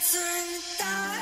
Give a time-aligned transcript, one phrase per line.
[0.00, 1.13] se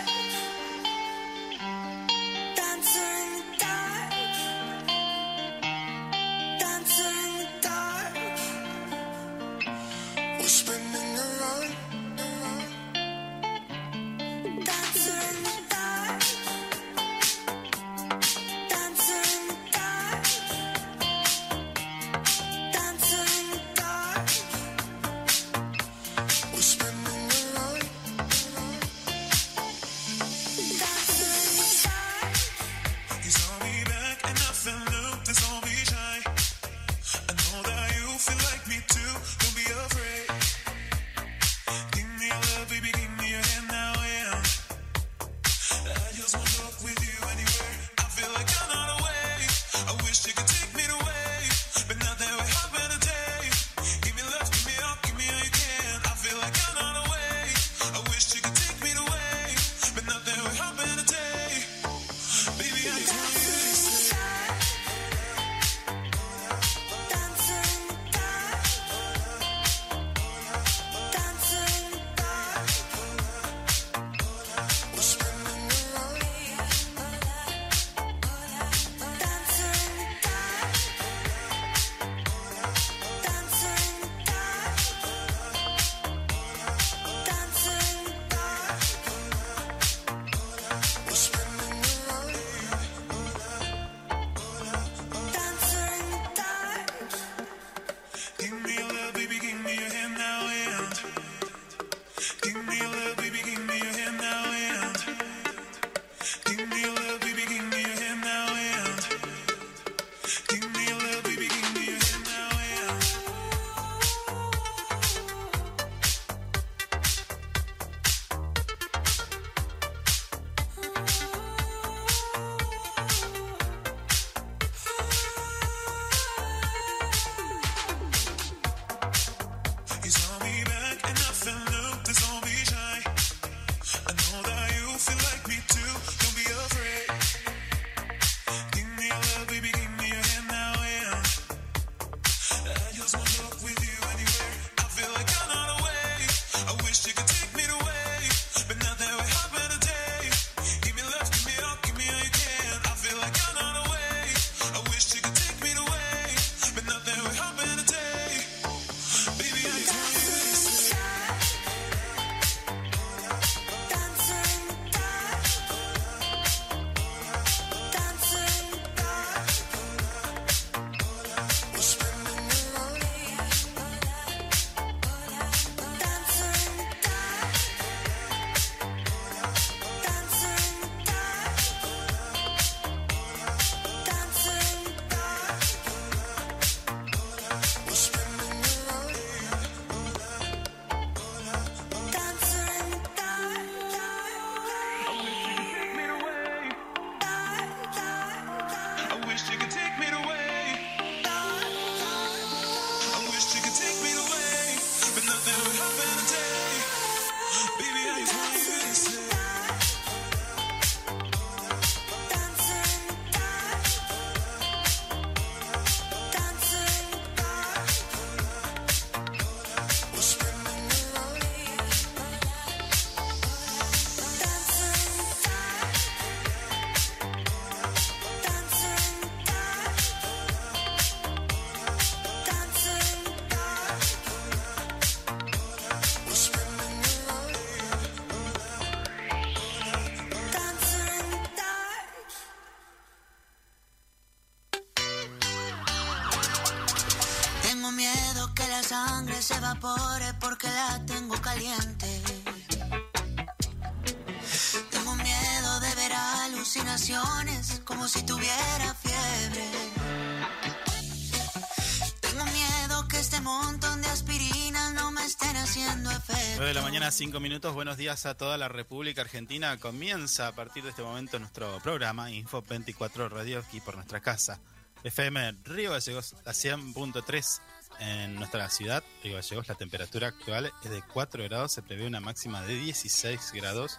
[267.13, 267.75] 9 de la mañana, 5 minutos.
[267.75, 269.77] Buenos días a toda la República Argentina.
[269.79, 274.61] Comienza a partir de este momento nuestro programa Info 24 Radio aquí por nuestra casa.
[275.05, 277.61] FM Río Gallegos, a 100.3
[278.01, 282.21] en nuestra ciudad, Río Gallegos, la temperatura actual es de 4 grados, se prevé una
[282.21, 283.99] máxima de 16 grados,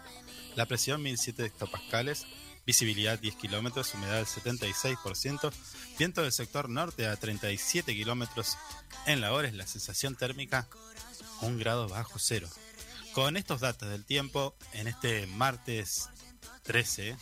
[0.56, 2.26] la presión 1007 hectopascales,
[2.66, 5.52] visibilidad 10 kilómetros, humedad del 76%,
[6.00, 8.58] viento del sector norte a 37 kilómetros
[9.06, 10.68] en la hora, es la sensación térmica
[11.42, 12.48] 1 grado bajo cero.
[13.14, 16.10] Con estos datos del tiempo, en este martes
[16.64, 17.16] 13,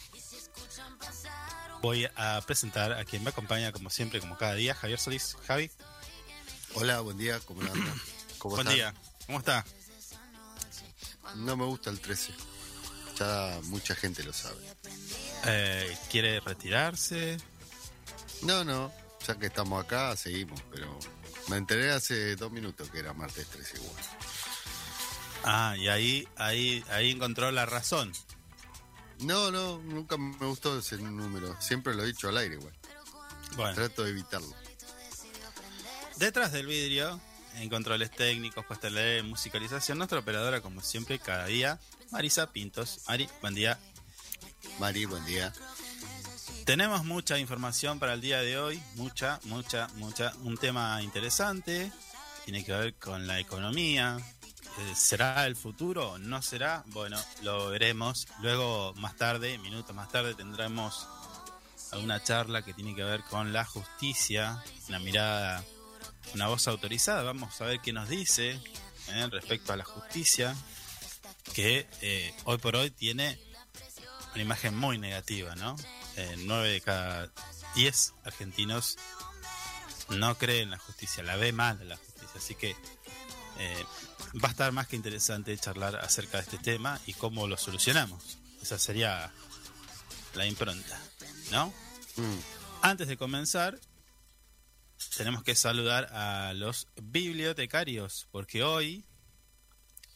[1.81, 5.35] voy a presentar a quien me acompaña, como siempre, como cada día, Javier Solís.
[5.45, 5.69] Javi.
[6.75, 8.01] Hola, buen día, ¿cómo andan?
[8.37, 8.93] ¿Cómo buen día,
[9.25, 9.65] ¿cómo está?
[11.35, 12.33] No me gusta el 13.
[13.19, 14.57] Ya mucha gente lo sabe.
[15.45, 17.37] Eh, ¿Quiere retirarse?
[18.43, 18.91] No, no,
[19.27, 20.97] ya que estamos acá, seguimos, pero
[21.49, 23.95] me enteré hace dos minutos que era martes 13 igual.
[25.43, 28.11] Ah, y ahí, ahí, ahí encontró la razón.
[29.19, 31.55] No, no, nunca me gustó ese número.
[31.61, 32.73] Siempre lo he dicho al aire, igual.
[33.55, 33.75] Bueno.
[33.75, 34.53] Trato de evitarlo.
[36.17, 37.19] Detrás del vidrio,
[37.55, 41.79] en controles técnicos, puesta de musicalización, nuestra operadora, como siempre, cada día,
[42.11, 43.01] Marisa Pintos.
[43.07, 43.79] Mari, buen día.
[44.79, 45.53] Mari, buen día.
[46.65, 50.33] Tenemos mucha información para el día de hoy, mucha, mucha, mucha.
[50.43, 51.91] Un tema interesante,
[52.45, 54.17] tiene que ver con la economía.
[54.77, 56.17] Eh, ¿Será el futuro?
[56.17, 56.83] ¿No será?
[56.87, 58.27] Bueno, lo veremos.
[58.41, 61.07] Luego, más tarde, minutos más tarde, tendremos
[61.91, 65.63] alguna charla que tiene que ver con la justicia, una mirada,
[66.33, 67.23] una voz autorizada.
[67.23, 68.59] Vamos a ver qué nos dice
[69.09, 70.55] eh, respecto a la justicia,
[71.53, 73.37] que eh, hoy por hoy tiene
[74.33, 75.75] una imagen muy negativa, ¿no?
[76.37, 77.31] 9 de cada
[77.75, 78.97] 10 argentinos
[80.09, 82.31] no creen en la justicia, la ve mal la justicia.
[82.35, 82.75] Así que
[84.43, 88.37] va a estar más que interesante charlar acerca de este tema y cómo lo solucionamos.
[88.61, 89.31] Esa sería
[90.35, 90.99] la impronta,
[91.51, 91.73] ¿no?
[92.15, 92.39] Mm.
[92.83, 93.79] Antes de comenzar,
[95.17, 99.05] tenemos que saludar a los bibliotecarios, porque hoy,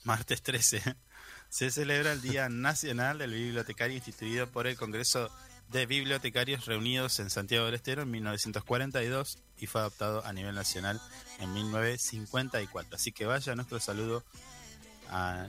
[0.04, 0.82] martes 13,
[1.50, 5.30] se celebra el Día Nacional del Bibliotecario instituido por el Congreso
[5.70, 11.02] de Bibliotecarios Reunidos en Santiago del Estero en 1942 y fue adoptado a nivel nacional
[11.40, 12.96] en 1954.
[12.96, 14.24] Así que vaya nuestro saludo
[15.10, 15.48] a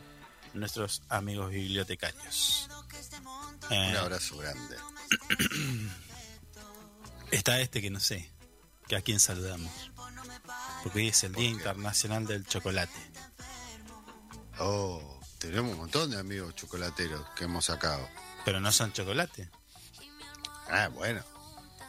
[0.55, 2.69] nuestros amigos bibliotecarios.
[3.71, 4.77] Un eh, abrazo grande.
[7.31, 8.31] Está este que no sé,
[8.89, 9.73] que a quién saludamos.
[10.83, 12.93] Porque hoy es el Día Internacional del Chocolate.
[14.59, 15.17] Oh.
[15.39, 18.09] Tenemos un montón de amigos chocolateros que hemos sacado.
[18.45, 19.51] Pero no son chocolate.
[20.69, 21.23] Ah, bueno.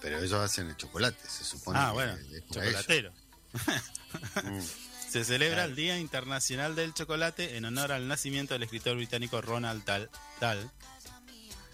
[0.01, 1.79] Pero ellos hacen el chocolate, se supone.
[1.79, 2.15] Ah, bueno,
[2.51, 3.13] chocolatero.
[4.43, 4.61] Mm.
[5.09, 9.85] Se celebra el Día Internacional del Chocolate en honor al nacimiento del escritor británico Ronald
[9.85, 10.71] Dahl,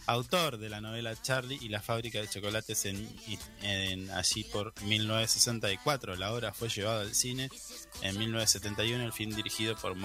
[0.06, 6.16] autor de la novela Charlie y la fábrica de chocolates en, allí por 1964.
[6.16, 7.50] La obra fue llevada al cine
[8.04, 9.96] en 1971, el film dirigido por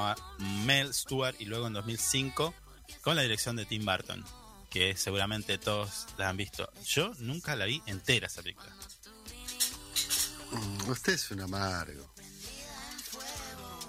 [0.64, 2.54] Mel Stewart y luego en 2005
[3.02, 4.24] con la dirección de Tim Burton,
[4.70, 6.70] que seguramente todos la han visto.
[6.85, 8.70] Yo nunca la vi entera esa película.
[10.53, 12.12] Mm, usted es un amargo.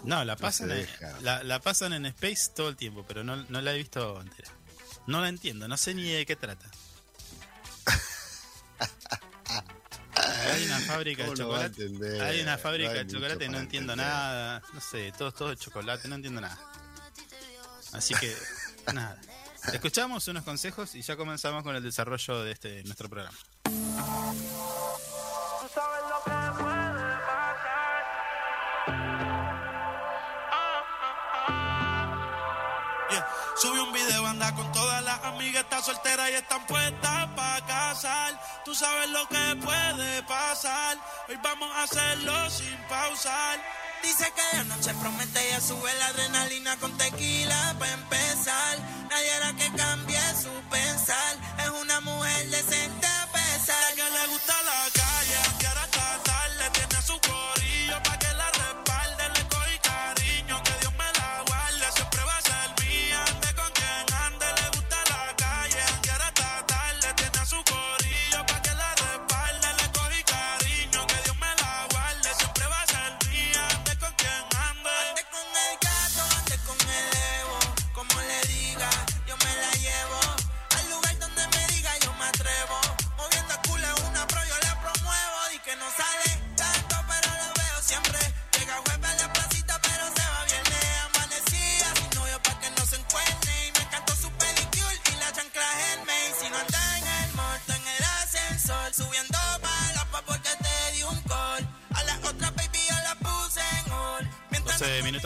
[0.03, 0.87] No, la pasan, en,
[1.21, 4.49] la, pasan en Space todo el tiempo, pero no, no la he visto entera.
[5.07, 6.69] No la entiendo, no sé ni de qué trata.
[10.53, 11.89] Hay una fábrica de chocolate.
[12.21, 14.61] Hay una fábrica de chocolate, no entiendo nada.
[14.73, 16.57] No sé, todo, todo de chocolate, no entiendo nada.
[17.91, 18.35] Así que,
[18.93, 19.19] nada.
[19.73, 23.37] Escuchamos unos consejos y ya comenzamos con el desarrollo de este nuestro programa.
[33.61, 38.41] Subí un video, anda con todas las amigas, está soltera y están puestas para casar.
[38.63, 40.97] Tú sabes lo que puede pasar,
[41.27, 43.59] hoy vamos a hacerlo sin pausar.
[44.01, 48.77] Dice que de noche promete ella sube la adrenalina con tequila para empezar.
[49.27, 52.98] Hará que cambie su pensar, es una mujer decente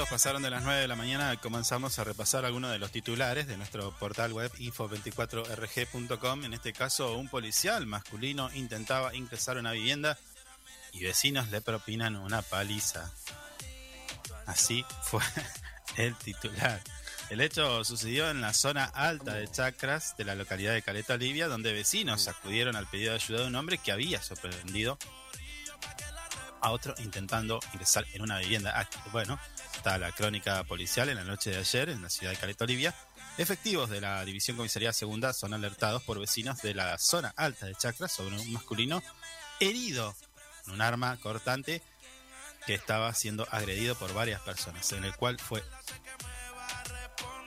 [0.06, 3.58] pasaron de las 9 de la mañana, comenzamos a repasar algunos de los titulares de
[3.58, 6.46] nuestro portal web info24rg.com.
[6.46, 10.18] En este caso, un policial masculino intentaba ingresar a una vivienda
[10.92, 13.12] y vecinos le propinan una paliza.
[14.46, 15.22] Así fue
[15.98, 16.82] el titular.
[17.30, 21.48] El hecho sucedió en la zona alta de Chacras de la localidad de Caleta Olivia,
[21.48, 24.98] donde vecinos acudieron al pedido de ayuda de un hombre que había sorprendido
[26.64, 28.74] a otro intentando ingresar en una vivienda.
[28.76, 29.38] Ah, bueno,
[29.76, 32.96] está la crónica policial en la noche de ayer en la ciudad de Caleta Olivia.
[33.38, 37.76] Efectivos de la División Comisaría Segunda son alertados por vecinos de la zona alta de
[37.76, 39.04] Chacras sobre un masculino
[39.60, 40.16] herido
[40.64, 41.82] con un arma cortante
[42.66, 45.62] que estaba siendo agredido por varias personas, en el cual fue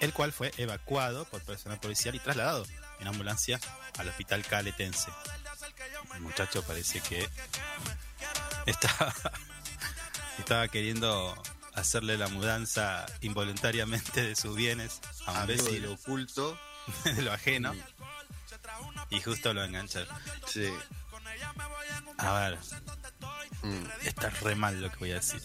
[0.01, 2.67] el cual fue evacuado por personal policial y trasladado
[3.01, 3.59] en ambulancia
[3.97, 5.11] al hospital caletense.
[6.15, 7.27] El muchacho parece que
[8.67, 9.15] estaba,
[10.39, 11.35] estaba queriendo
[11.75, 16.59] hacerle la mudanza involuntariamente de sus bienes a un vecino lo oculto.
[17.05, 17.75] de lo ajeno
[19.11, 20.09] y justo lo engancharon.
[20.47, 20.73] Sí.
[22.19, 22.59] A ver,
[23.63, 23.85] Mm.
[24.05, 25.43] está re mal lo que voy a decir.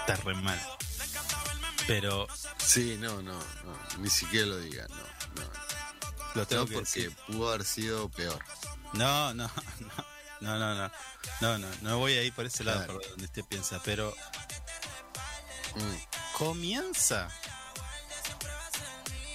[0.00, 0.58] Está re mal.
[1.86, 2.26] Pero
[2.58, 3.78] Sí, no, no, no.
[3.98, 4.96] Ni siquiera lo diga, no.
[5.42, 5.50] No,
[6.34, 7.16] lo tengo no que porque decir.
[7.26, 8.38] pudo haber sido peor.
[8.94, 10.04] No, no, no,
[10.44, 10.90] no, no, no,
[11.40, 14.14] no, no, no voy a ir por ese lado por donde usted piensa, pero
[15.74, 16.36] Mm.
[16.38, 17.28] comienza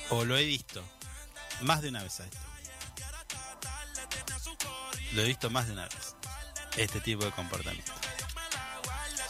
[0.09, 0.81] o lo he visto
[1.61, 2.37] más de una vez a esto.
[5.13, 6.15] Lo he visto más de una vez.
[6.77, 7.91] Este tipo de comportamiento.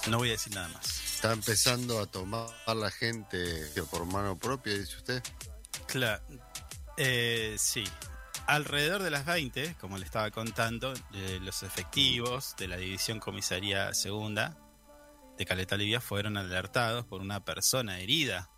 [0.08, 0.86] No voy a decir nada más.
[1.16, 5.24] Está empezando a tomar la gente por mano propia, dice usted.
[5.88, 6.22] Claro.
[6.98, 7.84] Eh, sí.
[8.50, 13.94] Alrededor de las 20, como le estaba contando, eh, los efectivos de la División Comisaría
[13.94, 14.58] Segunda
[15.38, 18.50] de Caleta Olivia fueron alertados por una persona herida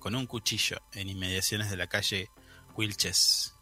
[0.00, 2.28] con un cuchillo en inmediaciones de la calle
[2.74, 3.54] Wilches.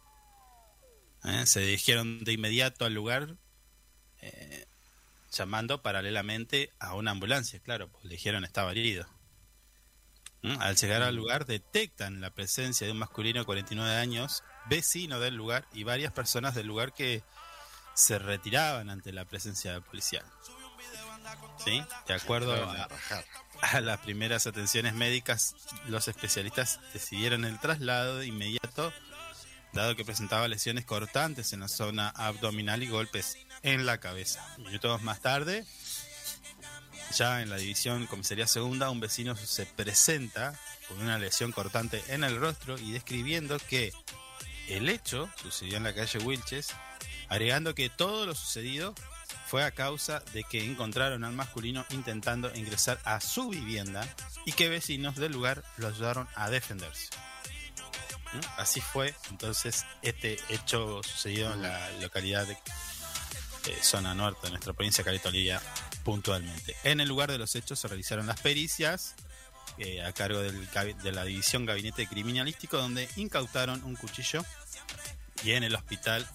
[1.23, 3.37] Eh, Se dirigieron de inmediato al lugar
[4.21, 4.65] eh,
[5.31, 9.05] llamando paralelamente a una ambulancia, claro, pues le dijeron estaba herido.
[10.41, 10.59] ¿Mm?
[10.61, 15.35] Al llegar al lugar detectan la presencia de un masculino de 49 años, vecino del
[15.35, 17.23] lugar y varias personas del lugar que
[17.93, 20.25] se retiraban ante la presencia policial.
[21.63, 21.83] ¿Sí?
[22.07, 22.87] De acuerdo a
[23.63, 25.55] a las primeras atenciones médicas,
[25.87, 28.91] los especialistas decidieron el traslado de inmediato,
[29.71, 34.45] dado que presentaba lesiones cortantes en la zona abdominal y golpes en la cabeza.
[34.57, 35.65] Minutos más tarde,
[37.15, 42.25] ya en la división comisaría segunda, un vecino se presenta con una lesión cortante en
[42.25, 43.93] el rostro y describiendo que
[44.77, 46.69] el hecho sucedió en la calle Wilches,
[47.29, 48.95] agregando que todo lo sucedido
[49.47, 54.07] fue a causa de que encontraron al masculino intentando ingresar a su vivienda
[54.45, 57.09] y que vecinos del lugar lo ayudaron a defenderse.
[58.33, 58.39] ¿Mm?
[58.57, 64.73] Así fue entonces este hecho sucedido en la localidad de eh, zona norte de nuestra
[64.73, 65.61] provincia Caleta Olivia
[66.03, 66.75] puntualmente.
[66.83, 69.13] En el lugar de los hechos se realizaron las pericias
[69.77, 74.43] eh, a cargo de la división Gabinete Criminalístico donde incautaron un cuchillo
[75.43, 76.27] y en el hospital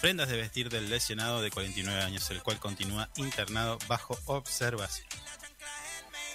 [0.00, 5.06] prendas de vestir del lesionado de 49 años, el cual continúa internado bajo observación.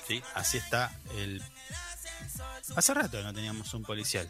[0.08, 0.24] ¿Sí?
[0.34, 1.44] Así está el...
[2.76, 4.28] Hace rato no teníamos un policial.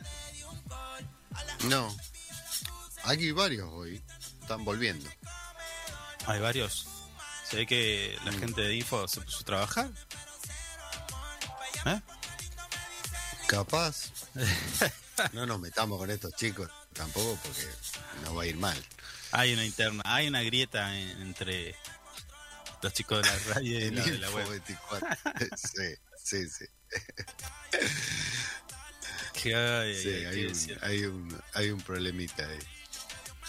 [1.66, 1.96] No.
[3.04, 4.02] Aquí varios hoy
[4.42, 5.10] están volviendo.
[6.26, 6.88] Hay varios.
[7.50, 8.40] Se ve que la Mm.
[8.40, 9.90] gente de Info se puso a trabajar.
[11.86, 12.02] ¿Eh?
[13.48, 14.12] Capaz.
[15.34, 16.70] No nos metamos con estos chicos
[17.00, 17.66] tampoco porque
[18.24, 18.78] nos va a ir mal.
[19.32, 21.76] Hay una interna, hay una grieta en- entre
[22.82, 24.48] los chicos de la radio y la, de la web.
[24.50, 25.08] 24.
[25.56, 26.66] sí, sí, sí.
[29.34, 32.60] Sí, hay un, hay un, hay un problemita ahí.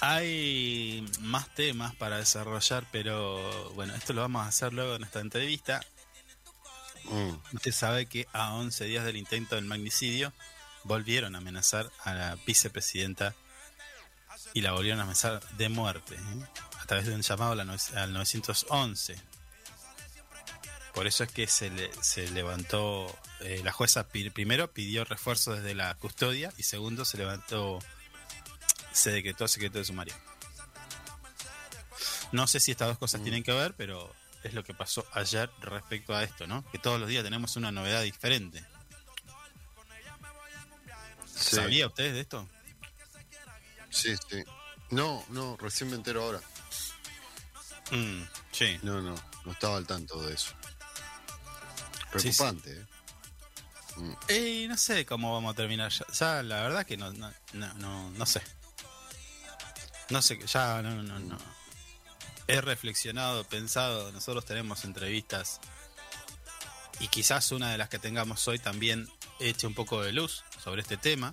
[0.02, 5.21] Hay más temas para desarrollar, pero bueno, esto lo vamos a hacer luego en esta
[5.21, 5.80] entrevista.
[7.04, 10.33] Mm, Usted sabe que a 11 días del intento del magnicidio
[10.84, 13.34] volvieron a amenazar a la vicepresidenta
[14.54, 16.46] y la volvieron a amenazar de muerte ¿eh?
[16.80, 19.20] a través de un llamado al 911.
[20.94, 25.75] Por eso es que se, le- se levantó, eh, la jueza primero pidió refuerzo desde
[25.75, 27.78] la custodia y segundo se levantó,
[28.92, 30.14] se decretó secreto de sumario.
[32.32, 33.25] No sé si estas dos cosas Mm.
[33.25, 36.64] tienen que ver, pero es lo que pasó ayer respecto a esto, ¿no?
[36.70, 38.64] Que todos los días tenemos una novedad diferente.
[41.40, 42.49] Sí, ¿Sabía usted de esto?
[43.90, 44.44] Sí, sí.
[44.90, 46.40] No, no, recién me entero ahora.
[47.90, 48.78] Mm, sí.
[48.82, 50.52] No, no, no estaba al tanto de eso.
[52.16, 52.38] Sí, sí.
[52.38, 52.87] Preocupante, ¿eh?
[54.28, 56.06] Eh, no sé cómo vamos a terminar ya.
[56.12, 58.42] Ya, la verdad que no, no, no, no, no sé.
[60.09, 61.38] No sé, ya no, no, no.
[62.47, 65.61] He reflexionado, pensado, nosotros tenemos entrevistas
[66.99, 70.82] y quizás una de las que tengamos hoy también eche un poco de luz sobre
[70.82, 71.32] este tema.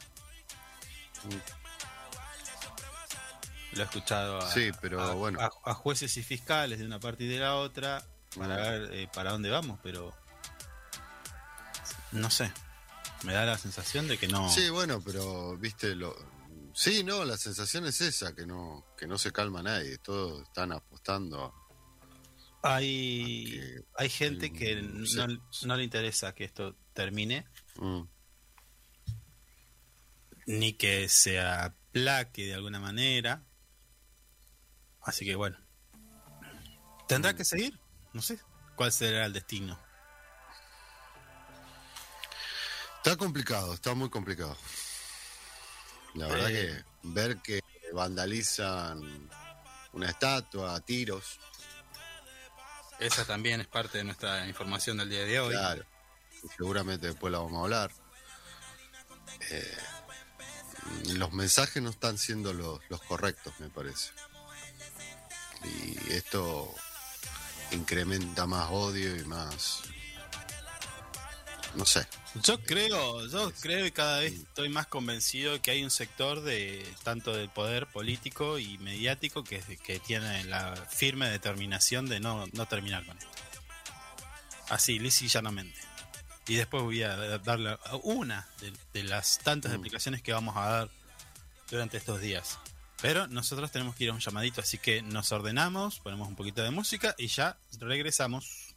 [3.74, 5.40] Lo he escuchado a, Sí, pero a- bueno.
[5.42, 8.04] a- a jueces y fiscales de una parte y de la otra
[8.38, 10.14] para ver eh, para dónde vamos, pero
[12.12, 12.52] no sé.
[13.24, 14.50] Me da la sensación de que no.
[14.50, 16.16] Sí, bueno, pero viste lo
[16.74, 20.72] Sí, no, la sensación es esa, que no que no se calma nadie, todos están
[20.72, 21.54] apostando.
[22.64, 23.60] Hay,
[23.96, 25.28] hay gente que no,
[25.64, 28.02] no le interesa que esto termine, Mm,
[30.48, 33.44] ni que se aplaque de alguna manera.
[35.02, 35.58] Así que bueno.
[37.08, 37.80] ¿Tendrá que seguir?
[38.14, 38.40] No sé.
[38.76, 39.80] ¿Cuál será el destino?
[42.98, 44.58] Está complicado, está muy complicado.
[46.16, 46.54] La verdad Eh.
[46.54, 47.62] que ver que
[47.94, 49.30] vandalizan
[49.94, 51.40] una estatua a tiros,
[53.00, 55.54] Esa también es parte de nuestra información del día de hoy.
[55.54, 55.86] claro,
[56.58, 57.92] seguramente después la vamos a hablar.
[59.52, 59.78] Eh,
[61.14, 64.12] los mensajes no están siendo los, los correctos, me parece.
[65.64, 66.74] Y esto
[67.72, 69.82] incrementa más odio y más...
[71.76, 72.08] No sé.
[72.44, 76.86] Yo creo, yo creo y cada vez estoy más convencido que hay un sector de
[77.04, 82.66] tanto del poder político y mediático que, que tiene la firme determinación de no, no
[82.68, 83.30] terminar con esto.
[84.70, 85.87] Así, lisa y llanamente.
[86.48, 89.76] Y después voy a darle una de, de las tantas Mm.
[89.76, 90.90] explicaciones que vamos a dar
[91.70, 92.58] durante estos días.
[93.02, 96.64] Pero nosotros tenemos que ir a un llamadito, así que nos ordenamos, ponemos un poquito
[96.64, 98.74] de música y ya regresamos.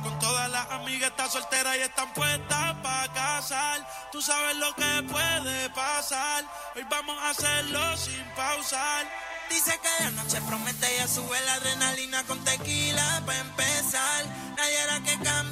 [0.00, 3.86] Con todas las amigas, está soltera y están puestas para casar.
[4.10, 6.44] Tú sabes lo que puede pasar.
[6.74, 9.06] Hoy vamos a hacerlo sin pausar.
[9.50, 14.24] Dice que la noche promete ya sube la adrenalina con tequila para empezar.
[14.56, 15.51] Nadie hará que cambie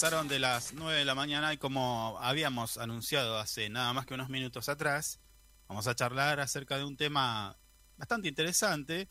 [0.00, 4.14] pasaron de las 9 de la mañana y como habíamos anunciado hace nada más que
[4.14, 5.18] unos minutos atrás,
[5.66, 7.58] vamos a charlar acerca de un tema
[7.96, 9.08] bastante interesante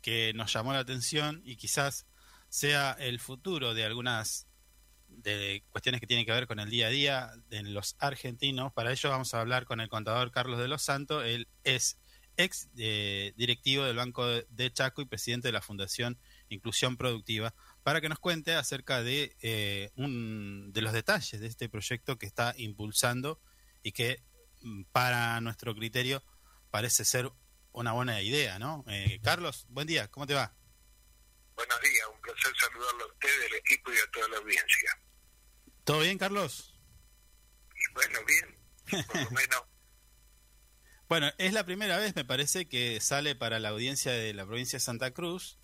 [0.00, 2.06] que nos llamó la atención y quizás
[2.48, 4.46] sea el futuro de algunas
[5.08, 8.72] de cuestiones que tienen que ver con el día a día de los argentinos.
[8.72, 11.26] Para ello vamos a hablar con el contador Carlos de los Santos.
[11.26, 11.98] Él es
[12.38, 16.18] ex eh, directivo del Banco de Chaco y presidente de la Fundación
[16.48, 21.68] Inclusión Productiva, para que nos cuente acerca de, eh, un, de los detalles de este
[21.68, 23.40] proyecto que está impulsando
[23.82, 24.22] y que
[24.60, 26.22] mm, para nuestro criterio
[26.70, 27.30] parece ser
[27.72, 28.84] una buena idea, ¿no?
[28.86, 30.54] Eh, Carlos, buen día, ¿cómo te va?
[31.56, 34.98] Buenos días, un placer saludarlo a usted, al equipo y a toda la audiencia.
[35.84, 36.78] ¿Todo bien, Carlos?
[37.74, 39.62] Y bueno, bien, por lo menos,
[41.08, 44.76] Bueno, es la primera vez, me parece, que sale para la audiencia de la provincia
[44.76, 45.58] de Santa Cruz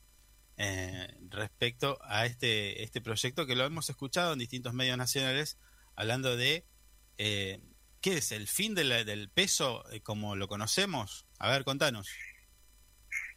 [0.60, 5.56] eh, respecto a este, este proyecto que lo hemos escuchado en distintos medios nacionales
[5.94, 6.66] hablando de
[7.16, 7.60] eh,
[8.00, 11.26] qué es el fin de del peso eh, como lo conocemos.
[11.38, 12.10] A ver, contanos.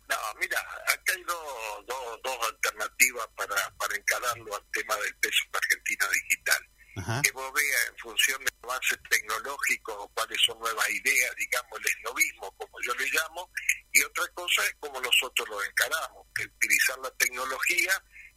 [0.10, 5.43] no, mira, acá hay dos, dos, dos alternativas para, para encararlo al tema del peso
[5.53, 6.70] argentino digital.
[6.95, 7.21] Ajá.
[7.21, 12.51] Que vos veas en función del avance tecnológico cuáles son nuevas ideas, digamos, el esnovismo,
[12.58, 13.49] como yo le llamo,
[13.91, 17.91] y otra cosa es cómo nosotros lo encaramos, que utilizar la tecnología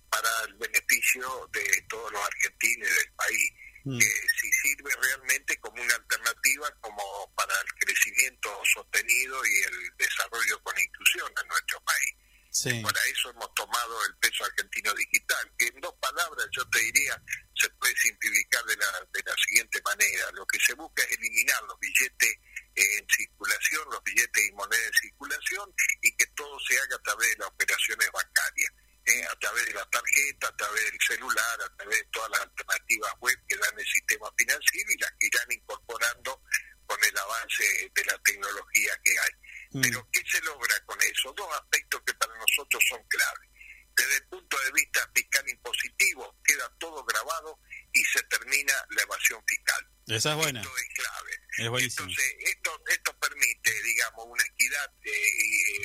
[0.09, 3.53] para el beneficio de todos los argentinos y del país.
[3.85, 4.07] Mm, que
[4.41, 10.79] si sirve realmente como una alternativa como para el crecimiento sostenido y el desarrollo con
[10.79, 12.15] inclusión en nuestro país.
[12.51, 12.81] sí.
[12.83, 17.23] Para eso hemos tomado el peso argentino digital, que en dos palabras yo te diría
[17.65, 20.31] se puede simplificar de la, de la siguiente manera.
[20.33, 22.37] Lo que se busca es eliminar los billetes
[22.77, 27.31] en circulación, los billetes y monedas en circulación y que todo se haga a través
[27.31, 28.73] de las operaciones bancarias.
[29.07, 32.41] eh, a través de la tarjeta, a través del celular, a través de todas las
[32.41, 36.41] alternativas web que dan el sistema financiero y las que irán incorporando
[36.87, 39.33] con el avance de la tecnología que hay.
[39.73, 41.33] Mm, Pero ¿qué se logra con eso?
[41.37, 43.51] Dos aspectos que para nosotros son claves.
[43.97, 47.61] Desde el punto de vista fiscal impositivo, queda todo grabado
[47.93, 49.89] y se termina la evasión fiscal.
[50.07, 50.61] Esa es buena.
[50.61, 51.41] Esto es clave.
[51.59, 52.09] Es buenísimo.
[52.09, 55.83] Entonces, esto, esto permite, digamos, una equidad, eh, eh,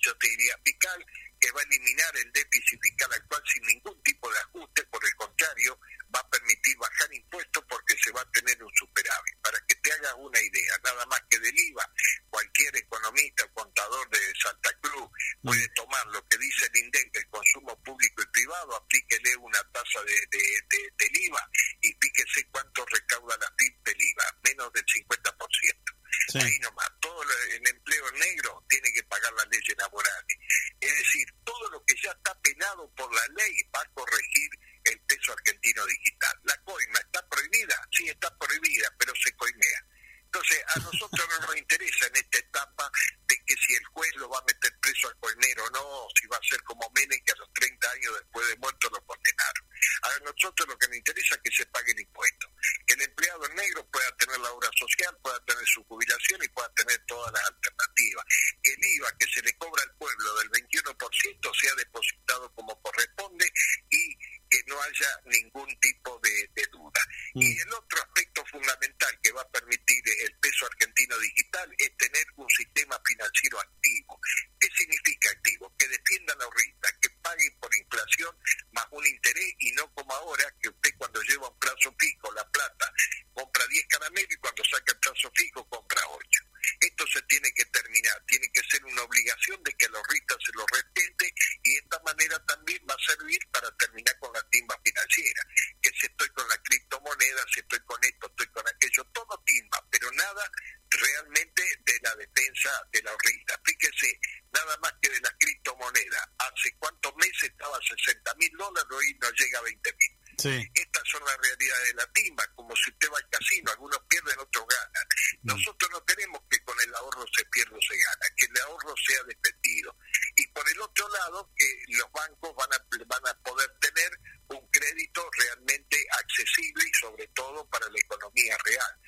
[0.00, 1.04] yo te diría, fiscal,
[1.40, 5.14] que va a eliminar el déficit fiscal actual sin ningún tipo de ajuste, por el
[5.16, 5.78] contrario,
[6.14, 9.36] va a permitir bajar impuestos porque se va a tener un superávit.
[9.42, 11.88] Para que te hagas una idea, nada más que del IVA,
[12.28, 15.08] cualquier economista o contador de Santa Cruz
[15.42, 20.02] puede tomar lo que dice el INDEC del consumo público y privado, aplíquele una tasa
[20.04, 21.50] de, de- de- del IVA
[21.82, 25.96] y fíjese cuánto recauda la PIB del IVA, menos del 50%.
[26.28, 26.38] Sí.
[26.38, 30.36] Ahí nomás, todo lo- el empleo negro tiene que pagar las leyes laborales.
[30.80, 34.50] Es decir, todo lo que ya está penado por la ley va a corregir
[34.84, 36.40] el peso argentino digital.
[36.44, 39.86] La coima está prohibida, sí está prohibida, pero se coimea.
[40.32, 42.88] Entonces, a nosotros no nos interesa en esta etapa
[43.26, 46.24] de que si el juez lo va a meter preso al colnero o no, si
[46.28, 49.66] va a ser como Menem que a los 30 años después de muerto lo condenaron.
[50.02, 52.46] A nosotros lo que nos interesa es que se pague el impuesto,
[52.86, 56.72] que el empleado negro pueda tener la obra social, pueda tener su jubilación y pueda
[56.74, 58.24] tener todas las alternativas.
[58.62, 63.50] Que el IVA que se le cobra al pueblo del 21% sea depositado como corresponde
[63.90, 64.16] y
[64.50, 67.00] que no haya ningún tipo de, duda.
[67.34, 67.42] Mm.
[67.42, 71.96] Y el otro aspecto fundamental que va a permitir eh, el peso argentino digital es
[71.96, 74.20] tener un sistema financiero activo.
[74.58, 75.72] ¿Qué significa activo?
[75.78, 78.36] Que defienda la ahorrista, que pague por inflación
[78.72, 82.46] más un interés y no como ahora que usted cuando lleva un plazo fijo la
[82.50, 82.92] plata
[83.32, 86.49] compra 10 caramelos y cuando saca el plazo fijo compra 8.
[86.80, 90.52] Esto se tiene que terminar, tiene que ser una obligación de que los RITA se
[90.52, 94.78] lo respete y de esta manera también va a servir para terminar con la timba
[94.84, 95.42] financiera,
[95.80, 99.84] que si estoy con la criptomoneda, si estoy con esto, estoy con aquello, todo timba,
[99.90, 100.50] pero nada
[100.90, 103.60] realmente de la defensa de la RITA.
[103.64, 104.20] Fíjese,
[104.52, 109.18] nada más que de la criptomoneda, hace cuántos meses estaba a 60 mil dólares, hoy
[109.20, 110.19] no llega a 20 mil.
[110.48, 114.38] Estas son las realidades de la timba, como si usted va al casino, algunos pierden,
[114.38, 115.06] otros ganan.
[115.42, 118.94] Nosotros no queremos que con el ahorro se pierda o se gana, que el ahorro
[119.06, 119.96] sea defendido.
[120.36, 124.10] Y por el otro lado, que los bancos van a, van a poder tener
[124.48, 129.00] un crédito realmente accesible y sobre todo para la economía real.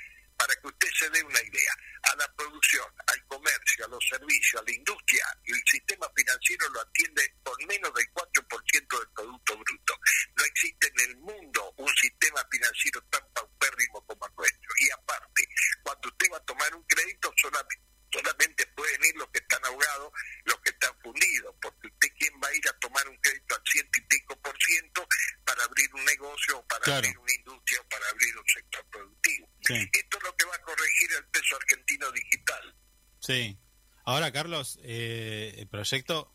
[0.43, 4.61] Para que usted se dé una idea, a la producción, al comercio, a los servicios,
[4.61, 9.95] a la industria, el sistema financiero lo atiende con menos del 4% del Producto Bruto.
[10.37, 14.73] No existe en el mundo un sistema financiero tan paupérrimo como el nuestro.
[14.81, 15.49] Y aparte,
[15.85, 20.13] cuando usted va a tomar un crédito, solamente, solamente pueden ir los que están ahogados,
[20.45, 23.63] los que están fundidos, porque usted quién va a ir a tomar un crédito al
[23.65, 25.07] ciento y pico por ciento
[25.45, 29.49] para abrir un negocio, o para abrir una industria, o para abrir un sector productivo.
[29.61, 32.77] Esto es lo que va a corregir el peso argentino digital.
[33.21, 33.59] Sí.
[34.05, 36.35] Ahora, Carlos, eh, el proyecto,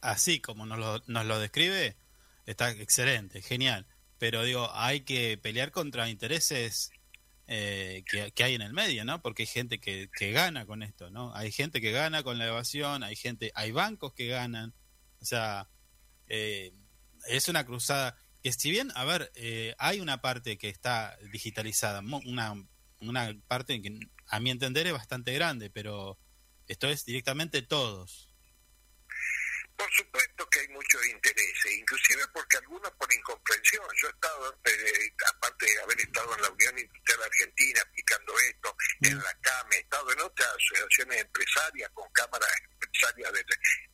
[0.00, 1.96] así como nos lo, nos lo describe,
[2.46, 3.86] está excelente, genial.
[4.18, 6.90] Pero digo, hay que pelear contra intereses
[7.52, 9.20] eh, que, hay en el medio, ¿no?
[9.20, 11.34] Porque hay gente que, que gana con esto, ¿no?
[11.34, 14.72] Hay gente que gana con la evasión, hay gente, hay bancos que ganan.
[15.20, 15.68] O sea,
[16.28, 16.72] eh,
[17.26, 21.98] es una cruzada que si bien, a ver, eh, hay una parte que está digitalizada,
[22.24, 22.54] una,
[23.00, 26.20] una parte que a mi entender es bastante grande, pero
[26.68, 28.29] esto es directamente todos.
[29.80, 33.86] Por supuesto que hay muchos intereses, inclusive porque algunos por incomprensión.
[33.96, 38.76] Yo he estado, eh, aparte de haber estado en la Unión Industrial Argentina aplicando esto,
[39.00, 43.46] en la CAME, he estado en otras asociaciones empresarias con cámaras empresarias del,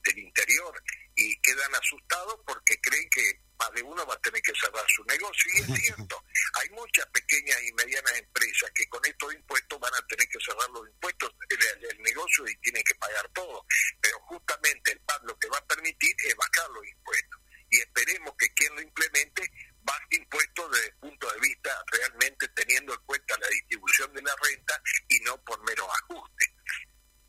[0.03, 0.83] del interior
[1.17, 5.03] y quedan asustados porque creen que más de uno va a tener que cerrar su
[5.05, 5.51] negocio.
[5.55, 6.23] Y es cierto,
[6.61, 10.69] hay muchas pequeñas y medianas empresas que con estos impuestos van a tener que cerrar
[10.71, 13.65] los impuestos del, negocio y tienen que pagar todo.
[14.01, 17.41] Pero justamente el PAD lo que va a permitir es bajar los impuestos.
[17.71, 19.51] Y esperemos que quien lo implemente
[19.83, 24.37] baje impuestos desde el punto de vista realmente teniendo en cuenta la distribución de la
[24.43, 26.55] renta y no por mero ajuste.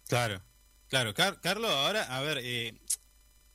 [0.07, 0.43] Claro,
[0.89, 1.13] claro.
[1.13, 2.79] Carlos, ahora, a ver, eh,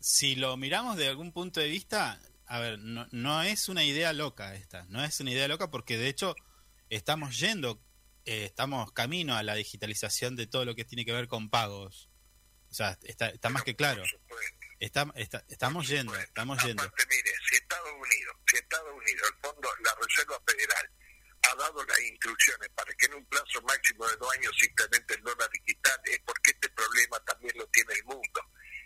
[0.02, 4.12] si lo miramos de algún punto de vista, a ver, no, no es una idea
[4.12, 6.34] loca esta, no es una idea loca porque de hecho
[6.90, 7.80] estamos yendo,
[8.24, 12.10] eh, estamos camino a la digitalización de todo lo que tiene que ver con pagos.
[12.70, 14.02] O sea, está, está más que claro.
[14.80, 15.12] Está,
[15.48, 16.82] estamos yendo, estamos yendo.
[16.82, 20.90] mire, si Estados Unidos, si Estados Unidos, el fondo, la Reserva Federal,
[21.42, 25.14] ha dado las instrucciones para que en un plazo máximo de dos años se implemente
[25.14, 28.40] el dólar digital, es porque este problema también lo tiene el mundo.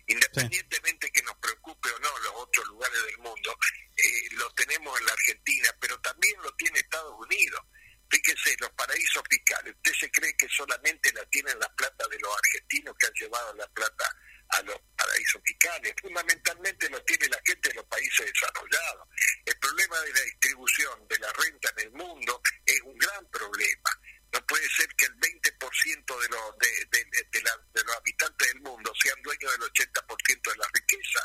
[0.06, 3.58] Independientemente que nos preocupe o no los otros lugares del mundo,
[3.96, 7.60] eh, lo tenemos en la Argentina, pero también lo tiene Estados Unidos.
[8.08, 12.30] Fíjese, los paraísos fiscales, ¿usted se cree que solamente la tienen la plata de los
[12.36, 14.04] argentinos que han llevado la plata
[14.50, 15.92] a los paraísos fiscales?
[16.00, 19.08] Fundamentalmente lo tiene la gente de los países desarrollados.
[19.44, 23.90] El problema de la distribución de la renta en el mundo es un gran problema.
[24.36, 29.16] No puede ser que el 20% de los, de, de, los habitantes del mundo sean
[29.22, 31.20] dueños del 80% de la riqueza.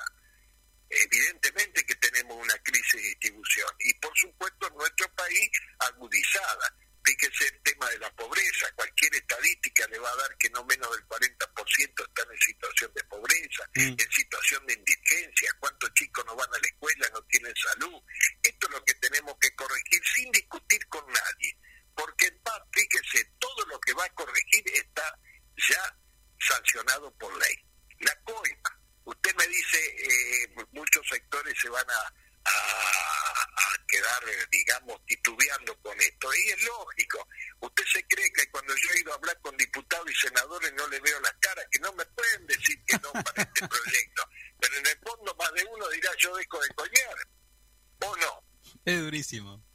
[0.90, 6.74] Evidentemente que tenemos una crisis de distribución y por supuesto en nuestro país agudizada.
[7.04, 8.72] Fíjese el tema de la pobreza.
[8.76, 13.04] Cualquier estadística le va a dar que no menos del 40% están en situación de
[13.06, 14.00] pobreza, mm.
[14.00, 15.52] en situación de indigencia.
[15.60, 18.02] ¿Cuántos chicos no van a la escuela, no tienen salud?
[18.42, 21.58] Esto es lo que tenemos que corregir sin discutir con nadie
[22.02, 25.20] porque el PAD, fíjese, todo lo que va a corregir está
[25.70, 25.98] ya
[26.40, 27.56] sancionado por ley.
[28.00, 32.14] La coima, usted me dice, eh, muchos sectores se van a,
[33.88, 36.34] quedar, digamos, titubeando con esto.
[36.34, 37.28] Y es lógico.
[37.60, 40.88] Usted se cree que cuando yo he ido a hablar con diputados y senadores no
[40.88, 44.24] le veo la cara, que no me pueden decir que no para este proyecto.
[44.60, 47.16] Pero en el fondo más de uno dirá yo dejo de coñar.
[48.00, 48.44] ¿O no?
[48.86, 49.71] Es durísimo.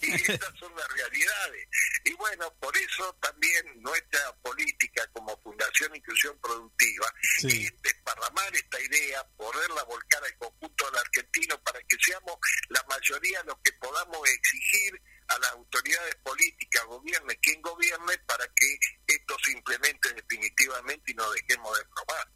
[0.00, 1.68] Y estas son las realidades.
[2.04, 7.12] Y bueno, por eso también nuestra política como Fundación Inclusión Productiva
[7.44, 12.36] es desparramar esta idea, poderla volcar al conjunto del argentino para que seamos
[12.68, 18.78] la mayoría los que podamos exigir a las autoridades políticas, gobierne quien gobierne, para que
[19.32, 22.28] esto se implemente definitivamente y no dejemos de probar.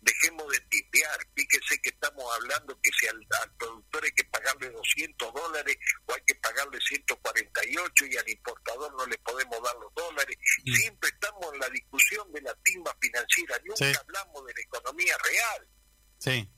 [0.00, 1.26] Dejemos de tipear.
[1.34, 3.26] Fíjese que estamos hablando que si al,
[3.58, 9.06] productor hay que pagarle 200 dólares o hay que pagarle 148 y al importador no
[9.06, 10.36] le podemos dar los dólares.
[10.64, 10.72] Mm.
[10.74, 13.92] Siempre estamos en la discusión de la timba financiera, nunca Sí.
[13.98, 15.68] hablamos de la economía real.
[16.18, 16.48] Sí,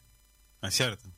[0.63, 1.14] es cierto.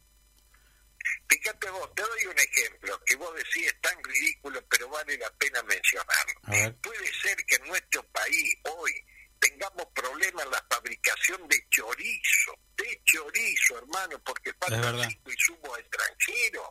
[1.28, 5.30] Fíjate vos, te doy un ejemplo que vos decís es tan ridículo, pero vale la
[5.34, 6.40] pena mencionarlo.
[6.82, 8.92] Puede ser que en nuestro país hoy
[9.38, 15.08] tengamos problemas en la fabricación de chorizo, de chorizo, hermano, porque verdad.
[15.08, 16.68] cinco insumos extranjeros.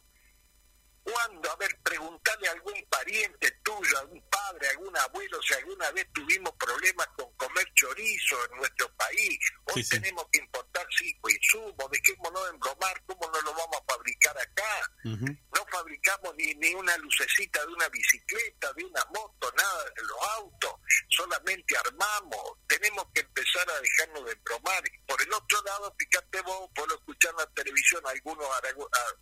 [1.05, 1.51] ¿Cuándo?
[1.51, 5.91] A ver, preguntarle a algún pariente tuyo, a algún padre, a algún abuelo, si alguna
[5.91, 9.37] vez tuvimos problemas con comer chorizo en nuestro país.
[9.67, 9.89] Hoy Sí, sí.
[10.01, 14.91] tenemos que importar cinco insumos, dejémonos de embromar, ¿cómo no lo vamos a fabricar acá?
[15.03, 20.17] No fabricamos ni, ni una lucecita de una bicicleta, de una moto, nada de los
[20.37, 20.73] autos,
[21.09, 24.81] solamente armamos, tenemos que empezar a dejarnos de bromar.
[25.07, 28.47] Por el otro lado, fíjate vos, por escuchar en la televisión a algunos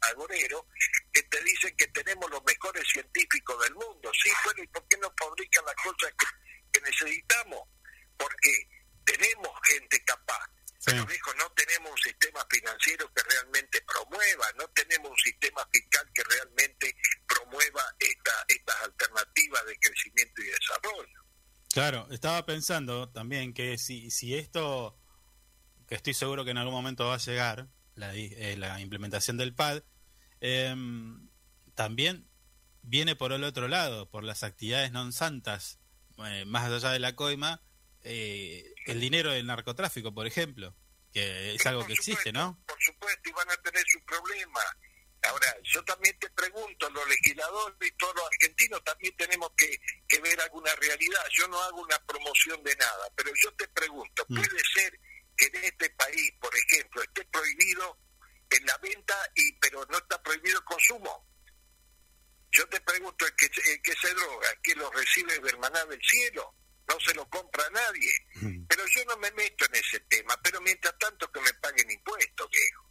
[0.02, 0.64] agoreros
[1.12, 4.12] que te dicen que tenemos los mejores científicos del mundo.
[4.14, 6.26] Sí, bueno, ¿y por qué no fabrican las cosas que,
[6.72, 7.62] que necesitamos?
[8.18, 8.68] Porque
[9.06, 10.46] tenemos gente capaz.
[10.80, 10.92] Sí.
[10.92, 16.10] Pero viejo, no tenemos un sistema financiero que realmente promueva, no tenemos un sistema fiscal
[16.14, 21.24] que realmente promueva esta, estas alternativas de crecimiento y desarrollo.
[21.74, 25.00] Claro, estaba pensando también que si, si esto,
[25.88, 29.56] que estoy seguro que en algún momento va a llegar, la, eh, la implementación del
[29.56, 29.84] PAD,
[30.42, 31.30] em,
[31.76, 32.28] también
[32.82, 35.80] viene por el otro lado, por las actividades non santas,
[36.26, 37.62] eh, más allá de la coima,
[38.04, 40.76] eh, el dinero del narcotráfico, por ejemplo,
[41.14, 42.60] que es algo Por que existe, ¿no?
[42.68, 44.60] Por supuesto, y van a tener su problema.
[45.24, 50.20] Ahora, yo también te pregunto, los legisladores y todos los argentinos también tenemos que, que
[50.20, 51.24] ver alguna realidad.
[51.32, 54.36] Yo no hago una promoción de nada, pero yo te pregunto, Mm.
[54.36, 55.00] ¿puede ser
[55.38, 57.98] que en este país, por ejemplo, esté prohibido
[58.50, 61.33] en la venta, y pero no está prohibido el consumo?
[62.54, 65.88] Yo te pregunto, ¿el que, se- el que se droga, que lo recibe de hermanar
[65.88, 66.56] del cielo?
[66.88, 68.12] No se lo compra a nadie.
[68.68, 72.50] Pero yo no me meto en ese tema, pero mientras tanto que me paguen impuestos,
[72.50, 72.90] viejo.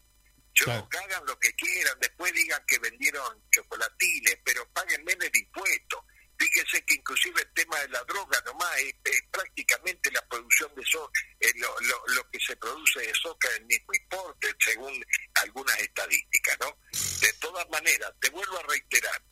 [0.54, 0.88] Yo Claro.
[0.88, 6.04] que hagan lo que quieran, después digan que vendieron chocolatines, pero páguenme el impuesto.
[6.38, 10.84] Fíjense que inclusive el tema de la droga nomás es, es prácticamente la producción de
[10.84, 11.12] soja,
[11.56, 16.76] lo, lo, lo que se produce de soja el mismo importe, según algunas estadísticas, ¿no?
[17.20, 19.22] De todas maneras, te vuelvo a reiterar,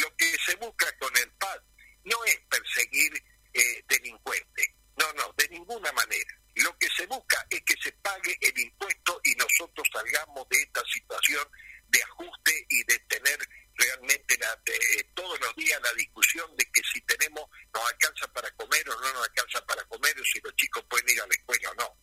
[0.00, 1.60] lo que se busca con el PAD
[2.04, 3.12] no es perseguir
[3.52, 6.34] eh, delincuentes, no, no, de ninguna manera.
[6.56, 10.82] Lo que se busca es que se pague el impuesto y nosotros salgamos de esta
[10.92, 11.46] situación
[11.88, 13.38] de ajuste y de tener
[13.74, 18.50] realmente la, de- todos los días la discusión de que si tenemos, nos alcanza para
[18.52, 21.34] comer o no nos alcanza para comer, o si los chicos pueden ir a la
[21.34, 21.98] escuela o no.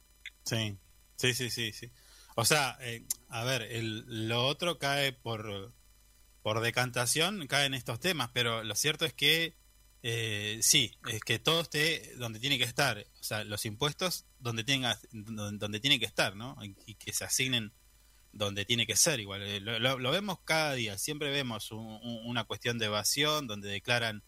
[0.45, 0.77] Sí,
[1.17, 1.91] sí, sí, sí, sí.
[2.36, 5.73] O sea, eh, a ver, lo otro cae por,
[6.43, 9.56] por decantación, cae en estos temas, pero lo cierto es que
[10.03, 14.65] eh, sí, es que todo esté donde tiene que estar, o sea, los impuestos donde
[14.65, 16.58] tenga, donde, tiene que estar, ¿no?
[16.86, 17.71] Y, que se asignen
[18.34, 19.41] donde tiene que ser igual.
[19.43, 23.47] Eh, Lo, lo- lo vemos cada día, siempre vemos un- un- una cuestión de evasión
[23.47, 24.24] donde declaran,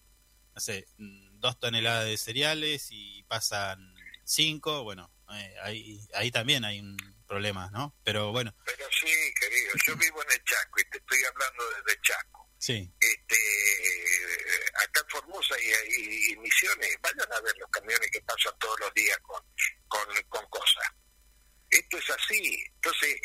[0.55, 6.79] no sé, dos toneladas de cereales y pasan cinco, bueno, eh, ahí, ahí también hay
[6.79, 6.95] un
[7.25, 7.95] problema, ¿no?
[8.03, 12.01] Pero bueno, Pero sí, querido, yo vivo en el Chaco y te estoy hablando desde
[12.01, 12.49] Chaco.
[12.57, 13.37] sí, este
[14.83, 15.67] acá en Formosa y,
[16.01, 19.41] y- y Misiones, vayan a ver los camiones que pasan todos los días con,
[19.87, 20.87] con, con cosas.
[21.69, 22.63] Esto es así.
[22.75, 23.19] Entonces,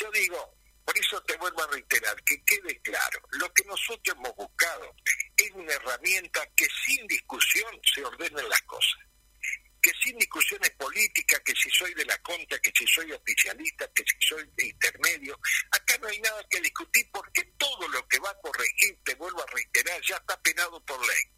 [0.00, 4.34] yo digo, por eso te vuelvo a reiterar, que quede claro, lo que nosotros hemos
[4.36, 4.94] buscado
[5.36, 9.00] es una herramienta que sin discusión se ordenen las cosas
[9.84, 14.02] que sin discusiones políticas, que si soy de la contra, que si soy oficialista, que
[14.02, 15.38] si soy de intermedio,
[15.72, 19.42] acá no hay nada que discutir porque todo lo que va a corregir, te vuelvo
[19.42, 21.33] a reiterar, ya está penado por ley.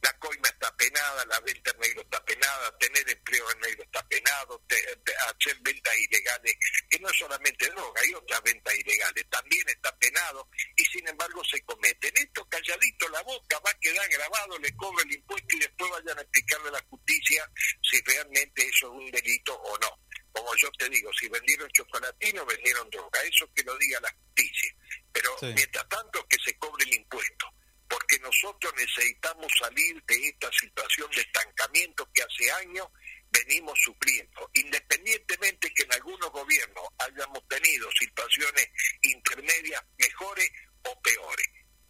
[0.00, 4.06] La coima está penada, la venta en negro está penada, tener empleo en negro está
[4.06, 6.54] penado, te- te- hacer ventas ilegales,
[6.88, 11.42] que no es solamente droga, hay otras ventas ilegales, también está penado y sin embargo
[11.44, 12.12] se cometen.
[12.16, 16.18] Esto calladito la boca va a quedar grabado, le cobra el impuesto y después vayan
[16.18, 17.50] a explicarle a la justicia
[17.82, 20.00] si realmente eso es un delito o no.
[20.30, 24.72] Como yo te digo, si vendieron chocolatino, vendieron droga, eso que lo diga la justicia.
[25.12, 25.46] Pero Sí.
[25.46, 27.52] mientras tanto que se cobre el impuesto
[27.88, 32.88] porque nosotros necesitamos salir de esta situación de estancamiento que hace años
[33.30, 38.68] venimos sufriendo, independientemente que en algunos gobiernos hayamos tenido situaciones
[39.02, 40.50] intermedias mejores
[40.84, 41.46] o peores.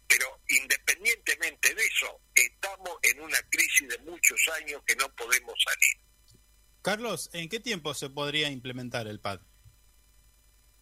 [0.07, 6.09] Pero independientemente de eso, estamos en una crisis de muchos años que no podemos salir.
[6.81, 9.41] Carlos, ¿en qué tiempo se podría implementar el PAD?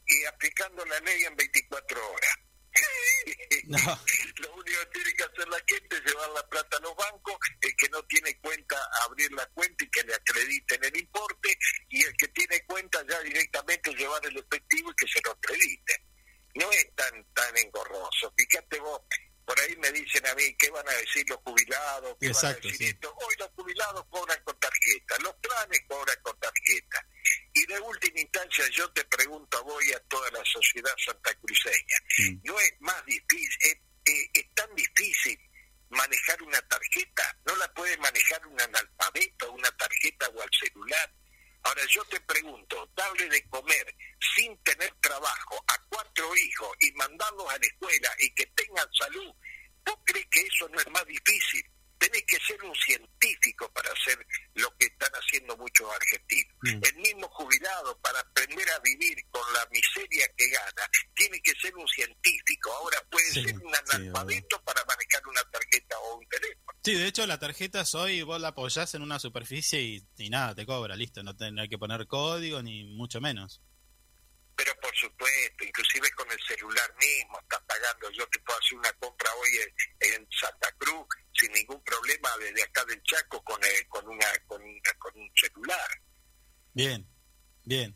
[0.06, 2.47] Y aplicando la ley en 24 horas.
[3.68, 3.78] No.
[4.38, 7.36] Lo único que tiene que hacer la gente es llevar la plata a los bancos,
[7.62, 11.58] el que no tiene cuenta, abrir la cuenta y que le acrediten el importe,
[11.90, 16.04] y el que tiene cuenta ya directamente llevar el efectivo y que se lo acredite.
[16.56, 18.34] No es tan, tan engorroso.
[18.38, 19.02] Fíjate vos,
[19.48, 22.18] por ahí me dicen a mí, ¿qué van a decir los jubilados?
[22.20, 22.84] ¿Qué van a decir sí.
[22.88, 23.16] esto?
[23.16, 27.08] Hoy los jubilados cobran con tarjeta, los planes cobran con tarjeta.
[27.54, 31.98] Y de última instancia yo te pregunto a vos y a toda la sociedad santacruceña,
[32.20, 32.40] Mm.
[32.44, 35.40] ¿no es más difícil, es, es- es tan difícil
[35.90, 37.38] manejar una tarjeta?
[37.46, 41.14] ¿No la puede manejar un analfabeto, una tarjeta o al celular?
[41.68, 43.94] Ahora yo te pregunto, darle de comer
[44.36, 49.34] sin tener trabajo a cuatro hijos y mandarlos a la escuela y que tengan salud,
[49.86, 51.70] ¿vos crees que eso no es más difícil?
[51.98, 54.26] Tenés que ser un científico para hacer
[54.56, 56.56] lo que están haciendo muchos argentinos.
[56.62, 56.80] Mm.
[56.84, 61.76] El mismo jubilado, para aprender a vivir con la miseria que gana, tiene que ser
[61.76, 62.72] un científico.
[62.74, 66.80] Ahora puede Sí, ser un sí, analfabeto para manejar una tarjeta o un teléfono.
[66.84, 70.56] Sí, de hecho la tarjeta hoy vos la apoyás en una superficie y, y nada,
[70.56, 73.62] te cobra, listo, no, te- no hay que poner código ni mucho menos.
[74.58, 78.10] Pero por supuesto, inclusive con el celular mismo, estás pagando.
[78.10, 79.50] Yo te puedo hacer una compra hoy
[80.00, 84.60] en, Santa Cruz sin ningún problema desde acá del Chaco con, eh, con, una, con,
[84.62, 86.02] una- con un celular.
[86.74, 87.08] Bien,
[87.66, 87.96] bien.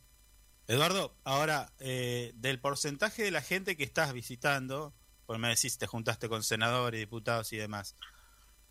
[0.67, 4.93] Eduardo, ahora, eh, del porcentaje de la gente que estás visitando,
[5.25, 7.97] pues me decís, te juntaste con senadores, diputados y demás,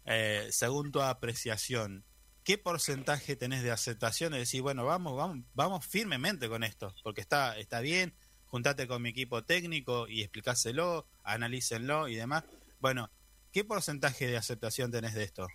[0.05, 2.05] eh, según tu apreciación,
[2.45, 7.21] ¿qué porcentaje tenés de aceptación de decir, bueno, vamos, vamos, vamos firmemente con esto, porque
[7.21, 8.15] está, está bien,
[8.47, 12.45] juntate con mi equipo técnico y explicáselo, analícenlo y demás?
[12.81, 13.11] Bueno,
[13.53, 15.49] ¿qué porcentaje de aceptación tenés de esto?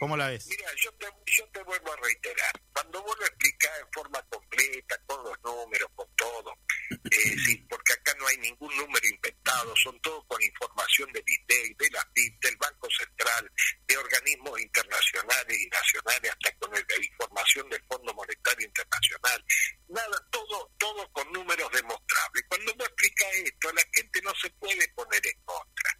[0.00, 0.46] ¿Cómo la ves?
[0.46, 2.52] Mira, yo te, yo te vuelvo a reiterar.
[2.72, 6.54] Cuando vos lo explicás en forma completa, con los números, con todo,
[6.90, 6.96] eh,
[7.44, 11.90] sí, porque acá no hay ningún número inventado, son todos con información del ITEC, de
[11.90, 13.52] la FIP, del Banco Central,
[13.86, 19.44] de organismos internacionales y nacionales, hasta con el- la información del Fondo Monetario Internacional.
[19.88, 22.44] Nada, todo, todo con números demostrables.
[22.48, 25.92] Cuando vos explicás esto, la gente no se puede poner en contra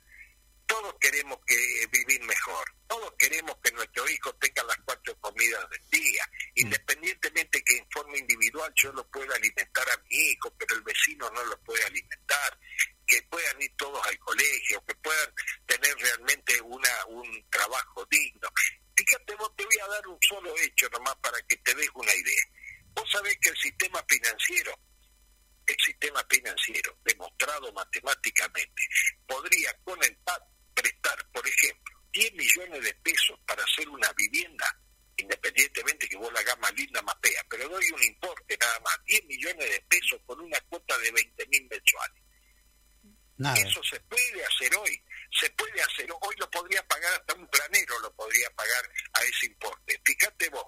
[0.71, 1.57] todos queremos que
[1.91, 6.23] vivir mejor, todos queremos que nuestro hijo tenga las cuatro comidas del día,
[6.55, 11.29] independientemente que en forma individual yo lo pueda alimentar a mi hijo, pero el vecino
[11.31, 12.57] no lo puede alimentar,
[13.05, 15.35] que puedan ir todos al colegio, que puedan
[15.67, 18.49] tener realmente una un trabajo digno.
[18.97, 22.15] Fíjate, vos te voy a dar un solo hecho nomás para que te des una
[22.15, 22.45] idea.
[22.95, 24.79] Vos sabés que el sistema financiero
[25.67, 28.83] el sistema financiero demostrado matemáticamente
[29.25, 30.41] podría con el PAD
[30.81, 34.67] prestar, por ejemplo, 10 millones de pesos para hacer una vivienda,
[35.17, 38.99] independientemente que vos la hagas más linda, más fea, pero doy un importe nada más,
[39.07, 42.23] 10 millones de pesos con una cuota de 20 mil mensuales.
[43.37, 43.57] Nada.
[43.57, 45.03] Eso se puede hacer hoy,
[45.41, 49.47] se puede hacer, hoy lo podría pagar hasta un planero, lo podría pagar a ese
[49.47, 50.01] importe.
[50.05, 50.67] Fíjate vos,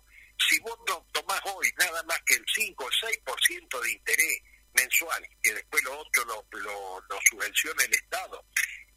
[0.48, 4.42] si vos no tomás hoy nada más que el 5 o 6% de interés
[4.72, 8.42] mensual, que después lo otro lo, lo, lo subvenciona el Estado,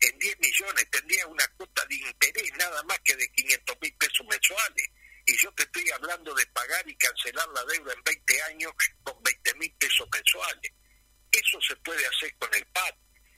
[0.08, 4.26] en 10 millones tendría una cuota de interés nada más que de 500 mil pesos
[4.30, 4.90] mensuales.
[5.26, 9.22] Y yo te estoy hablando de pagar y cancelar la deuda en 20 años con
[9.24, 10.72] 20 mil pesos mensuales.
[11.32, 12.94] Eso se puede hacer con el PAD.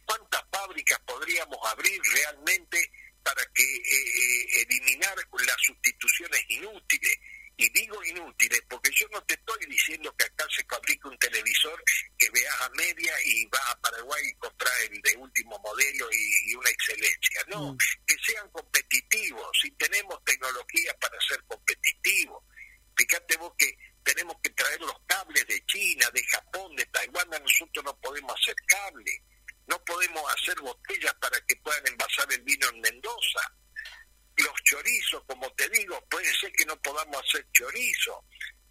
[0.06, 2.92] ¿Cuántas fábricas podríamos abrir realmente
[3.24, 7.18] para que eh, eh, eliminar las sustituciones inútiles?
[7.60, 11.84] Y digo inútiles porque yo no te estoy diciendo que acá se fabrique un televisor
[12.18, 16.52] que veas a media y vas a Paraguay y compras el de último modelo y,
[16.52, 17.42] y una excelencia.
[17.48, 17.78] No, Mm.
[18.06, 19.48] que sean competitivos.
[19.62, 22.44] Si tenemos tecnología para ser competitivos.
[22.96, 27.30] Fíjate vos que tenemos que traer los cables de China, de Japón, de Taiwán.
[27.30, 29.20] Nosotros no podemos hacer cables.
[29.66, 33.42] No podemos hacer botellas para que puedan envasar el vino en Mendoza.
[34.38, 38.24] Los chorizos, como te digo, puede ser que no podamos hacer chorizo.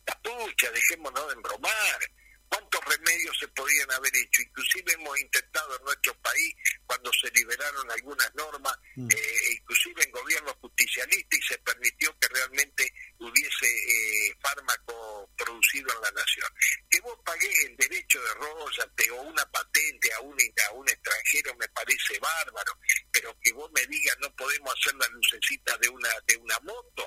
[0.07, 2.01] La pucha, dejémonos de embromar.
[2.49, 4.43] ¿Cuántos remedios se podían haber hecho?
[4.43, 6.55] Inclusive hemos intentado en nuestro país,
[6.87, 9.09] cuando se liberaron algunas normas, Mm.
[9.11, 16.01] eh, inclusive en gobierno justicialista, y se permitió que realmente hubiese eh, fármaco producido en
[16.03, 16.49] la nación.
[16.89, 20.37] Que vos pagués el derecho de royalty o una patente a un,
[20.69, 22.79] a un extranjero me parece bárbaro,
[23.13, 27.07] pero que vos me digas no podemos hacer la lucecita de una, de una moto.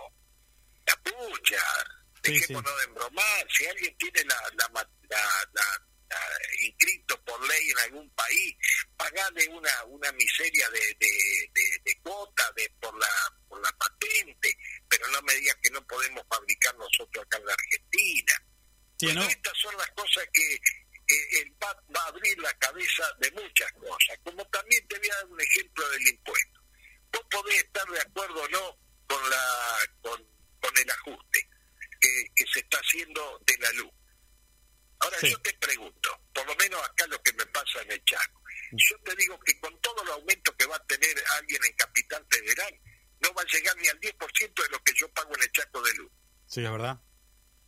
[0.86, 1.64] La pucha,
[2.24, 3.48] Sí, dejémonos de embromar.
[3.52, 5.86] Si alguien tiene la, la, la- la-
[6.62, 8.56] inscrito por ley en algún país,
[8.98, 13.08] pagale una, una miseria de, de, de- de cuota de, por, la,
[13.48, 14.58] por la patente,
[14.90, 18.34] pero no me digas que no podemos fabricar nosotros acá en la Argentina.
[19.00, 23.32] Sí, estas son las cosas que eh, el PAD va a abrir la cabeza de
[23.32, 26.60] muchas cosas, como también te voy a dar un ejemplo del impuesto.
[27.14, 30.24] Vos podés estar de acuerdo o no con, la, con,
[30.60, 31.19] con el ajuste
[32.90, 33.92] haciendo de la luz.
[35.02, 35.30] Ahora Sí.
[35.32, 39.00] yo te pregunto, por lo menos acá lo que me pasa en el Chaco, yo
[39.04, 42.80] te digo que con todo el aumento que va a tener alguien en Capital Federal,
[43.22, 45.82] no va a llegar ni al 10% de lo que yo pago en el Chaco
[45.82, 46.12] de luz.
[46.48, 47.00] Sí, es verdad.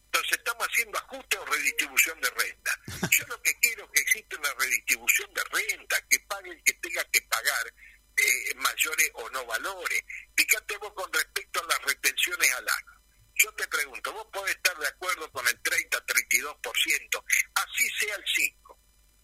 [0.06, 2.78] Entonces, ¿estamos haciendo ajuste o redistribución de renta?
[3.18, 6.74] Yo lo que quiero es que exista una redistribución de renta, que pague el que
[6.74, 7.74] tenga que pagar
[8.18, 10.04] eh, mayores o no valores.
[10.36, 13.01] Fíjate vos con respecto a las retenciones al agua.
[13.42, 17.24] Yo te pregunto, vos podés estar de acuerdo con el 30-32%,
[17.56, 18.78] así sea el 5%.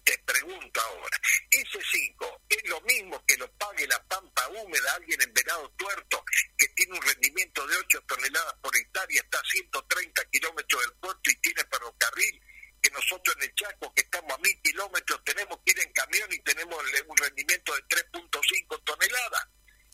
[0.03, 1.19] Te pregunto ahora,
[1.51, 6.23] ese 5 es lo mismo que lo pague la pampa húmeda alguien en Venado Tuerto
[6.57, 11.29] que tiene un rendimiento de 8 toneladas por hectárea, está a 130 kilómetros del puerto
[11.29, 12.41] y tiene ferrocarril,
[12.81, 16.31] que nosotros en el Chaco, que estamos a mil kilómetros, tenemos que ir en camión
[16.31, 19.47] y tenemos un rendimiento de 3.5 toneladas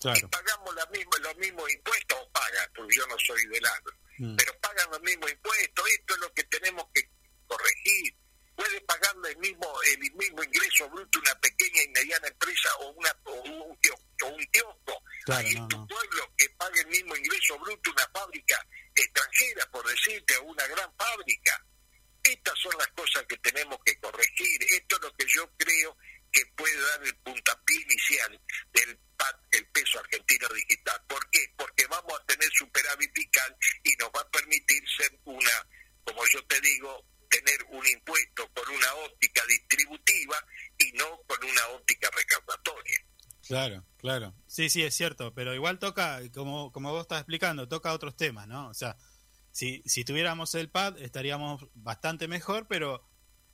[0.03, 0.29] Claro.
[0.29, 4.35] pagamos la misma, los mismos impuestos, o pagan, porque yo no soy del agro, Mm.
[4.35, 7.01] pero pagan los mismos impuestos, esto es lo que tenemos que
[7.47, 8.13] corregir.
[8.55, 13.11] Puede pagarle el mismo, el mismo ingreso bruto una pequeña y mediana empresa o, una,
[13.23, 15.87] o un kiosco, o un kiosco Claro, no, en tu no.
[15.87, 20.93] pueblo que pague el mismo ingreso bruto una fábrica extranjera, por decirte, o una gran
[20.95, 21.65] fábrica.
[22.21, 24.63] Estas son las cosas que tenemos que corregir.
[24.69, 25.97] Esto es lo que yo creo
[26.33, 28.41] que puede dar el puntapié inicial
[28.73, 30.99] del PAT, el peso argentino digital.
[31.07, 31.53] ¿Por qué?
[31.55, 35.69] Porque vamos a tener superávit fiscal y nos va a permitir ser una,
[36.03, 40.43] como yo te digo, tener un impuesto con una óptica distributiva
[40.79, 42.99] y no con una óptica recaudatoria.
[43.47, 44.33] Claro, claro.
[44.47, 48.47] Sí, sí, es cierto, pero igual toca, como, como vos estás explicando, toca otros temas,
[48.47, 48.69] ¿no?
[48.69, 48.97] O sea,
[49.51, 53.05] si, si tuviéramos el pad estaríamos bastante mejor, pero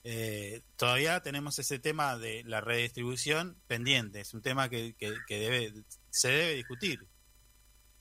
[0.04, 4.22] eh, todavía tenemos ese tema de la redistribución pendiente.
[4.22, 5.74] Es un tema que, que, que debe,
[6.10, 7.00] se debe discutir.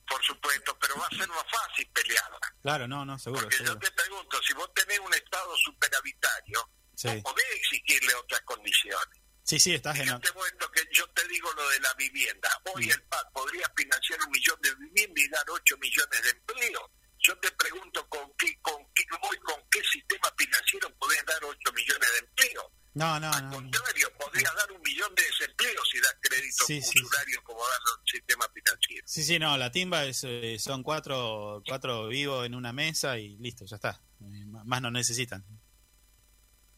[0.08, 2.38] Por supuesto, pero va a ser más fácil pelearla.
[2.62, 3.80] Claro, no, no, seguro, Porque yo seguro.
[3.80, 9.20] te pregunto, si vos tenés un Estado superavitario, Sí, vos podés exigirle otras condiciones.
[9.44, 10.04] sí, sí, estás en...
[10.06, 12.48] Fíjate vos esto que yo te digo lo de la vivienda.
[12.74, 12.90] Hoy Mm.
[12.90, 16.90] el PAC podría financiar un millón de viviendas y dar 8 millones de empleos.
[17.28, 21.72] Yo te pregunto con qué, con qué, hoy con qué sistema financiero podés dar 8
[21.74, 22.64] millones de empleos.
[22.94, 23.50] No, no, Al no.
[23.50, 23.56] no.
[23.56, 27.02] contrario, podrías dar un millón de desempleos si das créditos Sí, sí,
[27.44, 29.10] como dan los sistemas financieros.
[29.10, 33.36] Sí, sí, no, la timba es, eh, son cuatro, cuatro vivos en una mesa y
[33.36, 34.00] listo, ya está.
[34.22, 35.44] Eh, Más no necesitan.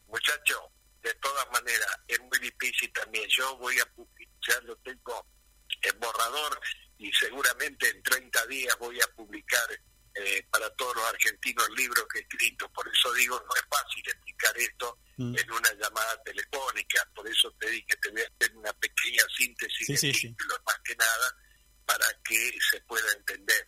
[0.07, 0.59] Muchachos,
[1.01, 3.23] de todas maneras, es muy difícil también.
[3.29, 5.25] Yo voy a publicar, ya lo tengo
[5.81, 6.59] en borrador
[6.97, 9.69] y seguramente en 30 días voy a publicar
[10.15, 12.69] eh, para todos los argentinos el libro que he escrito.
[12.73, 15.37] Por eso digo, no es fácil explicar esto Mm.
[15.37, 17.07] en una llamada telefónica.
[17.13, 20.13] Por eso te dije que te voy a hacer una pequeña síntesis Sí, del sí,
[20.13, 20.27] sí.
[20.29, 21.35] título, más que nada,
[21.85, 23.67] para que se pueda entender.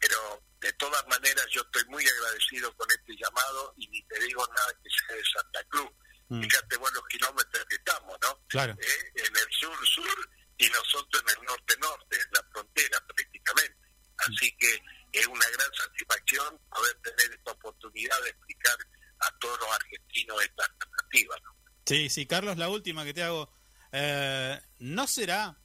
[0.00, 4.46] Pero de todas maneras yo estoy muy agradecido con este llamado y ni te digo
[4.54, 5.90] nada que sea de Santa Cruz.
[6.28, 6.42] Mm.
[6.42, 8.44] Fíjate vos los kilómetros que estamos, ¿no?
[8.48, 8.72] Claro.
[8.78, 9.12] ¿Eh?
[9.16, 13.78] En el sur-sur y nosotros en el norte-norte, en la frontera prácticamente.
[14.18, 14.80] Así que
[15.12, 18.76] es una gran satisfacción poder tener esta oportunidad de explicar
[19.20, 21.62] a todos los argentinos esta alternativa, ¿no?
[21.86, 23.52] Sí, sí, Carlos, la última que te hago.
[23.92, 25.58] Eh, ¿No será,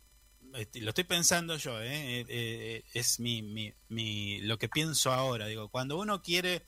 [0.53, 5.11] este, lo estoy pensando yo, eh, eh, eh, es mi, mi, mi, lo que pienso
[5.11, 6.65] ahora, digo, cuando uno quiere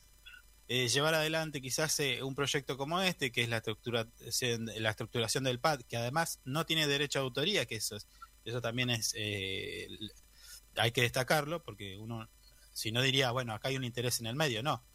[0.67, 4.07] eh, llevar adelante quizás eh, un proyecto como este, que es la, estructura,
[4.77, 8.07] la estructuración del PAD, que además no tiene derecho a autoría, que eso, es,
[8.45, 9.15] eso también es,
[10.75, 12.29] hay que destacarlo, porque uno,
[12.79, 14.85] si no diría, bueno, acá hay un interés en el medio, no,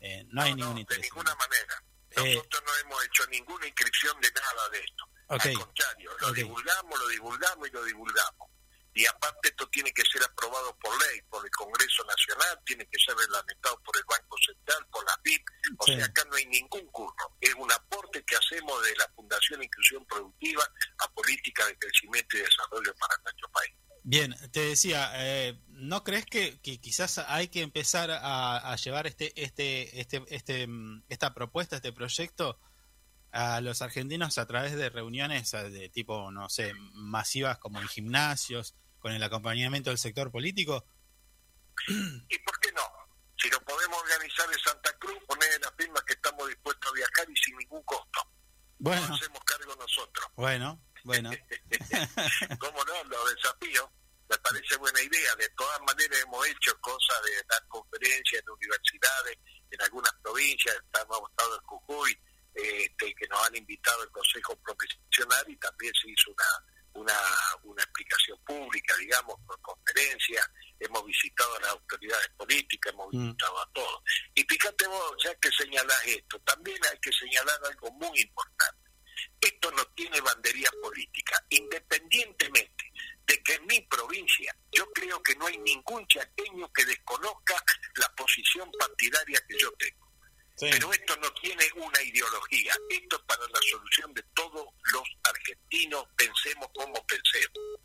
[0.00, 1.02] eh, no hay ningún de interés.
[1.10, 1.82] ninguna manera.
[2.10, 5.04] Eh, Nosotros no hemos hecho ninguna inscripción de nada de esto.
[5.28, 8.48] Al contrario, lo divulgamos, lo divulgamos y lo divulgamos.
[8.94, 12.98] Y aparte esto tiene que ser aprobado por ley, por el Congreso Nacional, tiene que
[13.04, 15.44] ser reglamentado por el Banco Central, por la BIP.
[15.78, 15.96] O Sí.
[15.96, 17.36] sea, acá no hay ningún curro.
[17.40, 20.64] Es un aporte que hacemos de la Fundación Inclusión Productiva
[21.00, 23.74] a política de crecimiento y desarrollo para nuestro país.
[24.08, 29.08] Bien, te decía, eh, ¿no crees que, que quizás hay que empezar a, a llevar
[29.08, 32.56] este, este, este, este, mm, esta propuesta, este proyecto
[33.32, 37.88] a los argentinos a través de reuniones eh, de tipo, no sé, masivas como en
[37.88, 40.86] gimnasios, con el acompañamiento del sector político?
[41.88, 42.82] ¿Y por qué no?
[43.36, 46.94] Si lo podemos organizar en Santa Cruz, poner en la firma que estamos dispuestos a
[46.94, 48.20] viajar y sin ningún costo.
[48.78, 50.28] Bueno, Nos hacemos cargo nosotros.
[50.36, 51.30] bueno, bueno.
[52.58, 53.04] ¿Cómo no?
[53.04, 53.88] Los desafíos.
[54.28, 55.34] Me parece buena idea.
[55.36, 59.38] De todas maneras hemos hecho cosas de dar conferencias en universidades,
[59.70, 60.74] en algunas provincias.
[60.74, 62.18] Estamos estado en Jujuy,
[62.54, 67.18] este, que nos han invitado al Consejo Profesional y también se hizo una, una,
[67.62, 70.42] una explicación pública, digamos, por conferencia,
[70.80, 73.26] hemos visitado a las autoridades políticas, hemos Mm.
[73.26, 74.02] visitado a todos.
[74.34, 78.85] Y fíjate vos, ya que señalás esto, también hay que señalar algo muy importante.
[79.40, 82.92] Esto no tiene bandería política, independientemente
[83.26, 87.54] de que en mi provincia yo creo que no hay ningún chaqueño que desconozca
[87.96, 90.06] la posición partidaria que yo tengo.
[90.56, 90.68] Sí.
[90.70, 96.06] Pero esto no tiene una ideología, esto es para la solución de todos los argentinos,
[96.16, 97.80] pensemos como pensemos.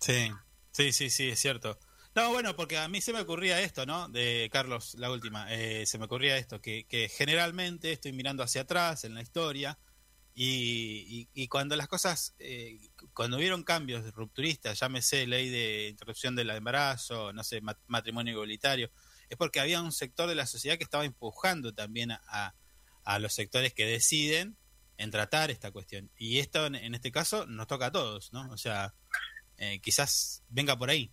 [0.00, 0.32] Sí,
[0.72, 1.78] sí, sí, sí, es cierto.
[2.14, 4.08] No, bueno, porque a mí se me ocurría esto, ¿no?
[4.08, 8.62] De Carlos, la última, eh, se me ocurría esto, que, que generalmente estoy mirando hacia
[8.62, 9.78] atrás en la historia
[10.38, 12.78] y, y, y cuando las cosas, eh,
[13.14, 18.90] cuando hubieron cambios rupturistas, llámese ley de interrupción del embarazo, no sé, mat- matrimonio igualitario,
[19.30, 22.54] es porque había un sector de la sociedad que estaba empujando también a,
[23.04, 24.58] a los sectores que deciden
[24.98, 26.10] en tratar esta cuestión.
[26.18, 28.50] Y esto, en, este caso, nos toca a todos, ¿no?
[28.52, 28.94] O sea,
[29.56, 31.10] eh, quizás venga por ahí.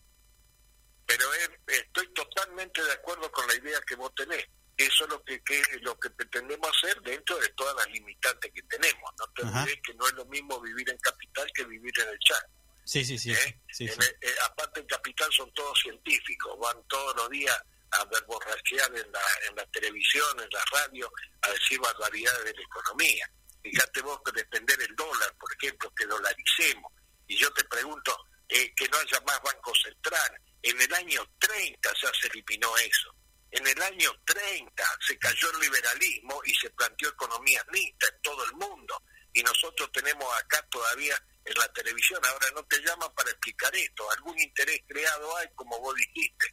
[1.05, 4.45] Pero es- estoy totalmente de acuerdo con la idea que vos tenés.
[4.77, 8.61] Eso es lo que, que lo que pretendemos hacer dentro de todas las limitantes que
[8.63, 9.11] tenemos.
[9.19, 12.19] No te olvides que no es lo mismo vivir en capital que vivir en el
[12.19, 12.51] Chaco.
[12.85, 13.31] Sí, sí, sí.
[13.31, 13.61] ¿eh?
[13.71, 13.93] sí, sí.
[13.93, 17.57] En el- eh, aparte en capital son todos científicos, van todos los días
[17.91, 21.11] a verborrachear en la, en la televisión, en la radio,
[21.43, 23.29] a decir barbaridades de la economía.
[23.61, 26.91] Fíjate vos que defender el dólar, por ejemplo, que dolaricemos.
[27.27, 28.17] Y yo te pregunto,
[28.49, 30.37] eh, que no haya más Banco Central.
[30.63, 33.15] En el año 30 ya se eliminó eso.
[33.53, 38.43] En el año 30 se cayó el liberalismo y se planteó economías mixtas en todo
[38.45, 38.99] el mundo.
[39.31, 44.09] Y nosotros tenemos acá todavía en la televisión, ahora no te llaman para explicar esto.
[44.11, 46.51] Algún interés creado hay, como vos dijiste.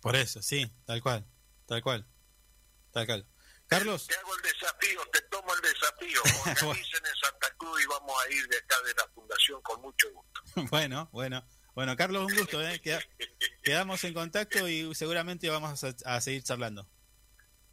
[0.00, 1.24] Por eso, sí, tal cual,
[1.68, 2.04] tal cual,
[2.92, 3.28] tal cual.
[3.68, 6.20] Carlos, Te hago el desafío, te tomo el desafío.
[6.68, 10.08] Organicen en Santa Cruz y vamos a ir de acá de la fundación con mucho
[10.12, 10.40] gusto.
[10.70, 12.80] bueno, bueno, bueno, Carlos, un gusto, ¿eh?
[12.80, 13.02] Queda-
[13.62, 16.86] quedamos en contacto y seguramente vamos a, a seguir charlando.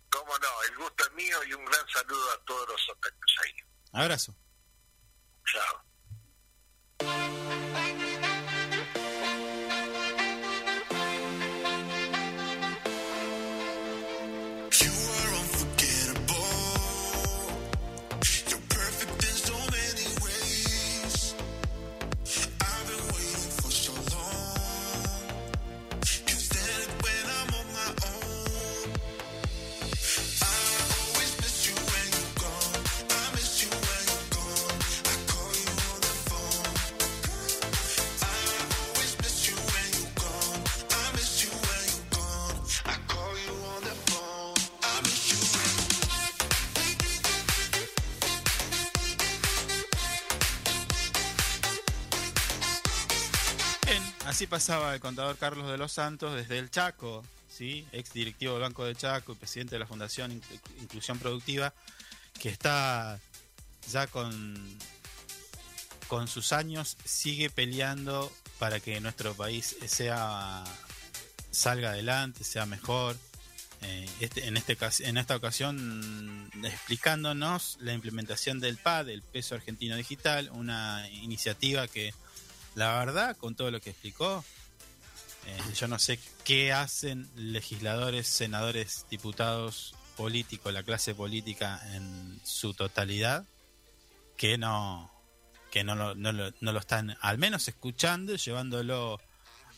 [0.09, 3.67] Cómo no, el gusto es mío y un gran saludo a todos los santacruceños.
[3.93, 4.35] Abrazo.
[6.99, 7.60] Chao.
[54.47, 57.85] Pasaba el contador Carlos de los Santos desde el Chaco, ¿sí?
[57.91, 61.73] ex directivo del Banco de Chaco y presidente de la Fundación Inc- Inclusión Productiva,
[62.39, 63.19] que está
[63.91, 64.77] ya con,
[66.07, 70.63] con sus años, sigue peleando para que nuestro país sea
[71.51, 73.17] salga adelante, sea mejor.
[73.83, 79.95] Eh, este, en, este, en esta ocasión explicándonos la implementación del PAD, el peso argentino
[79.95, 82.13] digital, una iniciativa que
[82.75, 84.43] la verdad, con todo lo que explicó,
[85.45, 92.73] eh, yo no sé qué hacen legisladores, senadores, diputados, políticos, la clase política en su
[92.73, 93.45] totalidad,
[94.37, 95.09] que no
[95.71, 99.21] que no lo, no lo, no lo están al menos escuchando llevándolo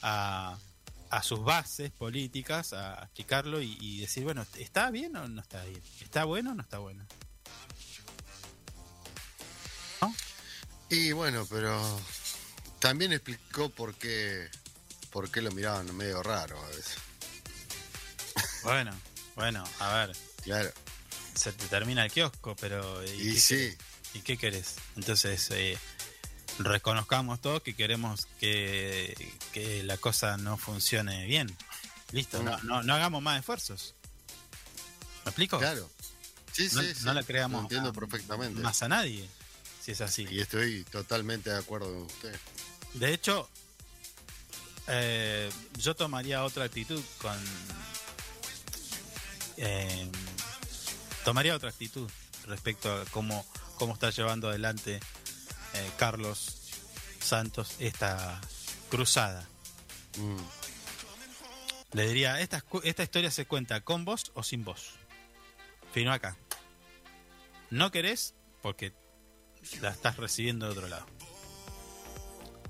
[0.02, 0.58] a,
[1.12, 5.84] a sus bases políticas, a explicarlo y decir, bueno, ¿está bien o no está bien?
[6.02, 7.06] ¿Está bueno o no está bueno?
[10.90, 12.00] Y bueno, pero
[12.84, 14.50] también explicó por qué,
[15.10, 16.96] por qué lo miraban medio raro a veces.
[18.64, 18.92] Bueno,
[19.36, 20.70] bueno, a ver, Claro.
[21.34, 23.02] se te termina el kiosco, pero...
[23.06, 23.78] Y qué sí, querés?
[24.16, 24.76] ¿Y qué querés?
[24.98, 25.78] Entonces, eh,
[26.60, 31.56] reconozcamos todos que queremos que, que la cosa no funcione bien.
[32.12, 33.96] Listo, no, no, no hagamos más esfuerzos.
[35.24, 35.58] ¿Me explico?
[35.58, 35.90] claro.
[36.52, 37.06] Sí, no, sí, sí.
[37.06, 38.60] no le creamos entiendo a- perfectamente.
[38.62, 39.28] más a nadie,
[39.82, 40.28] si es así.
[40.30, 42.36] Y estoy totalmente de acuerdo con usted.
[42.94, 43.50] De hecho,
[44.88, 47.38] eh, yo tomaría otra actitud con...
[49.58, 50.10] eh,
[51.24, 52.10] tomaría otra actitud
[52.46, 53.46] respecto a cómo,
[53.78, 55.00] cómo está llevando adelante
[55.74, 56.60] eh, Carlos
[57.20, 58.40] Santos esta
[58.90, 59.48] cruzada.
[60.18, 60.38] Mm.
[61.94, 64.92] Le diría, esta, esta historia se cuenta con vos o sin vos.
[65.94, 66.36] Fino acá.
[67.70, 68.94] no querés porque
[69.82, 71.06] la estás recibiendo de otro lado.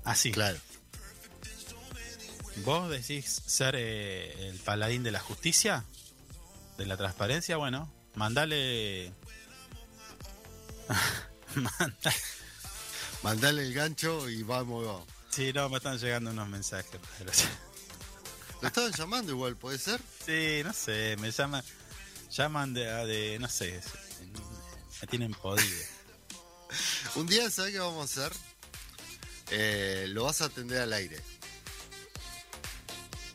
[0.04, 0.32] Así.
[0.32, 0.58] Claro.
[2.64, 5.84] ¿Vos decís ser eh, el paladín de la justicia?
[6.78, 7.56] ¿De la transparencia?
[7.56, 9.12] Bueno, mandale...
[11.54, 12.14] Manda-
[13.22, 15.04] Mandale el gancho y vamos.
[15.30, 17.00] Sí, no, me están llegando unos mensajes.
[17.18, 17.32] pero-
[18.60, 20.00] Lo estaban llamando igual, ¿puede ser?
[20.24, 21.64] Sí, no sé, me llaman...
[22.30, 23.80] Llaman de, de no sé,
[25.00, 25.86] me tienen podido.
[27.14, 28.36] Un día, ¿sabes qué vamos a hacer?
[29.56, 31.20] Eh, lo vas a atender al aire.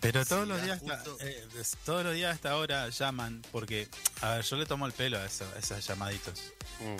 [0.01, 1.47] Pero Sí, todos los días, hasta- eh,
[1.85, 3.87] todos los días hasta ahora llaman, porque,
[4.21, 6.39] a ver, yo le tomo el pelo a, eso- a esos llamaditos,
[6.79, 6.97] Mm.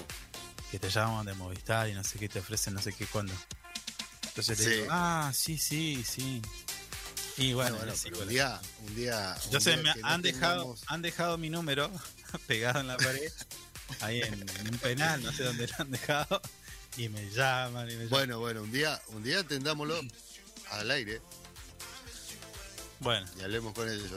[0.72, 3.34] que te llaman de Movistar y no sé qué te ofrecen, no sé qué cuándo.
[4.28, 4.72] Entonces le Sí.
[4.72, 6.42] digo, ah, sí, sí, sí.
[7.38, 8.24] Y bueno, Bueno, bueno, sí, pero bueno.
[8.28, 9.38] un día, un día.
[9.50, 11.90] yo un sé, día me no han dejado, tengamos- han dejado mi número
[12.48, 13.32] pegado en la pared,
[14.02, 16.42] ahí en, en un penal, no sé dónde lo han dejado,
[16.98, 18.10] y me llaman y me llaman.
[18.10, 20.00] Bueno, bueno, un día, un día atendámoslo
[20.72, 21.22] al aire
[23.00, 24.12] Bueno, y hablemos con ellos.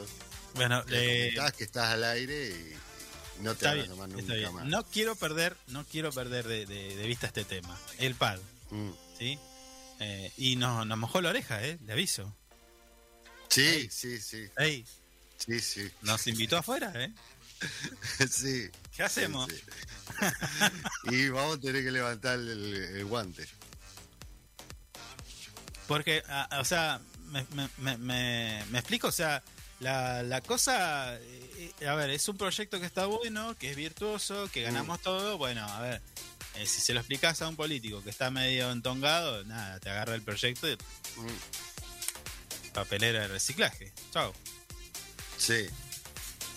[0.55, 4.53] bueno, Le eh, que estás al aire y no te bien, nunca bien.
[4.55, 4.67] más.
[4.67, 7.79] No quiero perder, no quiero perder de, de- de vista este tema.
[7.99, 8.39] El pad,
[8.71, 8.91] Mm.
[9.19, 9.39] ¿sí?
[10.01, 11.79] Eh, y nos, nos mojó la oreja, ¿eh?
[11.85, 12.35] Le aviso.
[13.49, 14.87] Sí, sí, sí, Ey,
[15.37, 17.13] sí, sí, nos invitó afuera, ¿eh?
[18.31, 18.69] sí.
[18.95, 19.51] ¿Qué hacemos?
[19.51, 19.63] sí,
[21.15, 23.47] y vamos a tener que levantar el, el guante.
[25.87, 27.99] Porque, a- o sea, me, me- me-
[28.67, 29.43] me- explico, o sea,
[29.81, 34.49] la, la cosa, eh, a ver, es un proyecto que está bueno, que es virtuoso,
[34.53, 36.03] que ganamos todo, bueno, a ver,
[36.55, 40.15] eh, si se lo explicas a un político que está medio entongado, nada, te agarra
[40.15, 40.75] el proyecto y
[41.17, 42.73] Mm.
[42.73, 43.93] papelera de reciclaje.
[44.13, 44.33] Chao.
[45.37, 45.67] Sí,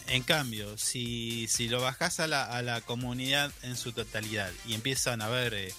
[0.07, 4.73] En cambio, si, si lo bajás a la, a la comunidad en su totalidad y
[4.75, 5.73] empiezan a haber eh,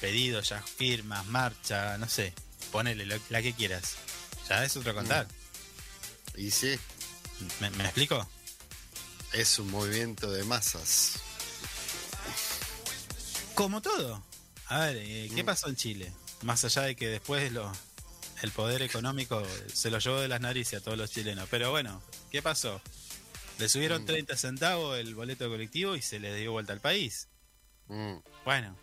[0.00, 2.34] pedidos, ya firmas, marcha, no sé,
[2.70, 3.94] ponele lo- la que quieras,
[4.48, 5.26] ya es otro contar.
[6.36, 6.78] y sí,
[7.60, 8.28] ¿Me, me explico?
[9.32, 11.14] es un movimiento de masas.
[13.54, 14.22] Como todo.
[14.68, 15.46] A ver, eh, ¿qué Mm.
[15.46, 16.12] pasó en Chile?
[16.42, 17.72] Más allá de que después lo,
[18.42, 19.42] el poder económico
[19.72, 21.48] se lo llevó de las narices a todos los chilenos.
[21.50, 22.80] Pero bueno, ¿qué pasó?
[23.58, 24.06] Le subieron Mm.
[24.06, 27.28] 30 centavos el boleto colectivo y se le dio vuelta al país.
[27.88, 28.16] Mm.
[28.44, 28.76] Bueno,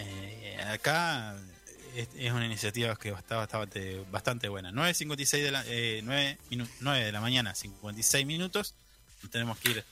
[0.00, 1.36] eh, acá
[1.94, 4.70] es, es una iniciativa que está bastante, bastante buena.
[4.70, 8.74] 9.56 de la, eh, 9, minu- 9 de la mañana, 56 minutos.
[9.30, 9.84] Tenemos que ir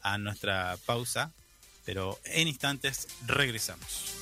[0.00, 1.30] a nuestra pausa,
[1.84, 4.21] pero en instantes regresamos.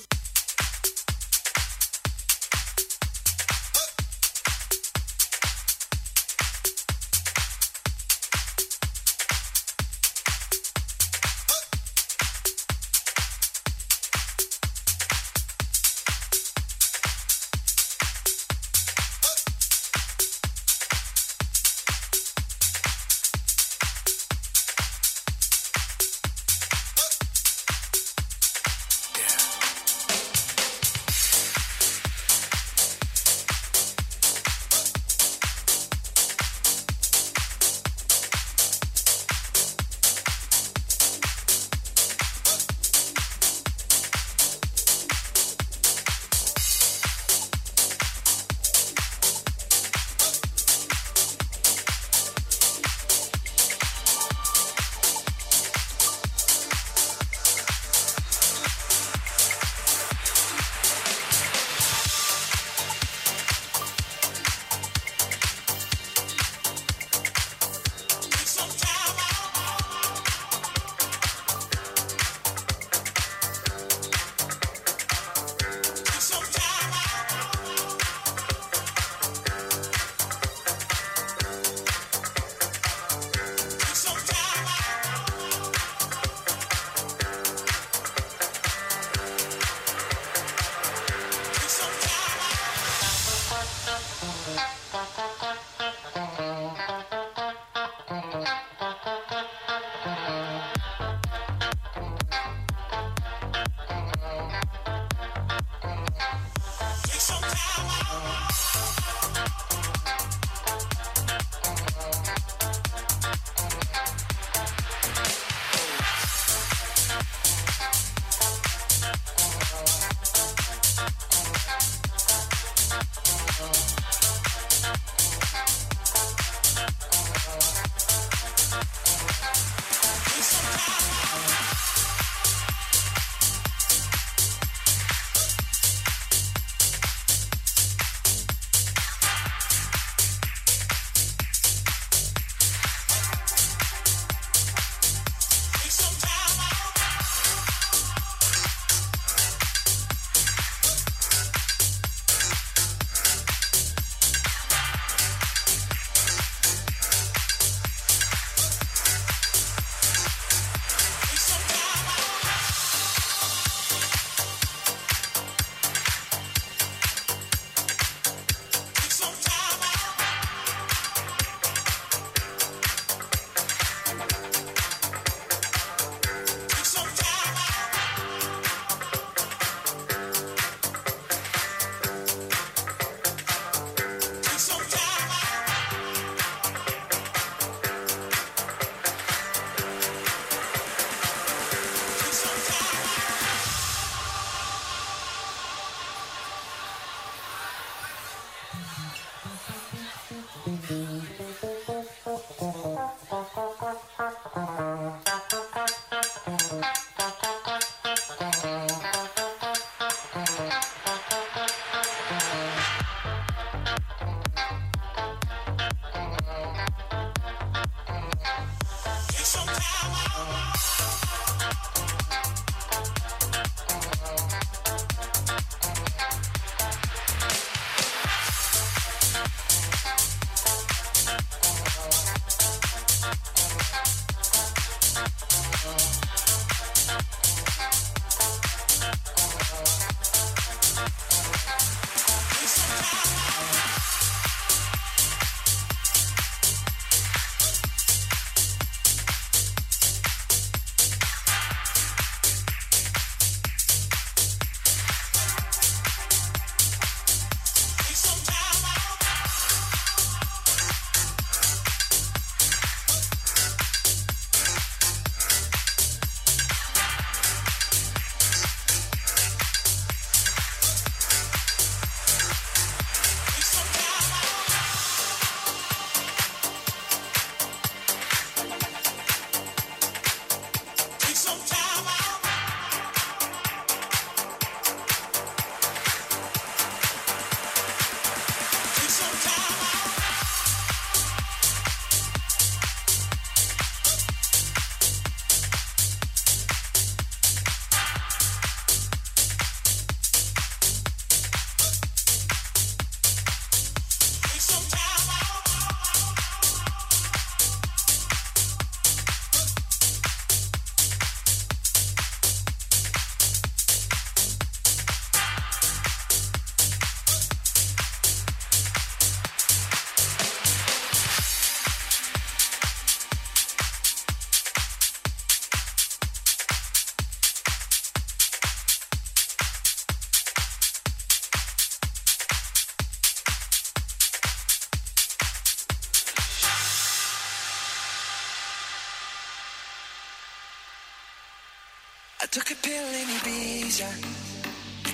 [342.52, 344.08] Took a pill in Ibiza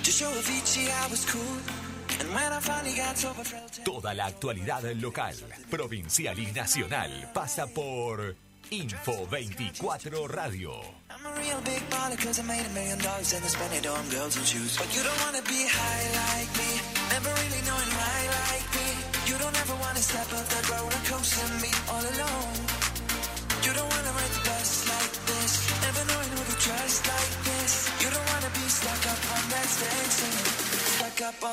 [0.03, 1.59] to show Avicii I was cool.
[2.19, 5.35] And when I finally got sober, felt Toda la actualidad local,
[5.69, 8.35] provincial y nacional pasa por
[8.71, 10.81] Info 24 Radio.
[11.11, 13.87] I'm a real big baller cause I made a million dollars and I spent it
[13.87, 14.79] on girls and shoes.
[14.79, 16.81] But you don't wanna be high like me,
[17.13, 18.16] never really knowing why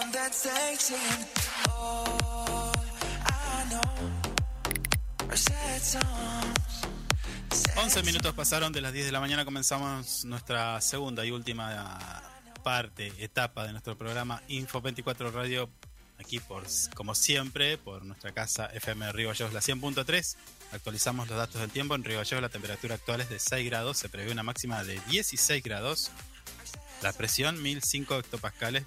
[0.04, 1.26] stuck up on that stage singing.
[3.26, 3.82] I know,
[5.30, 6.54] are sad songs.
[7.76, 12.24] 11 minutos pasaron de las 10 de la mañana, comenzamos nuestra segunda y última
[12.64, 15.70] parte, etapa de nuestro programa Info 24 Radio,
[16.20, 16.64] aquí por,
[16.95, 20.36] como siempre, por nuestra casa FM Río Gallegos, la 100.3.
[20.72, 21.95] Actualizamos los datos del tiempo.
[21.95, 24.99] En Río Gallegos la temperatura actual es de 6 grados, se prevé una máxima de
[25.10, 26.12] 16 grados.
[27.01, 28.86] La presión 1005 hectopascales,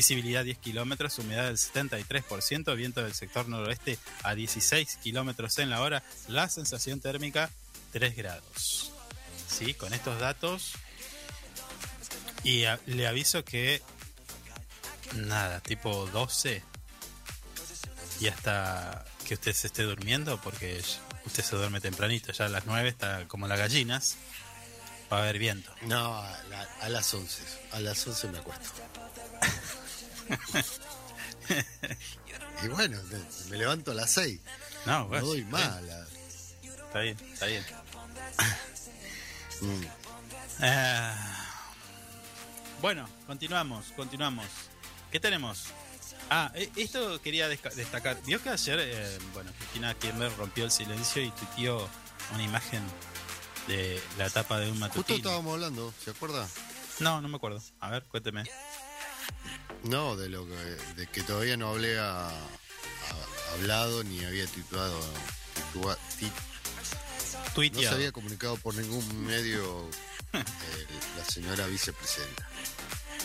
[0.00, 5.82] visibilidad 10 kilómetros, humedad del 73%, viento del sector noroeste a 16 kilómetros en la
[5.82, 7.50] hora, la sensación térmica
[7.92, 8.92] 3 grados.
[9.46, 9.74] ¿Sí?
[9.74, 10.72] Con estos datos.
[12.44, 13.82] Y a- le aviso que.
[15.16, 16.62] Nada, tipo 12.
[18.20, 20.82] Y hasta que usted se esté durmiendo, porque
[21.26, 24.16] usted se duerme tempranito, ya a las 9 está como las gallinas.
[25.12, 25.70] Va a haber viento.
[25.82, 27.42] No, a, la- a las 11.
[27.72, 28.70] A las 11 me acuesto.
[32.64, 32.98] y bueno,
[33.50, 34.40] me, levanto a las 6.
[34.86, 35.82] No, No bueno, doy está más.
[35.82, 36.06] bien, la-
[36.86, 37.64] Está bien, está bien.
[39.60, 39.84] Mm.
[40.60, 41.46] Ah,
[42.80, 44.46] bueno, continuamos, continuamos.
[45.12, 45.66] ¿Qué tenemos?
[46.30, 48.20] Ah, e- esto quería destacar.
[48.24, 51.88] Vio que ayer, eh, bueno, Cristina Kirchner rompió el silencio y tuiteó
[52.34, 52.82] una imagen
[53.68, 55.16] de la tapa de un Justo matutino.
[55.18, 56.48] estábamos hablando, ¿se acuerda?
[56.98, 57.62] No, no me acuerdo.
[57.80, 58.44] A ver, cuénteme.
[59.84, 60.54] No, de lo que,
[60.96, 62.32] de que todavía no hablé a, a-
[63.54, 64.98] hablado ni había titulado.
[65.72, 66.84] titua- ti- no
[67.46, 67.96] se Tuiteado.
[67.96, 69.88] había comunicado por ningún medio
[70.32, 70.42] eh,
[71.16, 72.46] la señora vicepresidenta.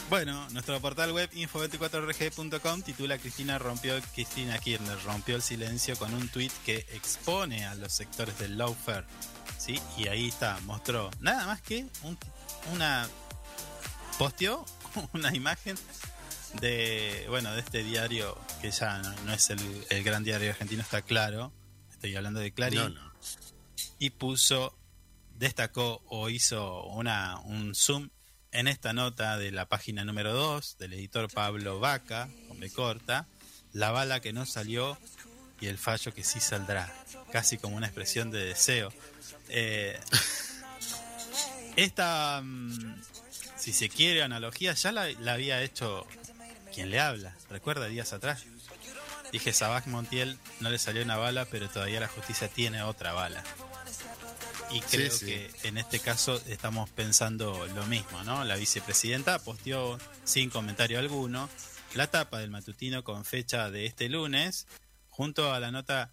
[0.09, 6.27] Bueno, nuestro portal web info24rg.com titula Cristina rompió Cristina Kirchner rompió el silencio con un
[6.29, 9.05] tuit que expone a los sectores del lawfare,
[9.57, 9.81] ¿sí?
[9.97, 12.17] Y ahí está, mostró nada más que un-
[12.73, 13.07] una
[14.19, 14.63] posteó
[15.13, 15.75] una imagen
[16.61, 20.81] de bueno, de este diario que ya no, no es el, el gran diario argentino,
[20.81, 21.51] está claro.
[21.91, 23.13] Estoy hablando de Clarín No, no.
[23.99, 24.77] y puso,
[25.37, 28.09] destacó o hizo una, un zoom
[28.51, 33.27] en esta nota de la página número 2 del editor Pablo Vaca, con B corta,
[33.73, 34.97] la bala que no salió
[35.59, 36.93] y el fallo que sí saldrá,
[37.31, 38.93] casi como una expresión de deseo.
[39.49, 39.99] Eh,
[41.75, 43.01] esta, mm,
[43.57, 46.07] si se quiere, analogía ya la, la había hecho
[46.75, 48.43] quien le habla, recuerda días atrás.
[49.31, 53.41] Dije, Sabaj Montiel no le salió una bala, pero todavía la justicia tiene otra bala.
[54.71, 55.25] Y creo sí.
[55.25, 58.43] que en este caso estamos pensando lo mismo, ¿no?
[58.43, 61.49] La vicepresidenta posteó sin comentario alguno
[61.93, 64.67] la tapa del matutino con fecha de este lunes,
[65.09, 66.11] junto a la nota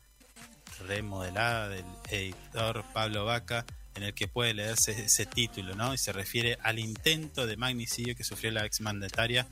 [0.86, 5.92] remodelada del editor Pablo Vaca, en el que puede leerse ese título, ¿no?
[5.92, 9.48] Y se refiere al intento de magnicidio que sufrió la exmandataria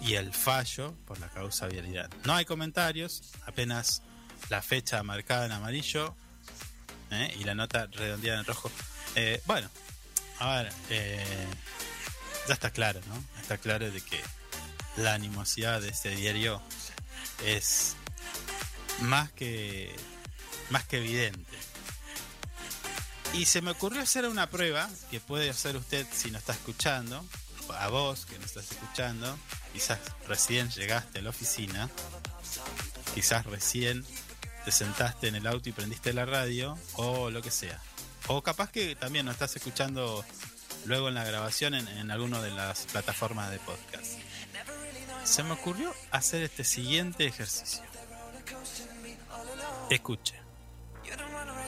[0.00, 2.10] y el fallo por la causa vialidad.
[2.24, 4.02] No hay comentarios, apenas
[4.48, 6.14] la fecha marcada en amarillo
[7.10, 7.36] ¿eh?
[7.38, 8.70] y la nota redondeada en rojo.
[9.14, 9.68] Eh, bueno,
[10.38, 11.46] a ver, eh,
[12.46, 13.40] ya está claro, ¿no?
[13.40, 14.20] Está claro de que
[14.96, 16.60] la animosidad de este diario
[17.44, 17.96] es
[19.00, 19.94] más que
[20.70, 21.56] más que evidente.
[23.34, 27.24] Y se me ocurrió hacer una prueba que puede hacer usted si no está escuchando,
[27.78, 29.38] a vos que no estás escuchando,
[29.76, 31.90] quizás recién llegaste a la oficina,
[33.14, 34.06] quizás recién
[34.64, 37.78] te sentaste en el auto y prendiste la radio, o lo que sea.
[38.28, 40.24] O capaz que también nos estás escuchando
[40.86, 44.14] luego en la grabación en, alguna de las plataformas de podcast.
[45.24, 47.82] Se me ocurrió hacer este siguiente ejercicio.
[49.90, 50.40] Escuche.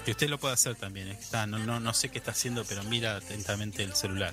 [0.06, 1.08] Que usted lo puede hacer también.
[1.08, 4.32] Está, no, no, no sé qué está haciendo, pero mira atentamente el celular.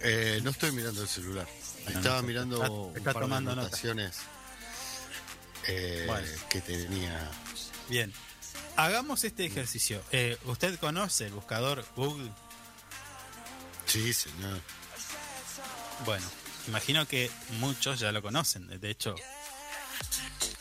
[0.00, 1.46] Eh, no estoy mirando el celular.
[1.86, 3.66] Estaba no, mirando está- un está par tomando de nota.
[3.68, 4.16] anotaciones
[5.68, 6.26] eh, Bueno.
[6.48, 7.30] que tenía.
[7.88, 8.12] Bien.
[8.76, 10.02] Hagamos este ejercicio.
[10.10, 12.30] Eh, ¿Usted conoce el buscador Google?
[13.86, 14.60] Sí, señor.
[16.06, 16.24] Bueno,
[16.68, 18.68] imagino que muchos ya lo conocen.
[18.80, 19.14] De hecho,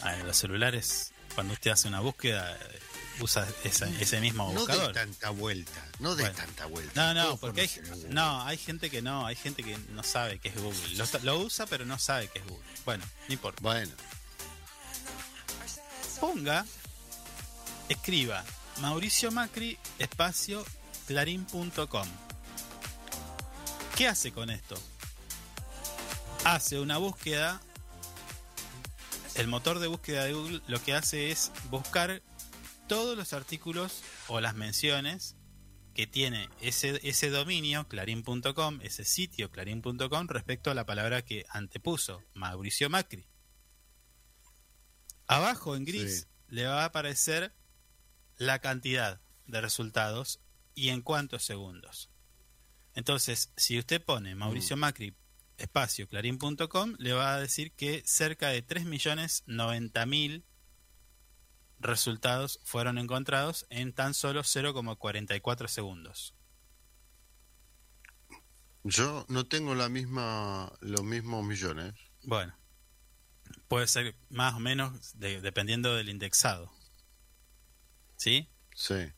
[0.03, 2.79] en los celulares, cuando usted hace una búsqueda, eh,
[3.21, 4.93] usa esa- ese mismo No de buscador.
[4.93, 5.85] tanta vuelta.
[5.99, 6.37] No de Bueno.
[6.37, 7.13] tanta vuelta.
[7.13, 7.69] No, no, porque hay,
[8.09, 10.95] no, hay gente que no, hay gente que no sabe que es Google.
[10.95, 12.65] Lo, lo usa, pero no sabe que es Google.
[12.85, 13.61] Bueno, no importa.
[13.61, 13.91] Bueno,
[16.19, 16.65] Ponga,
[17.87, 18.43] escriba
[18.81, 20.65] Mauricio Macri, espacio,
[21.07, 22.07] clarín.com.
[23.95, 24.75] ¿Qué hace con esto?
[26.45, 27.61] Hace una búsqueda.
[29.35, 32.21] El motor de búsqueda de Google lo que hace es buscar
[32.89, 35.37] todos los artículos o las menciones
[35.93, 42.21] que tiene ese, ese dominio, clarín.com, ese sitio, clarín.com, respecto a la palabra que antepuso,
[42.33, 43.27] Mauricio Macri.
[45.27, 46.25] Abajo en gris Sí.
[46.55, 47.53] le va a aparecer
[48.37, 50.39] la cantidad de resultados
[50.73, 52.09] y en cuántos segundos.
[52.95, 55.15] Entonces, si usted pone Mauricio Macri
[55.57, 60.43] espacio clarín.com, le va a decir que cerca de 3.090.000
[61.79, 66.33] resultados fueron encontrados en tan solo 0,44 segundos.
[68.83, 71.93] yo no tengo la misma, los mismos millones.
[72.23, 72.55] Bueno,
[73.67, 76.71] puede ser más o menos de- dependiendo del indexado.
[78.17, 78.49] ¿Sí?
[78.73, 79.11] Sí.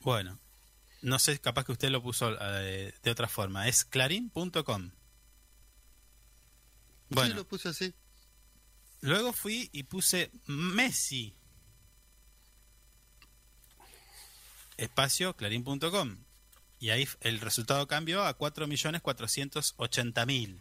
[0.00, 0.38] Bueno,
[1.02, 3.68] no sé, capaz que usted lo puso eh, de otra forma.
[3.68, 4.90] Es clarín.com.
[4.90, 4.94] Sí,
[7.10, 7.92] Bueno, lo puse así.
[9.00, 11.36] luego fui y puse Messi.
[14.76, 16.18] Espacio clarín.com.
[16.78, 20.58] Y ahí el resultado cambió a 4.480.000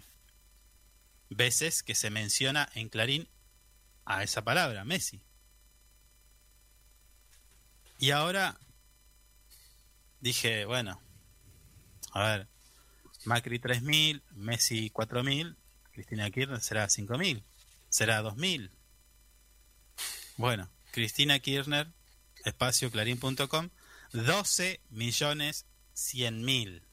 [1.29, 3.27] veces que se menciona en Clarín
[4.05, 5.21] a esa palabra, Messi.
[7.97, 8.59] Y ahora
[10.19, 11.01] dije, bueno,
[12.11, 12.47] a ver,
[13.25, 15.55] Macri 3.000, Messi 4.000,
[15.93, 17.43] Cristina Kirchner será 5.000,
[17.89, 18.69] será 2.000.
[20.37, 21.87] Bueno, Cristina Kirchner,
[22.43, 23.69] espacio clarín.com,
[24.11, 26.83] 12 millones 100 mil.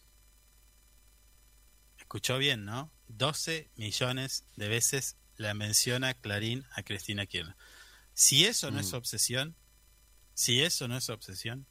[1.99, 2.91] Escuchó bien, ¿no?
[3.09, 7.57] 12 millones de veces la menciona Clarín a Cristina Kirchner.
[8.15, 8.97] Si eso no es Mm.
[8.97, 9.57] obsesión,
[10.35, 11.67] si eso no es obsesión,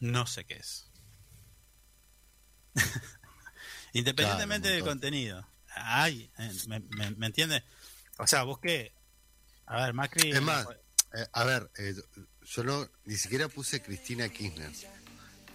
[0.00, 0.90] no sé qué es.
[3.92, 5.48] Independientemente Claro, del contenido.
[5.76, 7.62] Ay, eh, ¿me, me, me entiende?
[8.18, 8.94] O sea, busqué.
[9.66, 10.30] A ver, Macri.
[10.30, 10.66] Es más,
[11.16, 11.94] eh, a ver, eh,
[12.46, 14.70] yo no, ni siquiera puse Cristina Kirchner.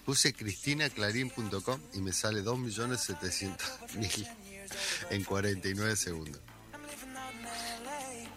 [0.04, 4.28] Puse cristinaclarín.com y me sale 2.700.000
[5.10, 6.40] en 49 segundos.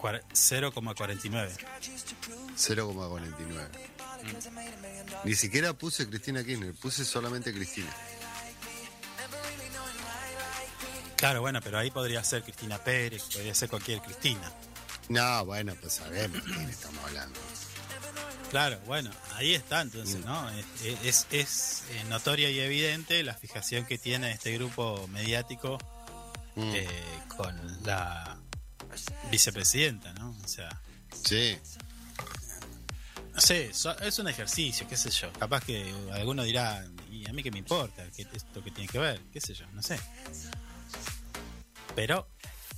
[0.00, 1.56] cuar- 0,49.
[2.56, 3.68] 0,49.
[5.24, 7.90] Ni siquiera puse Cristina Kirchner, puse solamente Cristina.
[11.16, 14.52] Claro, bueno, pero ahí podría ser Cristina Pérez, podría ser cualquier Cristina.
[15.08, 17.40] No, bueno, pues sabemos de quién estamos hablando.
[18.54, 20.26] Claro, bueno, ahí está entonces, Mm.
[20.26, 20.48] ¿no?
[20.50, 20.64] Es,
[21.02, 25.76] es, es, eh, notoria y evidente la fijación que tiene este grupo mediático
[26.54, 26.88] Mm, eh,
[27.36, 28.38] con la
[29.28, 30.36] vicepresidenta, ¿no?
[30.44, 30.68] O sea,
[31.24, 31.58] Sí,
[33.34, 35.32] no sé, es un ejercicio, qué sé yo.
[35.32, 38.04] Capaz que alguno dirá, ¿y a mí qué me importa?
[38.16, 39.20] ¿Qué, ¿Esto qué tiene que ver?
[39.32, 39.66] ¿Qué sé yo?
[39.72, 39.98] No sé.
[41.96, 42.28] Pero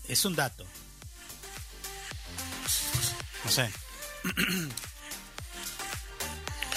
[0.08, 0.64] es un dato.
[3.44, 3.70] No sé.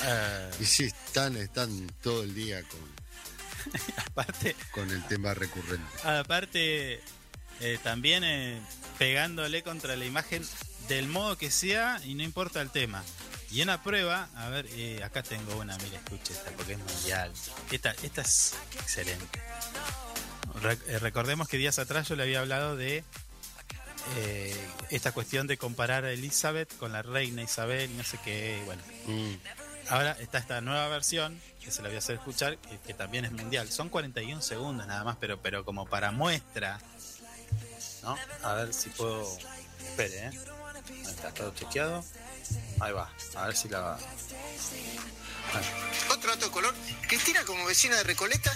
[0.05, 2.79] Eh, y sí, están, están todo el día con,
[4.05, 5.85] aparte, con el tema recurrente.
[6.03, 7.01] aparte
[7.61, 8.61] eh, también eh,
[8.97, 10.45] pegándole contra la imagen
[10.87, 13.03] del modo que sea y no importa el tema.
[13.51, 17.31] Y una prueba, a ver, eh, acá tengo una, mira, escuche esta porque es mundial.
[17.71, 19.39] Esta, esta es excelente.
[20.61, 23.03] Re- eh, recordemos que días atrás yo le había hablado de
[24.17, 24.55] eh,
[24.91, 28.81] esta cuestión de comparar a Elizabeth con la reina Isabel y no sé qué, bueno.
[29.07, 29.33] Mm,
[29.89, 33.31] Ahora está esta nueva versión que se la voy a hacer escuchar, que, también es
[33.31, 33.71] mundial.
[33.71, 36.79] Son 41 segundos nada más, pero, pero como para muestra.
[38.03, 38.15] ¿No?
[38.43, 39.27] A ver si puedo.
[39.83, 40.31] Espere, ¿eh?
[40.89, 42.03] Ahí está todo chequeado.
[42.79, 43.11] Ahí va.
[43.35, 43.97] A ver si la.
[46.09, 46.75] Otro dato de color,
[47.07, 48.55] Cristina como vecina de Recoleta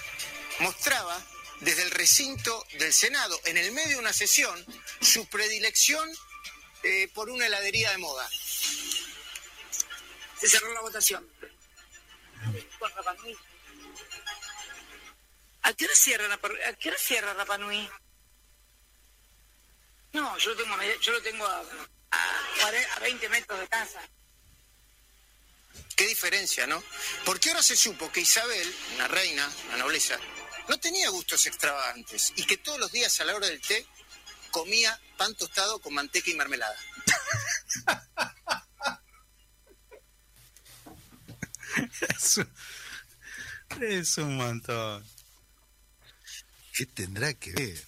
[0.60, 1.20] mostraba
[1.62, 4.64] desde el recinto del Senado, en el medio de una sesión,
[5.02, 6.08] su predilección
[6.84, 8.30] eh, por una heladería de moda.
[10.44, 11.26] Se cerró la votación.
[15.62, 17.90] ¿A qué hora cierra Rapa, a qué hora cierra Rapa Nui?
[20.12, 21.64] No, yo lo tengo, yo lo tengo a,
[22.12, 24.02] a, 40 a 20 metros de casa.
[25.96, 26.84] Qué diferencia, ¿no?
[27.24, 30.20] Porque ahora se supo que Isabel, una reina, una nobleza,
[30.68, 33.88] no tenía gustos extravagantes y que todos los días a la hora del té
[34.52, 36.78] comía pan tostado con manteca y mermelada.
[42.18, 42.50] Es un,
[43.84, 45.04] es un montón.
[46.74, 47.84] ¿Qué tendrá que ver?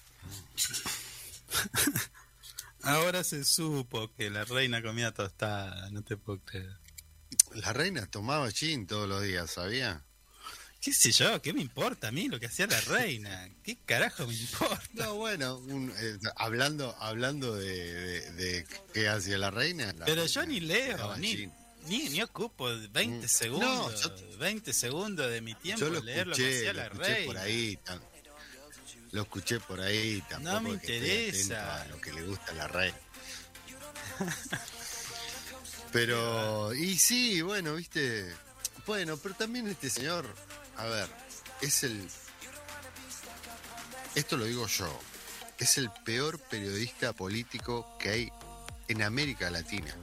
[2.83, 5.89] Ahora se supo que la reina comía tostada.
[5.91, 6.77] No te puedo creer.
[7.55, 10.03] La reina tomaba gin todos los días, ¿sabía?
[10.81, 11.41] ¿Qué sé yo?
[11.41, 13.49] ¿Qué me importa a mí lo que hacía la reina?
[13.63, 14.79] ¿Qué carajo me importa?
[14.93, 19.85] No, bueno, un- eh, hablando hablando de, de- de qué hacía la reina.
[19.93, 21.53] la Pero reina yo ni leo, ni, gin.
[21.87, 23.29] Ni, ni ocupo 20 Mm.
[23.29, 26.73] segundos, No, yo- 20 segundos de mi tiempo Yo lo leer lo que escuché, hacía
[26.73, 27.25] lo la escuché reina.
[27.27, 27.77] por ahí.
[27.85, 28.01] tam-
[29.11, 30.23] lo escuché por ahí.
[30.29, 31.81] Tampoco me que esté interesa.
[31.81, 32.97] a lo que le gusta a la reina.
[35.91, 38.33] Pero, y sí, bueno, viste.
[38.85, 40.27] Bueno, pero también este señor,
[40.77, 41.07] a ver,
[41.61, 42.07] es el.
[44.15, 44.99] Esto lo digo yo.
[45.57, 48.31] Es el peor periodista político que hay
[48.89, 49.95] en América Latina.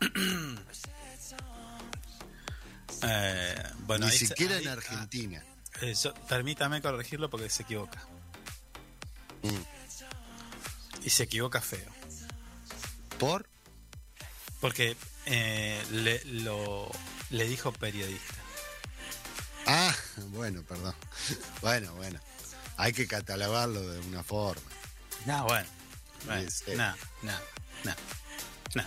[3.02, 5.44] Eh, bueno, Ni ahí siquiera ahí- en Argentina.
[5.44, 8.00] ah, eh, yo- permítame corregirlo porque se equivoca.
[9.42, 11.04] Mm.
[11.04, 11.90] Y se equivoca feo.
[13.18, 13.48] ¿Por?
[14.60, 14.96] Porque
[15.26, 16.90] eh, le, lo,
[17.30, 18.34] le dijo periodista.
[19.66, 19.94] Ah,
[20.28, 20.94] bueno, perdón.
[21.62, 22.18] Bueno, bueno.
[22.76, 24.62] Hay que catalogarlo de una forma.
[25.26, 25.68] No, bueno.
[26.26, 27.38] bueno no, no,
[27.84, 27.94] no,
[28.74, 28.84] no.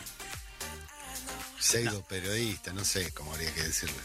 [1.62, 3.96] Pseudo periodista, no sé cómo habría que decirle.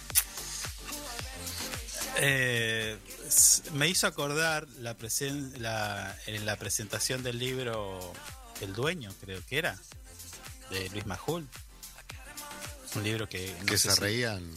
[2.18, 2.98] Eh,
[3.74, 8.12] me hizo acordar la, presen- la, en la presentación del libro
[8.60, 9.76] El Dueño, creo que era,
[10.70, 11.46] de Luis Majul.
[12.94, 13.54] Un libro que...
[13.60, 14.50] no que se si- reían.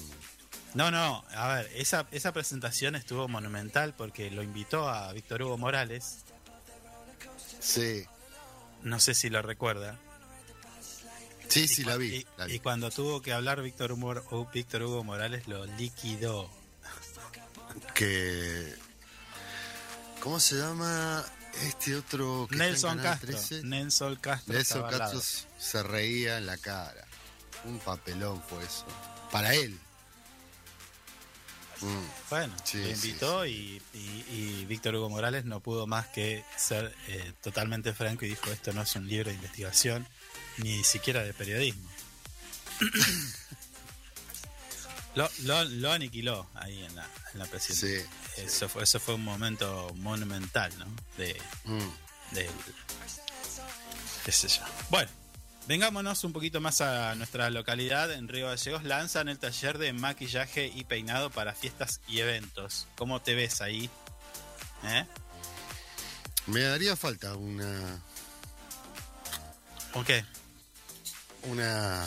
[0.73, 5.57] No, no, a ver, esa, esa presentación estuvo monumental porque lo invitó a Víctor Hugo
[5.57, 6.19] Morales,
[7.59, 8.05] Sí,
[8.83, 9.99] no sé si lo recuerda.
[11.49, 12.07] Sí, Y sí, la vi.
[12.15, 12.53] Y, la vi.
[12.55, 16.49] y cuando tuvo que hablar Víctor Hugo, Hu- Víctor Hugo Morales lo liquidó.
[17.93, 18.73] Que.
[20.21, 21.23] ¿Cómo se llama
[21.63, 23.27] este otro que Nelson Castro.
[23.29, 23.63] 13?
[23.63, 24.53] Nelson Castro.
[24.53, 24.89] Nelson.
[24.89, 25.21] Castro
[25.57, 27.05] se reía en la cara.
[27.65, 28.85] Un papelón fue eso.
[29.31, 29.77] Para él.
[31.81, 36.07] Mm, Bueno, Sí, lo sí, invitó Y, y- y Víctor Hugo Morales no pudo más
[36.07, 40.05] que ser eh, totalmente franco y dijo esto no es un libro de investigación
[40.57, 41.89] ni siquiera de periodismo.
[45.15, 48.03] lo, lo, lo aniquiló ahí en la, en la presentación.
[48.35, 50.85] Sí, Eso, fue, eso fue un momento monumental, ¿no?
[51.17, 52.35] De, mm.
[52.35, 52.47] del
[54.25, 54.61] qué sé yo.
[54.89, 55.09] Bueno,
[55.67, 58.11] vengámonos un poquito más a nuestra localidad.
[58.11, 62.87] En Río Gallegos lanzan el taller de maquillaje y peinado para fiestas y eventos.
[62.95, 63.89] ¿Cómo te ves ahí?
[64.83, 65.05] ¿Eh?
[66.47, 68.01] Me daría falta una.
[69.93, 70.23] ¿Con qué?
[71.43, 72.05] una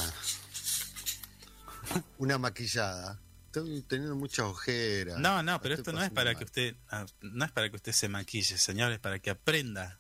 [2.19, 3.19] una maquillada.
[3.47, 5.19] Estoy teniendo muchas ojeras.
[5.19, 6.39] No, no, pero esto no es para mal.
[6.39, 9.99] que usted ah, no es para que usted se maquille, señor, es para que aprenda.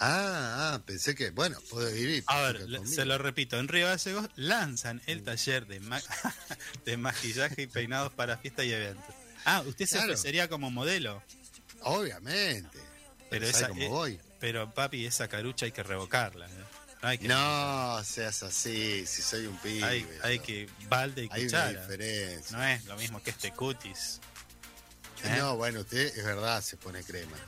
[0.00, 2.24] Ah, ah, pensé que, bueno, puedo vivir.
[2.26, 6.02] A ver, se lo repito, en Río Gallegos lanzan el taller de, ma-
[6.84, 9.14] de maquillaje y peinados para fiestas y eventos.
[9.44, 10.12] Ah, usted se Claro.
[10.12, 11.22] ofrecería como modelo,
[11.82, 12.78] Obviamente.
[13.30, 14.20] pero ¿Sabe esa, cómo eh, voy?
[14.40, 16.46] pero papi, esa carucha hay que revocarla.
[16.48, 16.63] ¿eh?
[17.04, 19.84] No hay que, No seas así, si soy un pibe.
[20.22, 22.56] hay, que balde y Hay una diferencia.
[22.56, 24.20] No es lo mismo que este cutis.
[25.22, 25.36] ¿eh?
[25.38, 27.38] No, bueno, usted es verdad, se pone cremas.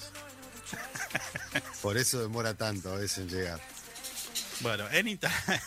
[1.80, 3.58] Por eso demora tanto a veces en llegar.
[4.60, 5.32] Bueno, en, insta-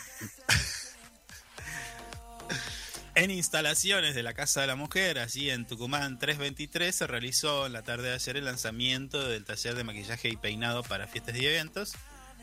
[3.16, 7.72] en instalaciones de la Casa de la Mujer, allí en Tucumán 323, se realizó en
[7.72, 11.44] la tarde de ayer el lanzamiento del taller de maquillaje y peinado para fiestas y
[11.46, 11.92] eventos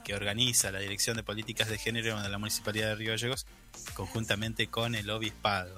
[0.07, 3.45] que organiza la Dirección de Políticas de Género de la Municipalidad de Río Gallegos
[3.93, 5.75] conjuntamente con el Obispado.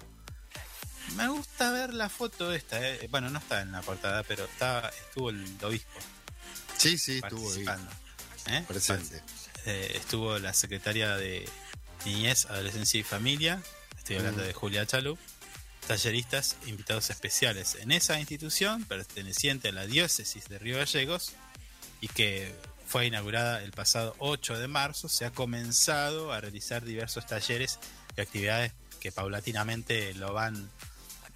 [1.15, 3.07] Me gusta ver la foto esta, eh.
[3.09, 5.97] bueno, no está en la portada, pero está, estuvo el obispo
[6.77, 7.65] Sí, sí, estuvo ahí.
[8.51, 8.63] ¿eh?
[8.67, 9.19] presente.
[9.65, 11.49] Eh, estuvo la secretaria de
[12.05, 13.63] Niñez, Adolescencia y Familia,
[13.97, 14.45] estoy hablando Mm.
[14.45, 15.17] de Julia Chalu,
[15.87, 21.33] talleristas, invitados especiales en esa institución perteneciente a la diócesis de Río Gallegos
[21.99, 22.53] y que
[22.89, 27.79] fue inaugurada el pasado 8 de marzo, se ha comenzado a realizar diversos talleres
[28.17, 30.71] y actividades que paulatinamente lo van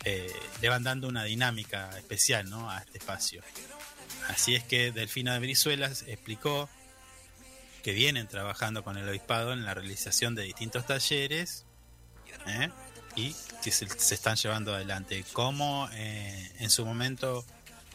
[0.03, 2.71] eh, le van dando una dinámica especial ¿no?
[2.71, 3.43] a este espacio.
[4.29, 6.69] Así es que Delfina de Brizuelas explicó
[7.83, 11.65] que vienen trabajando con el obispado en la realización de distintos talleres
[12.47, 12.71] ¿eh?
[13.15, 15.23] y que se, se están llevando adelante.
[15.33, 17.45] Como eh, en su momento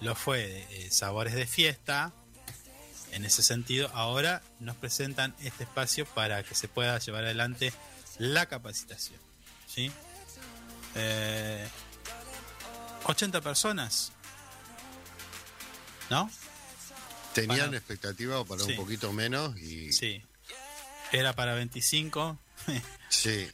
[0.01, 2.13] lo fue eh, Sabores de Fiesta,
[3.13, 7.73] en ese sentido, ahora nos presentan este espacio para que se pueda llevar adelante
[8.19, 9.19] la capacitación.
[9.67, 9.91] ¿sí?
[10.95, 11.69] Eh,
[13.05, 14.13] 80 personas,
[16.11, 16.31] ¿no?
[17.35, 18.71] Tenían Para- expectativa para Sí.
[18.73, 20.25] un poquito menos y Sí.
[21.13, 22.39] Era para 25.
[23.09, 23.49] sí,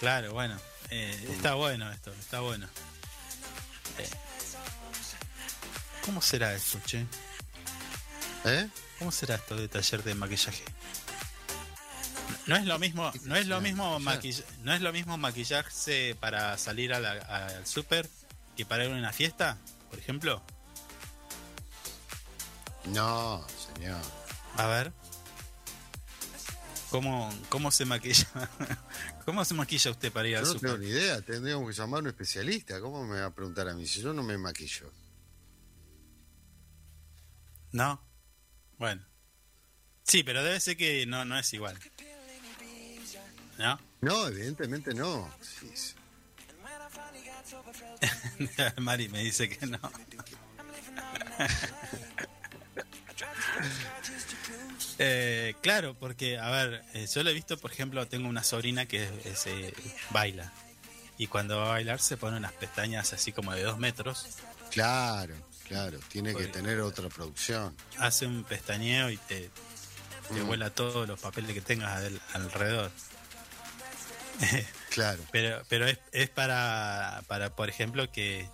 [0.00, 0.58] Claro, bueno.
[0.90, 2.66] eh, está bueno esto, está bueno.
[3.98, 4.08] Eh,
[6.04, 7.06] ¿Cómo será esto, che?
[8.44, 8.68] ¿Eh?
[8.98, 10.64] ¿Cómo será esto de taller de maquillaje?
[12.46, 13.98] No es lo mismo, no es lo mismo
[14.62, 17.12] no es lo mismo maquillarse para salir a la-
[17.56, 18.08] al súper
[18.56, 19.56] que para ir a una fiesta,
[19.90, 20.42] por ejemplo.
[22.86, 23.44] No,
[23.74, 24.00] señor.
[24.56, 24.92] A ver.
[26.90, 28.28] ¿Cómo, cómo se maquilla?
[29.24, 30.70] ¿Cómo se maquilla usted para ir Yo al no súper?
[30.72, 32.78] tengo ni idea, tendríamos que llamar a un especialista.
[32.80, 34.92] ¿Cómo me va a preguntar a mí si yo no me maquillo?
[37.72, 38.00] No.
[38.78, 39.02] Bueno.
[40.02, 41.78] Sí, pero debe ser que no, no es igual.
[43.58, 43.78] ¿No?
[44.00, 45.32] No, evidentemente no.
[45.40, 45.94] Sí.
[48.78, 49.78] Mari me dice que no.
[54.98, 58.86] Eh, claro, porque, a ver, eh, yo lo he visto, por ejemplo, tengo una sobrina
[58.86, 59.74] que es, eh,
[60.10, 60.52] baila.
[61.18, 64.26] Y cuando va a bailar se pone unas pestañas así como de dos metros.
[64.70, 65.34] Claro,
[65.66, 65.98] claro.
[66.08, 67.76] Tiene que tener otra producción.
[67.98, 69.50] Hace un pestañeo y te,
[70.32, 70.46] te Mm.
[70.46, 72.90] vuela todos los papeles que tengas al- alrededor.
[74.90, 75.22] Claro.
[75.32, 78.48] Pero, pero es, es para, para, por ejemplo, que,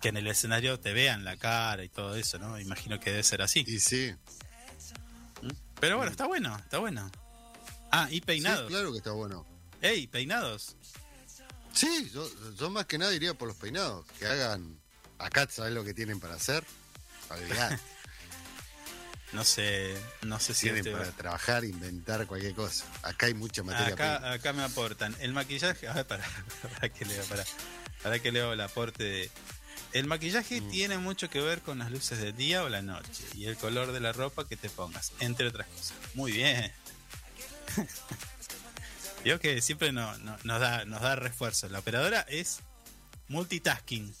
[0.00, 2.58] que en el escenario te vean la cara y todo eso, ¿no?
[2.60, 3.64] Imagino que debe ser así.
[3.66, 4.14] Y sí.
[5.80, 7.10] Pero bueno, está bueno, está bueno.
[7.90, 8.68] Ah, y Sí, peinados.
[8.68, 9.46] claro que está bueno.
[9.80, 10.76] ¡Ey, peinados!
[11.72, 14.04] Sí, yo, yo más que nada iría por los peinados.
[14.18, 14.78] Que hagan.
[15.18, 16.64] Acá, ¿sabes lo que tienen para hacer?
[17.30, 17.78] Olvidate.
[19.30, 22.86] No sé, no sé si tienen este para trabajar, inventar cualquier cosa.
[23.02, 24.14] Acá hay mucha materia prima.
[24.14, 25.14] acá, acá me aportan.
[25.20, 26.24] El maquillaje, a ver, para,
[26.76, 27.44] para que leo, para,
[28.02, 29.30] para que leo el aporte de.
[29.92, 30.70] El maquillaje Mm.
[30.70, 33.92] tiene mucho que ver con las luces del día o la noche y el color
[33.92, 35.92] de la ropa que te pongas, entre otras cosas.
[36.14, 36.72] Muy bien.
[39.24, 41.68] Digo que siempre no- no- nos, da, nos da refuerzo.
[41.68, 42.60] La operadora es
[43.28, 44.14] multitasking.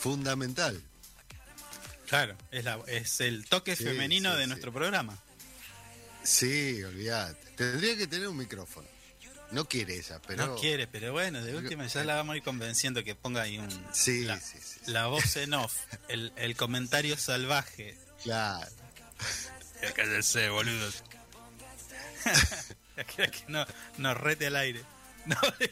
[0.00, 0.82] Fundamental.
[2.08, 4.48] Claro, es, la, es el toque Sí, femenino sí, de sí.
[4.48, 5.18] nuestro programa.
[6.22, 7.38] Sí, olvídate.
[7.56, 8.88] Tendría que tener un micrófono.
[9.50, 10.46] No quiere ella, pero.
[10.46, 13.58] No quiere, pero bueno, de última ya la vamos a ir convenciendo que ponga ahí
[13.58, 14.90] un, Sí, la, sí, sí, sí.
[14.90, 15.74] la voz en off,
[16.08, 17.96] el, el comentario salvaje.
[18.22, 18.70] Claro.
[19.96, 20.90] Cállese, boludo.
[23.16, 23.64] que no,
[23.96, 24.82] nos rete al aire.
[25.28, 25.70] No le.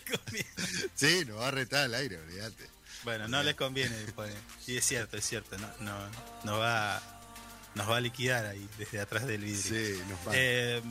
[0.95, 2.69] Sí, nos va a retar al aire, olvídate.
[3.07, 4.35] Bueno, no le conviene, pone.
[4.65, 5.57] Sí, es cierto, es cierto.
[5.59, 5.97] No, no,
[6.43, 7.01] nos, va,
[7.77, 9.63] nos va a liquidar ahí, desde atrás del vidrio.
[9.97, 10.33] Sí, nos va.
[10.35, 10.83] Eh,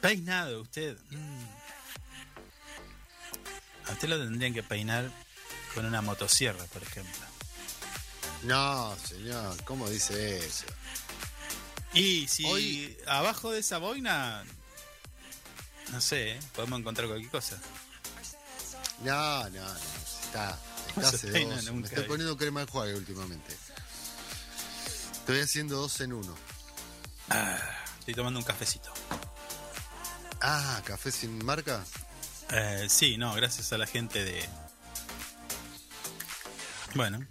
[0.00, 0.96] Peinado, usted.
[1.10, 1.44] mm.
[3.88, 5.10] A usted lo tendrían que peinar
[5.74, 7.20] con una motosierra, por ejemplo.
[8.44, 10.64] No, señor, ¿cómo dice eso?
[11.92, 14.44] Y si Hoy- abajo de esa boina,
[15.92, 16.40] no sé, ¿eh?
[16.54, 17.58] podemos encontrar cualquier cosa.
[19.02, 20.05] No, no, no.
[20.26, 20.58] Está,
[20.88, 21.72] está sedoso.
[21.74, 23.56] Me estoy poniendo crema de enjuague últimamente.
[25.12, 26.34] Estoy haciendo dos en uno.
[27.98, 28.92] Estoy tomando un cafecito.
[30.40, 31.84] Ah, café sin marca.
[32.50, 34.48] Eh, sí, no, gracias a la gente de.
[36.94, 37.26] Bueno,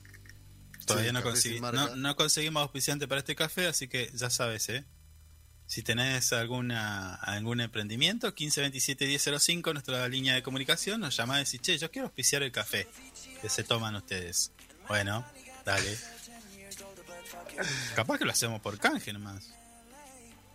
[0.85, 4.67] todavía Sí, no, conseguí- no, no conseguimos auspiciante para este café, así que ya sabes,
[4.69, 4.85] ¿eh?
[5.67, 11.61] Si tenés alguna algún emprendimiento, 1527 1005, nuestra línea de comunicación, nos llama y decís,
[11.61, 12.87] che, yo quiero auspiciar el café
[13.41, 14.51] que se toman ustedes.
[14.87, 15.25] Bueno,
[15.65, 15.97] dale.
[17.95, 19.53] Capaz que lo hacemos por canje nomás.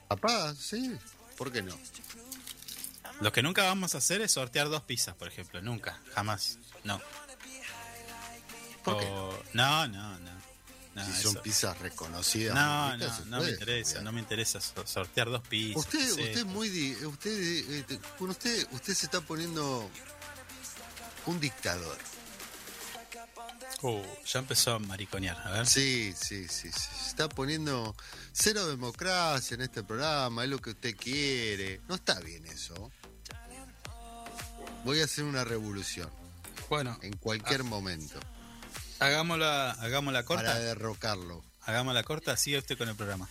[0.08, 0.96] Papá, sí.
[1.36, 1.76] ¿Por qué no?
[3.20, 5.60] Lo que nunca vamos a hacer es sortear dos pizzas, por ejemplo.
[5.60, 6.58] Nunca, jamás.
[6.84, 7.00] No.
[8.84, 9.06] ¿Por qué
[9.52, 10.39] No, no, no.
[10.94, 12.54] No, si eso- son pizzas reconocidas.
[12.54, 15.76] no, ricas, no, no me interesa, no me interesa so- sortear dos pizzas.
[15.84, 19.88] Usted, usted es muy, di- usted, eh, te- con usted, usted se está poniendo
[21.26, 21.96] un dictador.
[23.82, 25.66] Uh, ya empezó a mariconear, a ver.
[25.66, 26.78] Sí, sí, sí, sí.
[27.02, 27.94] Se está poniendo
[28.32, 31.80] cero democracia en este programa, es lo que usted quiere.
[31.88, 32.90] No está bien eso.
[34.84, 36.10] Voy a hacer una revolución
[36.70, 38.18] Bueno, en cualquier momento
[39.00, 40.58] hagámosla, hagámosla para corta.
[40.58, 41.44] derrocarlo.
[41.62, 43.28] Hagámosla corta, sigue usted con el programa.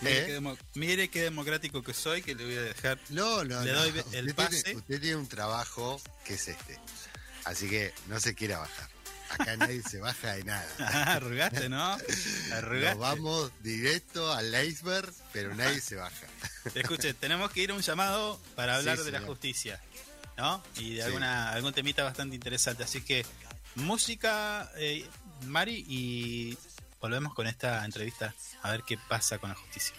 [0.00, 0.26] Mire, ¿Eh?
[0.40, 2.98] qué, mire qué democrático que soy, que le voy a dejar.
[3.10, 3.78] No, no, Le no.
[3.78, 4.62] doy el usted, pase.
[4.62, 6.78] Tiene, usted tiene un trabajo que es este.
[7.44, 8.88] Así que no se quiera bajar.
[9.30, 10.66] Acá nadie se baja de nada.
[10.80, 11.96] Ah, arrugaste, ¿no?
[12.52, 12.90] Arrugaste.
[12.90, 16.26] Nos vamos directo al iceberg, pero nadie se baja.
[16.74, 19.80] Escuche, tenemos que ir a un llamado para hablar Sí, de la justicia,
[20.36, 20.62] ¿no?
[20.76, 21.06] Y de Sí.
[21.06, 22.82] alguna algún temita bastante interesante.
[22.84, 23.24] Así que
[23.76, 25.08] música, eh,
[25.46, 26.58] Mari, y
[27.00, 29.94] volvemos con esta entrevista a ver qué pasa con la justicia.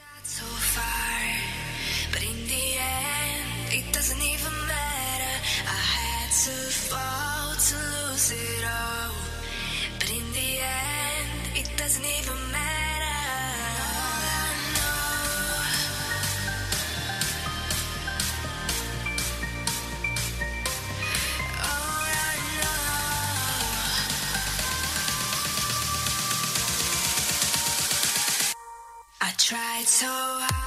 [29.45, 30.64] Tried so hard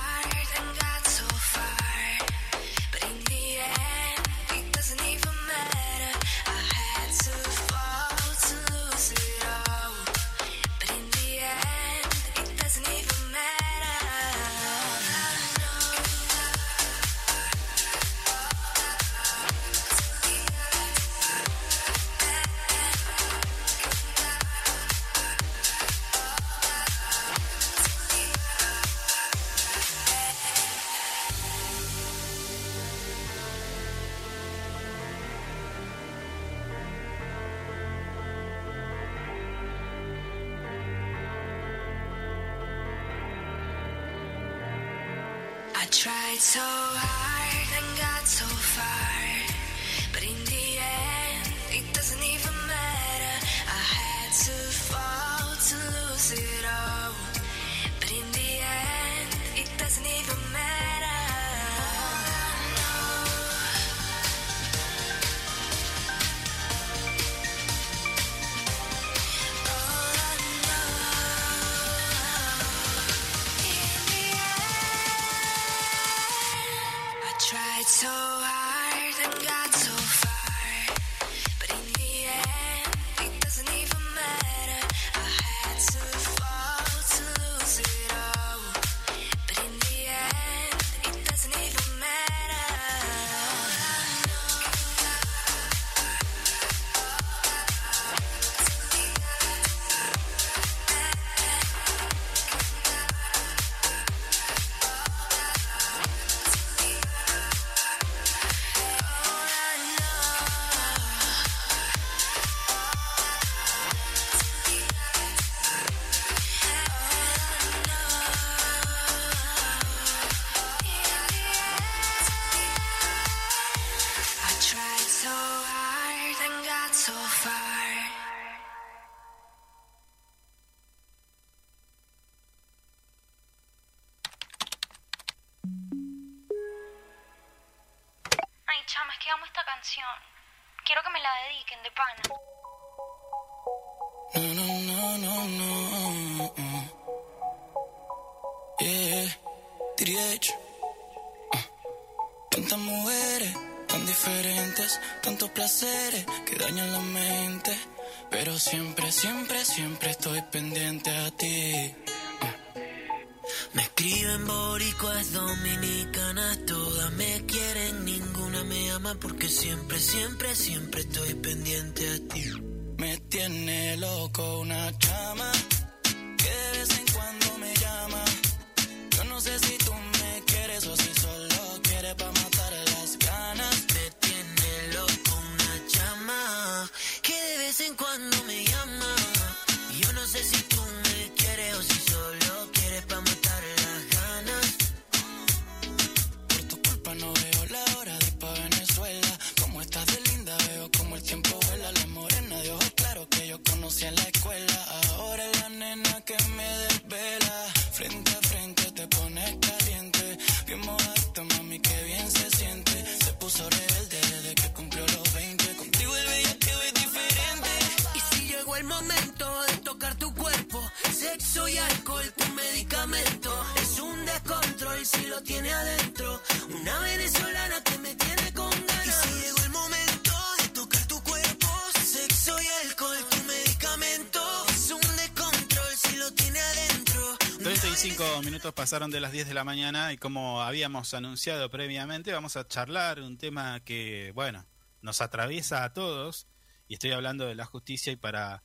[238.89, 243.21] pasaron de las 10 de la mañana y como habíamos anunciado previamente, vamos a charlar
[243.21, 244.67] un tema que, bueno,
[245.03, 246.49] nos atraviesa a todos
[246.87, 248.65] y estoy hablando de la justicia y para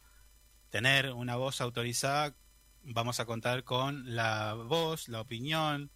[0.69, 2.37] tener una voz autorizada
[2.83, 5.91] vamos a contar con la voz, la opinión,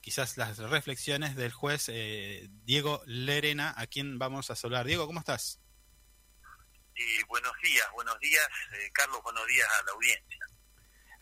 [0.00, 4.86] quizás las reflexiones del juez eh, Diego Lerena, a quien vamos a saludar.
[4.86, 5.60] Diego, ¿cómo estás?
[7.26, 10.46] Buenos días, buenos días, eh, Carlos, buenos días a la audiencia.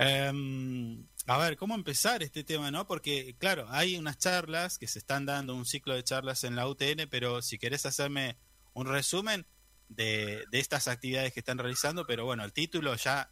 [0.02, 2.86] Em, a ver, ¿cómo empezar este tema, no?
[2.86, 6.66] Porque, claro, hay unas charlas que se están dando, un ciclo de charlas en la
[6.66, 8.36] UTN, pero si querés hacerme
[8.72, 9.46] un resumen
[9.88, 13.30] de, de estas actividades que están realizando, pero bueno, el título ya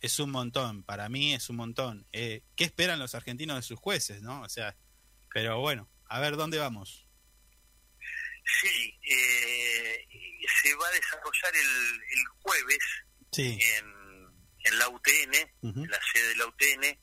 [0.00, 2.06] es un montón, para mí es un montón.
[2.12, 4.42] Eh, ¿Qué esperan los argentinos de sus jueces, no?
[4.42, 4.76] O sea,
[5.32, 7.06] pero bueno, a ver, ¿dónde vamos?
[8.62, 10.06] Sí, eh,
[10.62, 12.78] se va a desarrollar el, el jueves
[13.32, 13.58] Sí.
[13.78, 13.86] en,
[14.64, 16.98] en la UTN, en la sede de la UTN,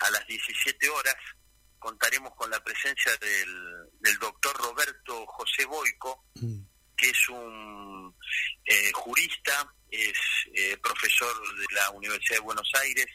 [0.00, 1.14] a las 17 horas.
[1.78, 3.54] Contaremos con la presencia del,
[4.00, 6.60] del doctor Roberto José Boico, Mm,
[6.96, 8.14] que es un
[8.64, 10.18] eh, jurista, es
[10.54, 13.06] eh, profesor de la Universidad de Buenos Aires,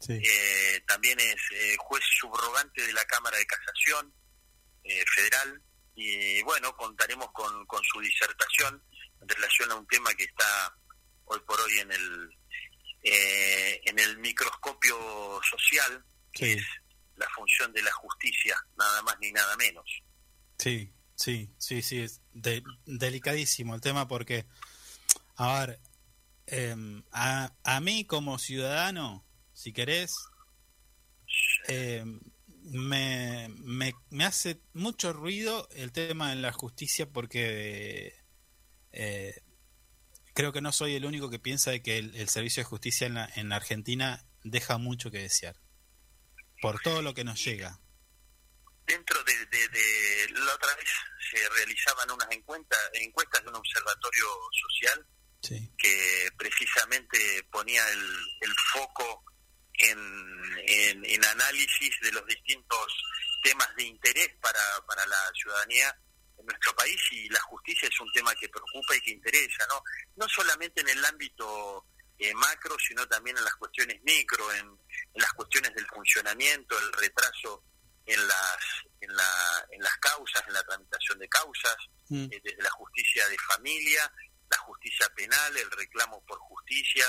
[0.00, 0.12] Sí.
[0.22, 4.12] eh, también es eh, juez subrogante de la Cámara de Casación
[4.82, 5.62] eh, Federal
[5.94, 8.82] y bueno, contaremos con, con su disertación
[9.22, 10.76] en relación a un tema que está
[11.24, 12.30] hoy por hoy en el
[13.02, 16.04] eh, en el microscopio social,
[16.34, 16.64] que es
[17.16, 19.84] la función de la justicia, nada más ni nada menos.
[20.58, 24.46] Sí, sí, sí, sí, es de- delicadísimo el tema porque,
[25.36, 25.80] a ver,
[26.46, 30.14] em, a, a mí como ciudadano, si querés,
[31.68, 32.20] em,
[32.64, 38.14] me, me, me hace mucho ruido el tema en la justicia porque
[38.92, 39.34] eh,
[40.34, 43.06] creo que no soy el único que piensa de que el, el servicio de justicia
[43.06, 45.56] en la, en la Argentina deja mucho que desear,
[46.72, 47.78] por todo lo que nos llega.
[48.86, 50.88] Dentro de, de- de- la otra vez
[51.30, 54.26] se realizaban unas encuestas, encuestas de un observatorio
[54.68, 55.06] social
[55.42, 58.00] Sí, que precisamente ponía el,
[58.40, 59.24] el foco
[59.74, 59.98] en,
[60.66, 62.86] en, en análisis de los distintos
[63.42, 65.94] temas de interés para, para la ciudadanía
[66.38, 69.82] en nuestro país y la justicia es un tema que preocupa y que interesa, ¿no?
[70.16, 71.86] No solamente en el ámbito
[72.18, 76.92] eh, macro, sino también en las cuestiones micro, en, en las cuestiones del funcionamiento, el
[76.92, 77.64] retraso
[78.06, 78.58] en las,
[79.00, 81.76] en, la, en las causas, en la tramitación de causas,
[82.10, 82.24] Mm.
[82.30, 84.12] eh, desde la justicia de familia,
[84.50, 87.06] la justicia penal, el reclamo por justicia,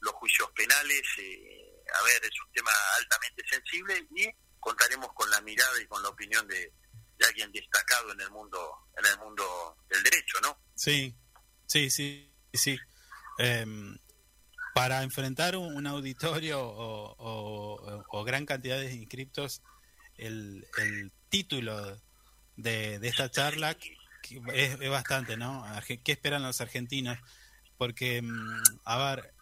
[0.00, 1.00] los juicios penales.
[1.16, 4.28] eh, a ver, es un tema altamente sensible y
[4.60, 6.70] contaremos con la mirada y con la opinión de,
[7.16, 10.60] de alguien destacado en el mundo en el mundo del derecho, ¿no?
[10.74, 11.14] Sí,
[11.66, 12.78] sí, sí, sí.
[13.38, 13.96] Em,
[14.74, 19.62] para enfrentar un, auditorio o, gran cantidad de inscriptos,
[20.18, 20.66] el,
[21.28, 21.96] título
[22.56, 23.76] de, esta charla
[24.52, 25.64] es, bastante, ¿no?
[25.86, 27.18] ¿Qué esperan los argentinos?
[27.78, 29.34] Porque, mm, a ver,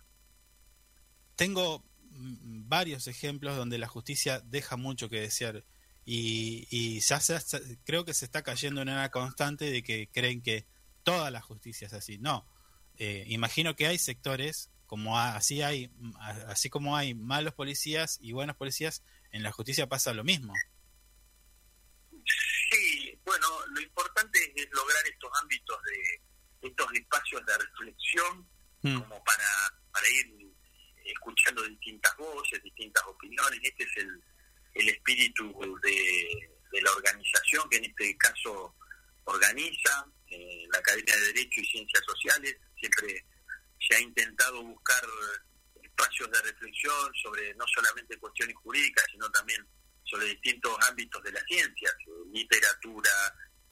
[1.35, 5.65] tengo mm, varios ejemplos donde la justicia deja mucho que desear
[6.05, 10.43] y, y ya se- creo que se está cayendo en una constante de que creen
[10.43, 10.67] que
[11.05, 12.19] toda la justicia es así.
[12.19, 12.47] No,
[12.99, 15.91] eh, imagino que hay sectores como así hay
[16.49, 20.53] así como hay malos policías y buenos policías en la justicia pasa lo mismo
[22.71, 28.53] Sí, bueno, lo importante es lograr estos ámbitos de estos espacios de reflexión
[28.83, 28.99] Mm.
[29.01, 29.47] como para,
[29.93, 30.53] para ir
[31.05, 33.61] escuchando distintas voces, distintas opiniones.
[33.63, 34.23] Este es el,
[34.75, 38.75] el espíritu de, de la organización que en este caso
[39.25, 42.57] organiza eh, la Academia de Derecho y Ciencias Sociales.
[42.77, 43.25] Siempre
[43.87, 45.03] se ha intentado buscar
[45.83, 49.67] espacios de reflexión sobre no solamente cuestiones jurídicas, sino también
[50.05, 53.11] sobre distintos ámbitos de las ciencias, eh, literatura,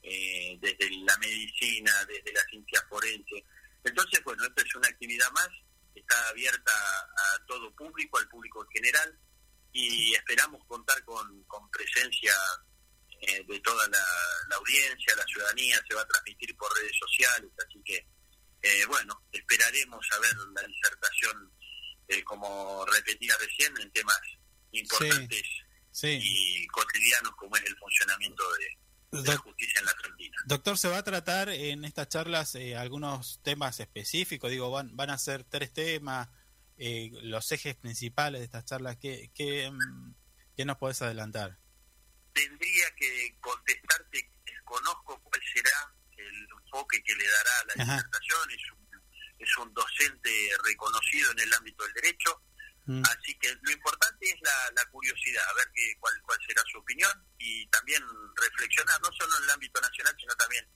[0.03, 3.45] eh, desde la medicina, desde la ciencia forense.
[3.85, 5.49] Entonces, bueno, esta es una actividad más,
[5.95, 9.19] está abierta a todo público, al público en general,
[9.73, 12.35] y esperamos contar con, con presencia
[13.21, 14.05] eh, de toda la,
[14.49, 18.07] la audiencia, la ciudadanía, se va a transmitir por redes sociales, así que,
[18.63, 21.53] eh, bueno, esperaremos a ver la disertación,
[22.09, 24.21] eh, como repetía recién, en temas
[24.73, 25.43] importantes
[25.91, 30.37] sí y cotidianos como es el funcionamiento de, de la justicia en la Argentina.
[30.47, 34.51] Doctor, ¿se va a tratar en estas charlas eh, algunos temas específicos?
[34.51, 36.29] Digo, van, van a ser tres temas,
[36.77, 38.97] eh, los ejes principales de estas charlas.
[38.99, 40.15] ¿Qué, qué, mm,
[40.57, 41.59] qué nos podés adelantar?
[42.33, 44.31] Tendría que contestarte
[44.71, 45.95] desconozco cuál será
[46.35, 47.97] el enfoque que le dará a la Ajá.
[47.97, 48.89] disertación, es un,
[49.39, 50.31] es un docente
[50.65, 52.43] reconocido en el ámbito del derecho,
[52.87, 53.03] Mm.
[53.05, 56.79] así que lo importante es la, la curiosidad, a ver qué, cuál, cuál será su
[56.79, 58.03] opinión y también
[58.35, 60.67] reflexionar, no solo en el ámbito nacional, sino también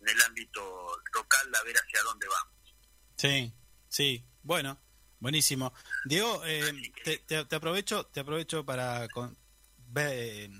[0.00, 2.74] en el ámbito local, a ver hacia dónde vamos.
[3.16, 3.52] Sí,
[3.88, 4.80] sí, bueno,
[5.18, 5.72] buenísimo.
[6.04, 9.36] Diego, eh, te, te- te aprovecho, te aprovecho para con-
[9.78, 10.50] ver,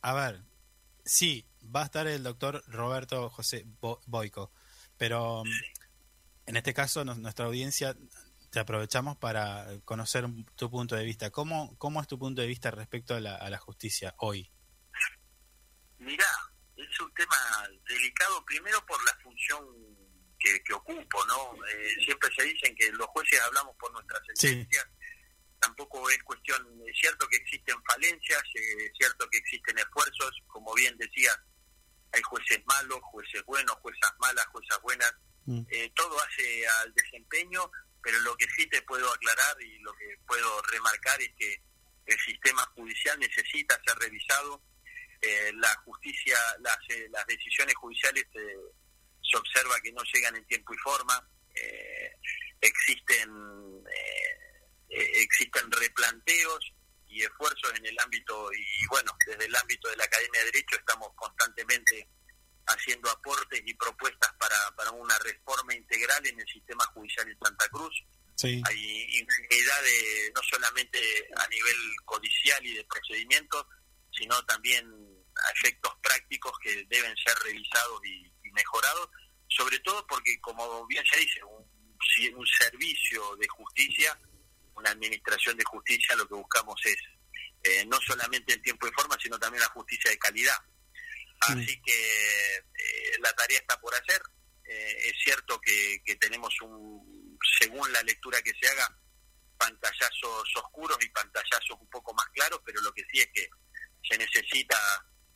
[0.00, 0.42] a ver,
[1.04, 4.52] sí, va a estar el doctor Roberto José Bo- Boico,
[4.96, 5.42] pero
[6.46, 7.96] en este caso nuestra audiencia
[8.50, 10.26] te aprovechamos para conocer
[10.56, 11.30] tu punto de vista.
[11.30, 14.50] ¿Cómo, cómo es tu punto de vista respecto a la, a la justicia hoy?
[15.98, 16.26] Mirá,
[16.76, 17.36] es un tema
[17.86, 19.64] delicado primero por la función
[20.38, 21.54] que, que ocupo, ¿no?
[21.66, 24.86] Eh, siempre se dicen que los jueces hablamos por nuestras sentencias,
[25.60, 30.96] tampoco es cuestión, es cierto que existen falencias, es cierto que existen esfuerzos, como bien
[30.98, 31.32] decía,
[32.12, 35.12] hay jueces malos, jueces buenos, juezas malas, juezas buenas,
[35.46, 35.62] Mm.
[35.70, 37.70] eh, todo hace al desempeño,
[38.02, 41.60] pero lo que sí te puedo aclarar y lo que puedo remarcar es que
[42.06, 44.62] el sistema judicial necesita ser revisado,
[45.22, 48.56] eh, la justicia, las, eh, las decisiones judiciales eh,
[49.22, 52.12] se observa que no llegan en tiempo y forma, eh,
[52.60, 53.30] existen
[54.90, 56.72] eh, existen replanteos
[57.08, 60.76] y esfuerzos en el ámbito y bueno desde el ámbito de la Academia de Derecho
[60.76, 62.08] estamos constantemente
[62.66, 67.68] haciendo aportes y propuestas para, para una reforma integral en el sistema judicial en Santa
[67.68, 68.04] Cruz
[68.40, 68.62] Sí.
[68.64, 70.98] hay infinidad de, no solamente
[71.36, 71.76] a nivel
[72.06, 73.66] codicial y de procedimientos,
[74.10, 79.10] sino también a efectos prácticos que deben ser revisados y, y mejorados,
[79.48, 81.66] sobre todo porque, como bien se dice, un,
[82.34, 84.18] un servicio de justicia,
[84.74, 86.96] una administración de justicia, lo que buscamos es
[87.62, 90.56] eh, no solamente en tiempo y forma, sino también la justicia de calidad.
[91.40, 94.22] Así que eh, la tarea está por hacer.
[94.64, 98.96] Eh, es cierto que, que tenemos un, según la lectura que se haga,
[99.58, 103.48] pantallazos oscuros y pantallazos un poco más claros, pero lo que sí es que
[104.08, 104.78] se necesita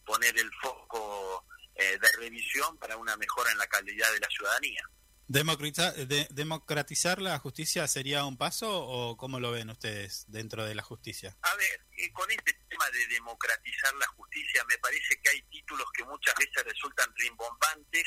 [0.04, 4.82] poner el foco eh, de revisión para una mejora en la calidad de la ciudadanía.
[5.26, 10.74] Democratiza- de- ¿Democratizar la justicia sería un paso o cómo lo ven ustedes dentro de
[10.74, 11.36] la justicia?
[11.42, 15.86] A ver, eh, con este tema de democratizar la justicia, me parece que hay títulos
[15.96, 18.04] que muchas veces resultan rimbombantes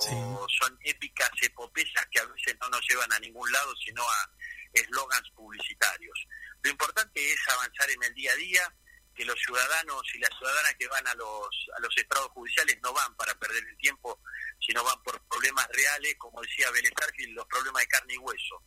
[0.00, 4.30] o son épicas epopeyas que a veces no nos llevan a ningún lado, sino a
[4.72, 6.26] eslogans publicitarios.
[6.62, 8.74] Lo importante es avanzar en el día a día,
[9.18, 12.92] que los ciudadanos y las ciudadanas que van a los, a los estrados judiciales no
[12.92, 14.22] van para perder el tiempo,
[14.64, 16.92] sino van por problemas reales, como decía Vélez
[17.30, 18.62] los problemas de carne y hueso.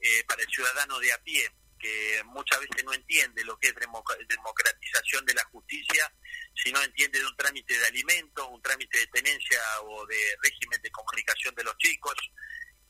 [0.00, 3.74] Eh, para el ciudadano de a pie, que muchas veces no entiende lo que es
[3.74, 6.12] democ- democratización de la justicia,
[6.54, 10.80] si no entiende de un trámite de alimentos, un trámite de tenencia o de régimen
[10.82, 12.14] de comunicación de los chicos.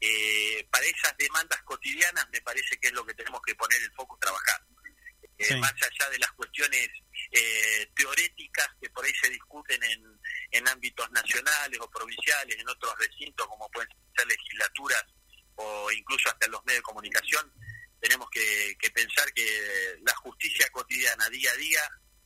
[0.00, 3.92] Eh, para esas demandas cotidianas me parece que es lo que tenemos que poner el
[3.94, 4.60] foco trabajar.
[5.38, 5.54] Eh, Sí.
[5.56, 6.88] Más allá de las cuestiones
[7.32, 10.20] eh, teoréticas que por ahí se discuten en,
[10.52, 15.04] en ámbitos nacionales o provinciales, en otros recintos como pueden ser legislaturas
[15.56, 17.52] o incluso hasta en los medios de comunicación,
[18.00, 21.80] tenemos que, que pensar que la justicia cotidiana, día a día,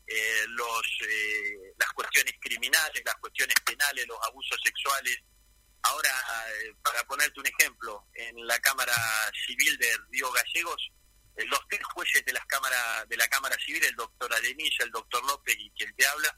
[0.07, 5.19] eh, los, eh, las cuestiones criminales, las cuestiones penales, los abusos sexuales,
[5.83, 8.95] Ahora, eh, para ponerte un ejemplo, en la Cámara
[9.47, 10.91] Civil de Río Gallegos,
[11.47, 15.25] los tres jueces de las cámaras de la Cámara Civil, el doctor Arenilla, el doctor
[15.25, 16.37] López y quien te habla,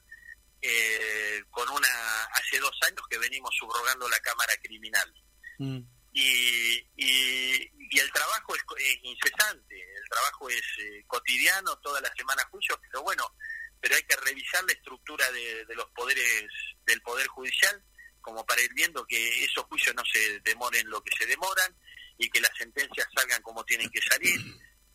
[0.60, 5.14] eh, con una hace dos años que venimos subrogando la Cámara Criminal.
[5.58, 5.80] Mm.
[6.12, 12.12] Y, y, y el trabajo es, es incesante, el trabajo es eh, cotidiano, toda la
[12.14, 13.34] semana juicios, pero bueno,
[13.80, 16.48] pero hay que revisar la estructura de, de los poderes
[16.84, 17.82] del Poder Judicial
[18.20, 21.74] como para ir viendo que esos juicios no se demoren lo que se demoran
[22.18, 24.38] y que las sentencias salgan como tienen que salir.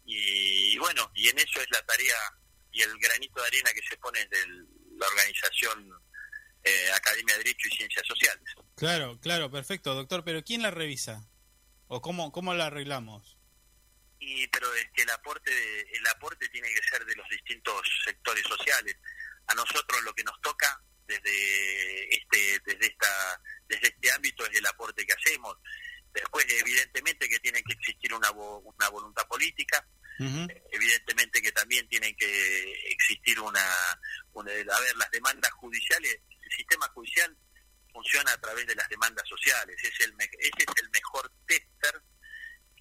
[0.06, 2.15] Y, bueno, y en eso es la tarea
[2.72, 4.45] y el granito de arena que se pone de
[4.98, 5.91] la organización
[6.64, 8.44] eh, Academia de Derecho y Ciencias Sociales.
[8.76, 10.23] Claro, claro, perfecto, doctor.
[10.23, 11.27] Pero ¿quién la revisa?
[11.88, 13.38] ¿O cómo, cómo la arreglamos?
[14.19, 17.82] Y, pero es que el aporte, de- el aporte tiene que ser de los distintos
[18.03, 18.95] sectores sociales.
[19.48, 24.65] A nosotros lo que nos toca desde este, desde esta, desde este ámbito es el
[24.65, 25.56] aporte que hacemos.
[26.16, 29.86] Después, evidentemente, que tiene que existir una, una voluntad política,
[30.72, 33.62] evidentemente que también tiene que existir una,
[34.32, 37.36] una- a ver, las demandas judiciales, el sistema judicial
[37.92, 42.02] funciona a través de las demandas sociales, es el, ese es el mejor tester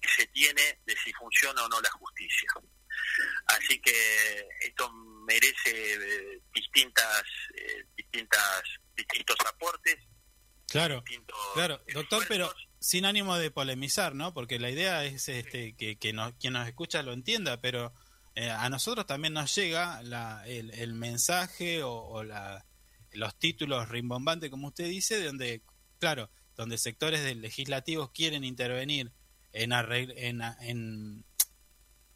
[0.01, 2.49] que se tiene de si funciona o no la justicia.
[3.47, 4.89] Así que esto
[5.27, 7.23] merece eh, distintas,
[7.55, 8.63] eh, distintas,
[8.95, 9.97] distintos aportes.
[10.67, 12.53] Claro, distintos claro, doctor, pero
[12.85, 14.31] sin ánimo de polemizar, ¿no?
[14.31, 16.17] Porque la idea es este que, quien
[16.53, 17.95] nos escucha lo entienda, pero
[18.35, 22.63] eh, a nosotros también nos llega la, el, el mensaje o, la,
[23.11, 25.63] los títulos rimbombantes, como usted dice, de donde,
[25.97, 29.11] claro, donde sectores del legislativos quieren intervenir
[29.51, 31.25] en, arregl- en, en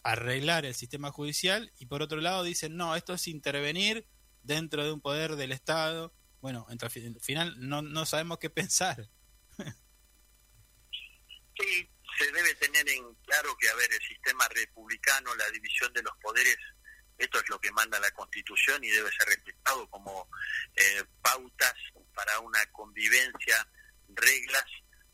[0.04, 4.06] arreglar el sistema judicial y por otro lado dicen, no, esto es intervenir
[4.44, 6.14] dentro de un poder del Estado.
[6.41, 6.91] Bueno, al
[7.22, 9.10] final no, no sabemos qué pensar.
[11.60, 16.03] Sí, se debe tener en claro que, a ver, el sistema republicano, la división de
[16.03, 16.57] los poderes,
[17.18, 20.30] esto es lo que manda la Constitución y debe ser respetado como
[20.76, 21.73] eh, pautas
[22.14, 23.68] para una convivencia,
[24.07, 24.65] reglas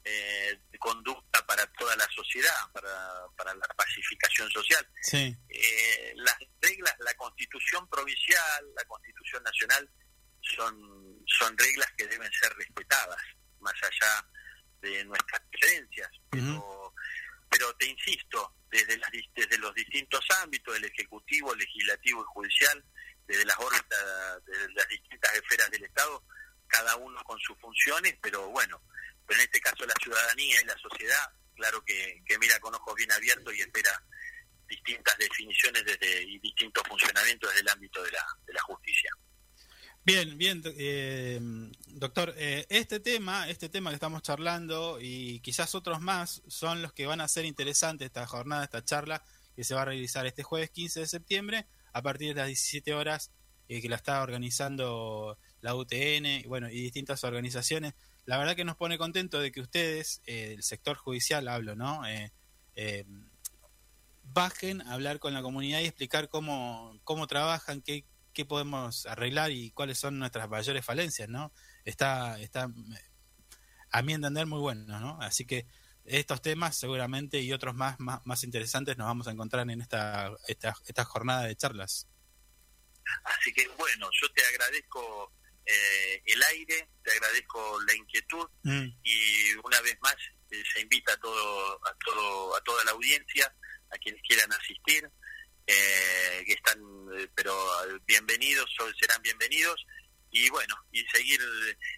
[0.03, 4.87] eh, de conducta para toda la sociedad, para, para la pacificación social.
[5.01, 5.35] Sí.
[5.49, 9.89] Eh, las reglas, la Constitución provincial, la Constitución nacional,
[10.41, 13.21] son, son reglas que deben ser respetadas,
[13.59, 14.44] más allá de
[15.05, 16.09] nuestras diferencias.
[16.29, 16.93] Pero,
[17.49, 22.83] pero te insisto, desde, las, desde los distintos ámbitos, del Ejecutivo, Legislativo y Judicial,
[23.27, 26.23] desde las órbitas, desde las distintas esferas del Estado,
[26.67, 28.81] cada uno con sus funciones, pero bueno,
[29.25, 32.95] pero en este caso la ciudadanía y la sociedad, claro que, que mira con ojos
[32.95, 34.03] bien abiertos y espera
[34.67, 39.11] distintas definiciones desde, y distintos funcionamientos desde el ámbito de la, de la justicia.
[40.05, 41.39] Bien, bien, eh,
[41.87, 42.35] doctor.
[42.37, 47.07] eh, este tema, este tema que estamos charlando y quizás otros más son los que
[47.07, 49.23] van a ser interesantes esta jornada, esta charla
[49.55, 52.93] que se va a realizar este jueves 15 de septiembre a partir de las 17
[52.93, 53.31] horas
[53.67, 57.95] eh, que la está organizando la UTN y bueno y distintas organizaciones.
[58.25, 62.03] La verdad que nos pone contento de que ustedes, eh, del sector judicial hablo, ¿no?
[64.21, 68.05] Bajen a hablar con la comunidad y explicar cómo, cómo trabajan, qué,
[68.35, 71.51] qué podemos arreglar y cuáles son nuestras mayores falencias, ¿no?
[71.85, 72.69] Está, está
[73.91, 75.19] a mi entender, muy bueno, ¿no?
[75.21, 75.65] Así que
[76.03, 80.31] estos temas seguramente y otros más, más, más interesantes nos vamos a encontrar en esta,
[80.47, 82.07] esta, esta jornada de charlas.
[83.23, 85.31] Así que bueno, yo te agradezco
[85.65, 88.87] eh, el aire, te agradezco la inquietud Mm.
[89.03, 90.15] y una vez más
[90.51, 93.53] eh, se invita a todo, a todo, a toda la audiencia,
[93.91, 95.09] a quienes quieran asistir,
[95.67, 96.79] eh, que están,
[97.17, 97.53] eh, pero
[97.85, 98.69] eh, bienvenidos,
[98.99, 99.85] serán bienvenidos
[100.31, 101.39] y bueno, y seguir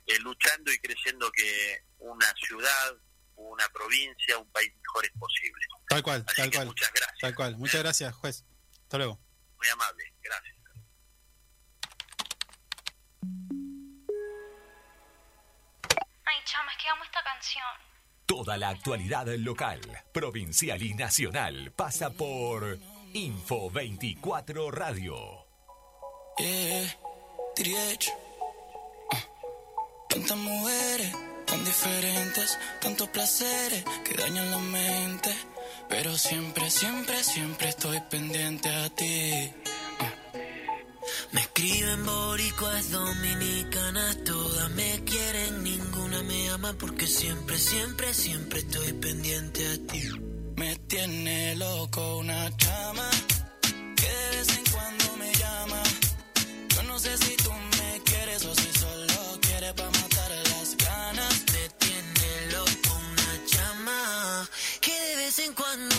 [0.06, 2.96] eh, luchando y creciendo que una ciudad,
[3.36, 5.66] una provincia, un país mejor es posible.
[5.90, 6.68] Tal cual, Así tal que cual.
[6.68, 7.18] muchas gracias.
[7.20, 7.58] Tal cual.
[7.58, 8.46] Muchas gracias, juez.
[8.84, 9.20] Hasta luego.
[9.58, 10.56] Muy amable, gracias.
[16.26, 17.66] Ay, chama, es que amo esta canción.
[18.26, 19.82] Toda la actualidad local,
[20.14, 22.78] provincial y nacional pasa por
[23.18, 25.16] Info 24 Radio.
[26.38, 26.86] Yeah,
[27.56, 28.14] Triech.
[29.12, 29.26] Ah.
[30.08, 31.12] Tantas mujeres,
[31.48, 35.36] tan diferentes, tantos placeres que dañan la mente.
[35.90, 39.52] Pero siempre, siempre, siempre estoy pendiente a ti.
[40.00, 40.14] Ah.
[41.32, 48.94] Me escriben boricuas dominicanas, todas me quieren, ninguna me ama porque siempre, siempre, siempre estoy
[48.94, 50.37] pendiente a ti.
[50.58, 53.08] Me tiene loco una chama
[53.96, 55.84] que de vez en cuando me llama.
[56.76, 61.46] Yo no sé si tú me quieres o si solo quieres pa' matar las ganas.
[61.54, 64.50] Me tiene loco una chama
[64.82, 65.97] que de vez en cuando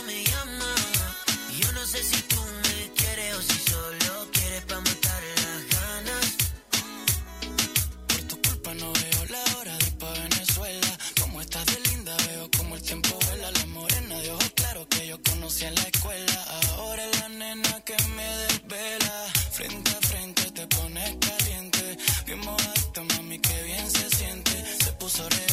[15.49, 16.45] en la escuela.
[16.77, 19.33] Ahora es la nena que me desvela.
[19.51, 21.97] Frente a frente te pones caliente.
[22.27, 24.53] Bien mojadita, mami, que bien se siente.
[24.85, 25.48] Se puso rebelde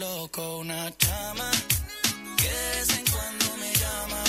[0.00, 1.50] loco una chama
[2.38, 4.22] que de vez en cuando me llama.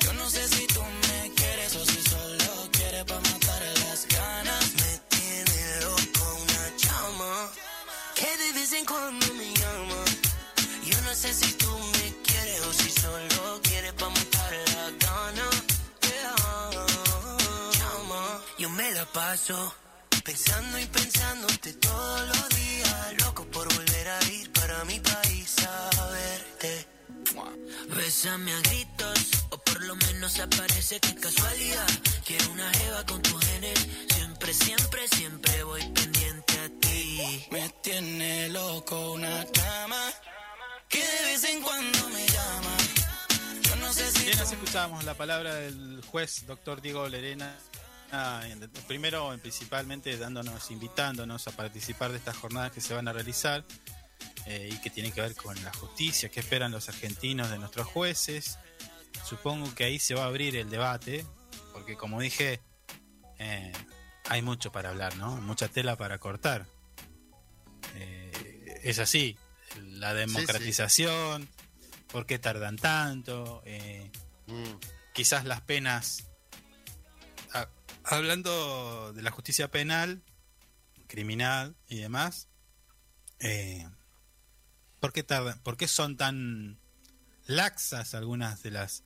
[0.00, 4.64] Yo no sé si tú me quieres o si solo quieres pa' matar las ganas.
[4.82, 7.32] Me tiene loco una chama
[8.16, 10.00] que de vez en cuando me llama.
[10.90, 15.46] Yo no sé si tú me quieres o si solo quieres pa' matar la gana.
[16.08, 16.34] Yeah.
[17.78, 18.22] Chama,
[18.58, 19.72] yo me la paso
[20.24, 23.14] pensando y pensándote todos los días.
[23.24, 23.44] Loco
[24.84, 26.86] mi país a verte.
[27.96, 31.86] Bésame a gritos, o por lo menos aparece que casualidad.
[32.24, 33.86] Quiero una jeva con tus genes.
[34.14, 37.46] Siempre, siempre, siempre voy pendiente a ti.
[37.50, 40.00] Me tiene loco una chama
[40.88, 42.76] que de vez en cuando me llama.
[43.62, 47.54] Yo no sé si Bien, tú así escuchábamos la palabra del juez doctor Diego Lerena.
[48.12, 48.42] ah,
[48.86, 53.64] primero, principalmente, dándonos, invitándonos a participar de estas jornadas que se van a realizar
[54.50, 57.86] eh, y que tienen que ver con la justicia, que esperan los argentinos de nuestros
[57.86, 58.58] jueces.
[59.24, 61.24] Supongo que ahí se va a abrir el debate,
[61.72, 62.60] porque como dije,
[63.38, 63.72] eh,
[64.24, 65.36] hay mucho para hablar, ¿no?
[65.36, 66.66] Mucha tela para cortar.
[67.94, 69.38] Eh, es así,
[69.82, 71.48] la democratización,
[72.08, 73.62] por qué tardan tanto,
[74.48, 74.64] Mm.
[75.12, 76.24] quizás las penas,
[77.54, 77.68] ah,
[78.02, 80.24] hablando de la justicia penal,
[81.06, 82.48] criminal y demás,
[83.38, 83.86] eh,
[85.00, 86.78] ¿por, qué tardan, ¿por qué son tan
[87.46, 89.02] laxas algunas de las,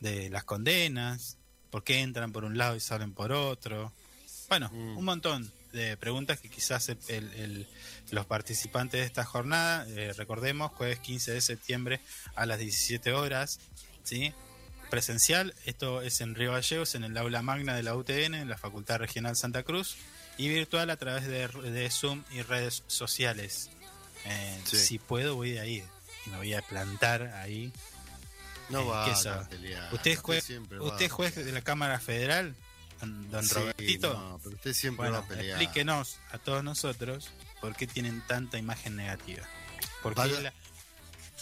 [0.00, 1.38] de las condenas?
[1.70, 3.92] ¿Por qué entran por un lado y salen por otro?
[4.48, 7.66] Bueno, un montón de preguntas que quizás el- el- el-
[8.12, 12.00] los participantes de esta jornada, eh, recordemos, jueves 15 de septiembre
[12.34, 13.58] a las 17 horas,
[14.04, 14.32] ¿sí?
[14.90, 18.56] presencial, esto es en Río Gallegos, en el aula magna de la UTN, en la
[18.56, 19.96] Facultad Regional Santa Cruz,
[20.38, 23.68] y virtual a través de, de Zoom y redes sociales.
[24.26, 24.76] Eh, Sí.
[24.76, 25.84] Si puedo, voy a ir
[26.26, 27.72] y me voy a plantar ahí.
[28.68, 29.94] No Eh, va ¿qué a pelear.
[29.94, 30.50] ¿Usted es juez,
[30.80, 32.56] usted es a juez de la Cámara Federal,
[33.00, 34.12] don, Sí, Robertito?
[34.14, 35.62] no, pero usted siempre Bueno, va a pelear.
[35.62, 37.30] explíquenos a todos nosotros
[37.60, 39.46] por qué tienen tanta imagen negativa.
[40.02, 40.52] Porque Vaya- la-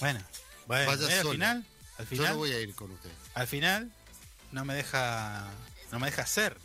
[0.00, 0.20] bueno,
[0.66, 1.66] Vaya eh, al final,
[1.98, 3.10] al Yo no voy a ir con usted.
[3.34, 3.90] al final
[4.52, 5.46] no me deja,
[5.92, 6.58] no me deja hacer.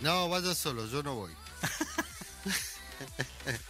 [0.00, 1.32] No, vaya solo, yo no voy.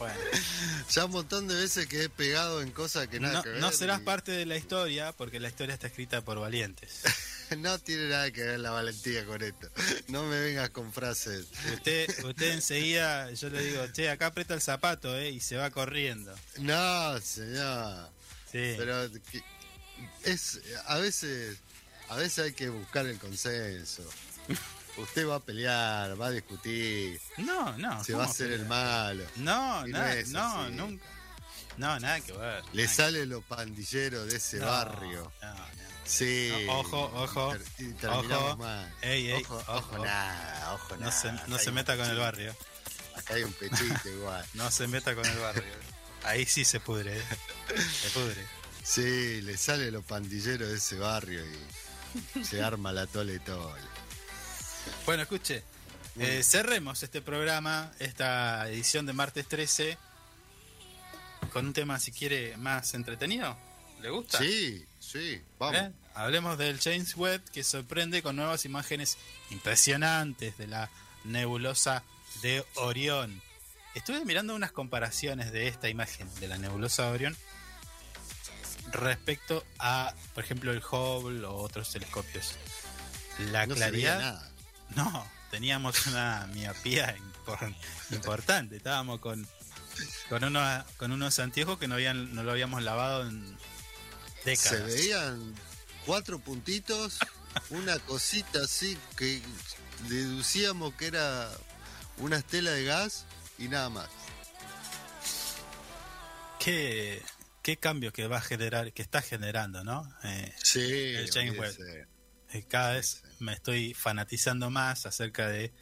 [0.00, 0.18] Bueno,
[0.90, 3.60] Ya un montón de veces que he pegado en cosas que nada no, que ver.
[3.60, 7.02] no serás y parte de la historia porque la historia está escrita por valientes.
[7.58, 9.68] No tiene nada que ver la valentía con esto.
[10.06, 11.46] No me vengas con frases.
[11.74, 15.68] Usted, usted enseguida, yo le digo, che, acá aprieta el zapato, eh, y se va
[15.70, 16.32] corriendo.
[16.58, 18.08] No, señor.
[18.52, 18.74] Sí.
[18.78, 19.42] Pero que-
[20.22, 21.58] es a veces
[22.08, 24.08] a veces hay que buscar el consenso.
[25.02, 28.02] Usted va a pelear, va a discutir, No, no.
[28.04, 28.60] se va a ¿cómo hacer pelear?
[28.60, 29.24] el malo.
[29.36, 30.72] No, Y no nada, es no, así.
[30.74, 31.04] nunca.
[31.76, 32.62] No, nada que ver.
[32.72, 35.32] Le sale lo pandillero de ese No, barrio.
[35.40, 35.64] que- no, no.
[36.04, 36.52] Sí.
[36.66, 38.56] No, ojo, ojo, Y ter- y ojo.
[38.56, 38.94] mal.
[39.02, 39.72] Ey, ey, ojo, ojo.
[39.76, 42.54] ojo, nada, ojo, No se, no se meta con el barrio.
[43.16, 44.44] Acá hay un pechito igual.
[44.54, 45.62] No se meta con el barrio.
[46.24, 47.16] Ahí sí se pudre.
[47.18, 47.22] eh.
[48.02, 48.44] Se pudre.
[48.82, 53.80] Sí, le sale lo pandillero de ese barrio y se arma la tole tole.
[55.06, 55.62] Bueno, escuche.
[56.18, 59.96] eh, cerremos este programa, esta edición de martes 13,
[61.52, 63.56] con un tema, si quiere, más entretenido.
[64.00, 64.38] ¿Le gusta?
[64.38, 65.80] Sí, sí, vamos.
[65.80, 65.92] ¿Eh?
[66.14, 69.18] Hablemos del James Webb que sorprende con nuevas imágenes
[69.50, 70.90] impresionantes de la
[71.24, 72.02] nebulosa
[72.42, 73.42] de Orión.
[73.94, 77.36] Estuve mirando unas comparaciones de esta imagen de la nebulosa de Orión
[78.92, 82.54] respecto a, por ejemplo, el Hubble o otros telescopios.
[83.52, 84.49] La no claridad.
[84.96, 87.74] No, teníamos una miopía impor-
[88.10, 88.76] importante.
[88.76, 89.46] Estábamos con,
[90.28, 93.56] con, unos, con unos anteojos que no, habían, no lo habíamos lavado en
[94.44, 94.70] décadas.
[94.70, 95.54] Se veían
[96.06, 97.18] cuatro puntitos,
[97.70, 99.40] una cosita así que
[100.08, 101.50] deducíamos que era
[102.18, 103.26] una estela de gas
[103.58, 104.08] y nada más.
[106.58, 107.22] Qué,
[107.62, 110.12] qué cambio que va a generar, que está generando, ¿no?
[110.24, 112.06] Eh, Sí, el James Webb.
[112.52, 115.72] Eh, cada vez me estoy fanatizando más acerca de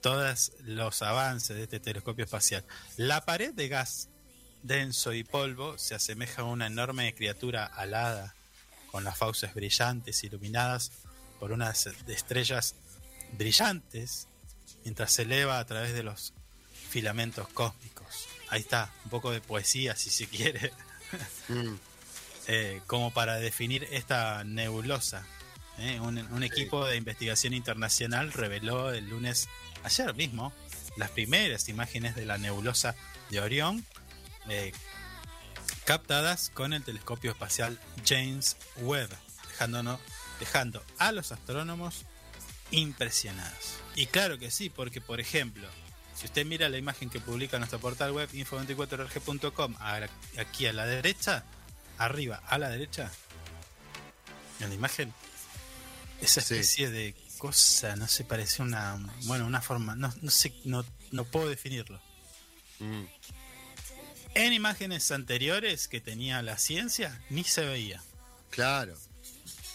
[0.00, 2.64] todos los avances de este telescopio espacial.
[2.96, 4.08] La pared de gas
[4.62, 8.34] denso y polvo se asemeja a una enorme criatura alada
[8.90, 10.92] con las fauces brillantes iluminadas
[11.38, 12.74] por unas estrellas
[13.32, 14.28] brillantes
[14.84, 16.32] mientras se eleva a través de los
[16.88, 18.28] filamentos cósmicos.
[18.48, 20.72] Ahí está, un poco de poesía si se quiere,
[21.48, 21.74] Mm,
[22.48, 25.26] eh, como para definir esta nebulosa.
[25.78, 26.00] ¿Eh?
[26.00, 29.48] Un, un equipo de investigación internacional reveló el lunes,
[29.84, 30.52] ayer mismo,
[30.96, 32.94] las primeras imágenes de la nebulosa
[33.30, 33.84] de Orión,
[34.48, 34.72] eh,
[35.84, 39.10] captadas con el telescopio espacial James Webb,
[39.48, 40.00] dejándonos,
[40.40, 42.04] dejando a los astrónomos
[42.70, 43.74] impresionados.
[43.94, 45.68] Y claro que sí, porque por ejemplo,
[46.14, 50.08] si usted mira la imagen que publica nuestro portal web info24rg.com, a la-
[50.38, 51.44] aquí a la derecha,
[51.98, 53.10] arriba a la derecha,
[54.60, 55.12] en la imagen,
[56.20, 56.54] esa Sí.
[56.54, 61.24] especie de cosa, no sé, parece una, bueno, una forma, no, no sé, no, no
[61.24, 62.00] puedo definirlo.
[62.80, 63.04] mm.
[64.34, 68.02] En imágenes anteriores que tenía la ciencia, ni se veía.
[68.50, 68.94] Claro.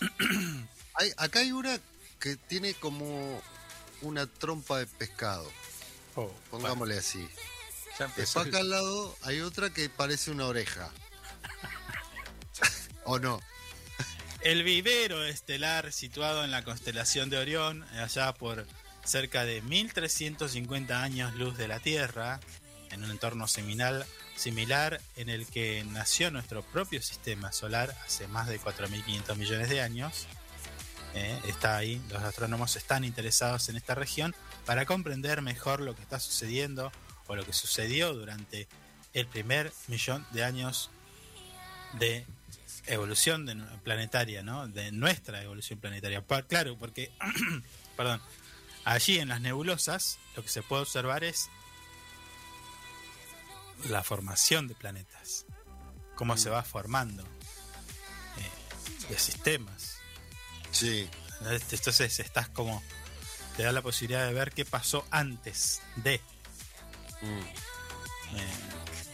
[0.95, 1.80] Hay- acá hay una
[2.19, 3.41] que tiene como
[4.01, 5.51] una trompa de pescado,
[6.51, 7.27] pongámosle así.
[8.18, 10.91] Después acá al lado hay otra que parece una oreja.
[13.05, 13.39] ¿O no?
[14.43, 18.65] El vivero estelar situado en la constelación de Orión, allá por
[19.03, 22.39] cerca de 1350 años luz de la Tierra,
[22.89, 24.03] en un entorno similar,
[24.35, 29.81] similar en el que nació nuestro propio sistema solar hace más de 4.500 millones de
[29.81, 30.26] años.
[31.13, 34.34] Eh, está ahí, los astrónomos están interesados en esta región
[34.65, 36.91] para comprender mejor lo que está sucediendo
[37.27, 38.68] o lo que sucedió durante
[39.13, 40.89] el primer millón de años
[41.93, 42.26] de
[42.93, 44.68] evolución de, planetaria, ¿no?
[44.68, 46.26] De nuestra evolución planetaria.
[46.26, 47.11] Pa- claro, porque,
[47.97, 48.22] perdón,
[48.84, 51.49] allí en las nebulosas lo que se puede observar es
[53.89, 55.45] la formación de planetas,
[56.15, 59.97] cómo se va formando eh, de sistemas.
[60.72, 61.09] Sí.
[61.72, 62.84] Entonces estás como,
[63.57, 66.22] te da la posibilidad de ver qué pasó antes de.
[67.22, 68.38] Mm.
[68.38, 68.53] Eh,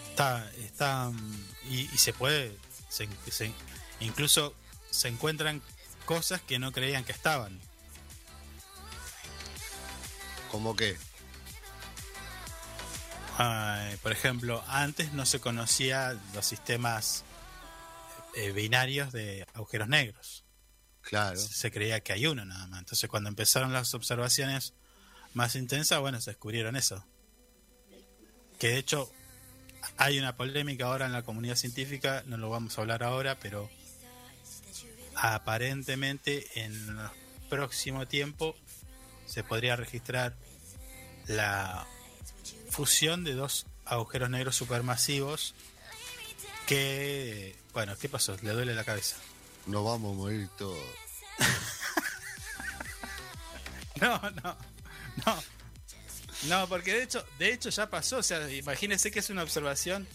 [0.10, 2.58] está, está mm, y, y se puede,
[2.90, 3.54] se- se-
[4.00, 4.54] incluso
[4.90, 5.62] se encuentran
[6.06, 7.60] cosas que no creían que estaban.
[10.52, 10.98] ¿Cómo qué?
[13.38, 17.24] Ay, por ejemplo, antes no se conocía los sistemas
[18.36, 20.44] eh, binarios de agujeros negros.
[21.02, 21.38] Claro.
[21.40, 22.80] Se, se creía que hay uno nada más.
[22.80, 24.74] Entonces, cuando empezaron las observaciones
[25.34, 27.06] más intensas, bueno, se descubrieron eso.
[28.58, 29.12] Que de hecho
[29.98, 33.70] hay una polémica ahora en la comunidad científica, no lo vamos a hablar ahora, pero
[35.16, 37.10] aparentemente en el
[37.50, 38.56] próximo tiempo
[39.26, 40.36] se podría registrar
[41.28, 41.88] la
[42.70, 45.56] fusión de dos agujeros negros supermasivos
[46.68, 48.36] que, bueno, ¿qué pasó?
[48.42, 49.18] Le duele la cabeza.
[49.66, 50.78] Nos vamos a morir todos.
[54.00, 54.56] No, no,
[55.26, 55.57] no.
[56.44, 58.18] No, porque de hecho, de hecho ya pasó.
[58.18, 60.08] O sea, imagínese que es una observación.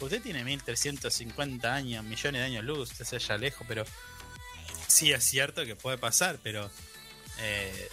[0.00, 3.84] Usted tiene 1350 años, millones de años luz, usted se haya lejos, pero
[4.86, 6.70] sí es cierto que puede pasar, pero
[7.40, 7.88] eh,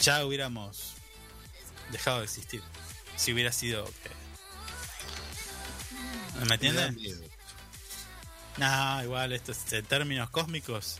[0.00, 0.94] ya hubiéramos
[1.90, 2.62] dejado de existir.
[3.16, 3.86] Si hubiera sido.
[3.86, 3.90] eh,
[6.34, 6.92] ¿Me Me da entiende?
[6.92, 7.20] miedo.
[8.56, 10.98] No, igual, esto es- en términos cósmicos,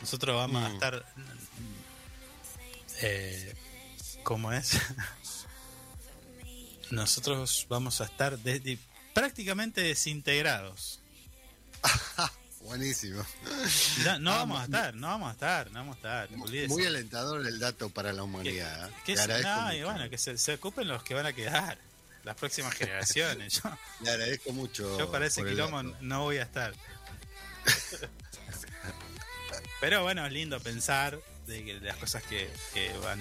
[0.00, 0.72] nosotros vamos a Mm.
[0.74, 1.06] estar.
[3.00, 3.54] Eh,
[4.22, 4.72] ¿Cómo es?
[6.90, 8.78] nosotros vamos a estar de- de-
[9.14, 11.00] prácticamente desintegrados.
[12.62, 13.24] Buenísimo.
[14.20, 16.68] No Ah, vamos a estar, no vamos a estar, no vamos a estar.
[16.68, 18.88] Muy alentador el dato para la humanidad.
[18.88, 18.92] ¿eh?
[19.04, 19.92] Que Le se- agradezco, no, y mucho.
[19.92, 21.78] bueno, que se, se ocupen los que van a quedar,
[22.22, 23.60] las próximas generaciones.
[23.62, 23.70] Yo,
[24.00, 24.98] Le agradezco mucho.
[24.98, 26.72] yo para ese quilombo no voy a estar.
[29.80, 33.18] Pero bueno, es lindo pensar de, que- de las cosas que, que van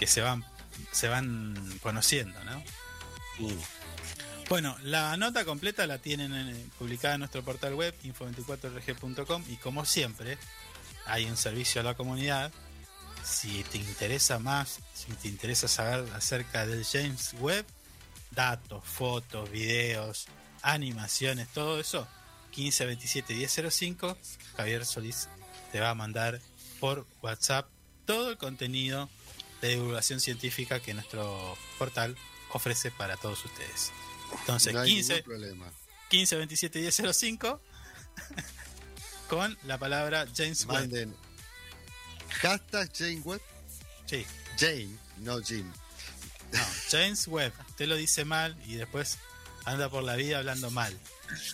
[0.00, 0.44] que se van
[0.92, 2.62] se van conociendo, ¿no?
[4.48, 9.84] Bueno, la nota completa la tienen en- publicada en nuestro portal web info24rg.com y como
[9.84, 10.38] siempre
[11.06, 12.50] hay un servicio a la comunidad.
[13.24, 17.66] Si te interesa más, si te interesa saber acerca del James Webb,
[18.30, 20.26] datos, fotos, videos,
[20.62, 22.08] animaciones, todo eso,
[22.56, 24.16] 1527 1005,
[24.56, 25.28] Javier Solís
[25.70, 26.40] te va a mandar
[26.80, 27.68] por WhatsApp
[28.06, 29.08] todo el contenido
[29.60, 32.16] de divulgación científica que nuestro portal
[32.52, 33.92] ofrece para todos ustedes.
[34.40, 35.72] Entonces, No hay 15, ningún problema.
[36.08, 37.60] 15 27 10 05
[39.28, 40.80] con la palabra James Webb.
[40.80, 41.16] Manden
[42.30, 43.42] hashtag Jane Webb.
[44.06, 44.26] Sí.
[44.58, 45.70] Jane, no Jim.
[46.52, 46.58] No,
[46.90, 47.52] James Webb.
[47.68, 49.18] Usted lo dice mal y después
[49.64, 50.96] anda por la vida hablando mal.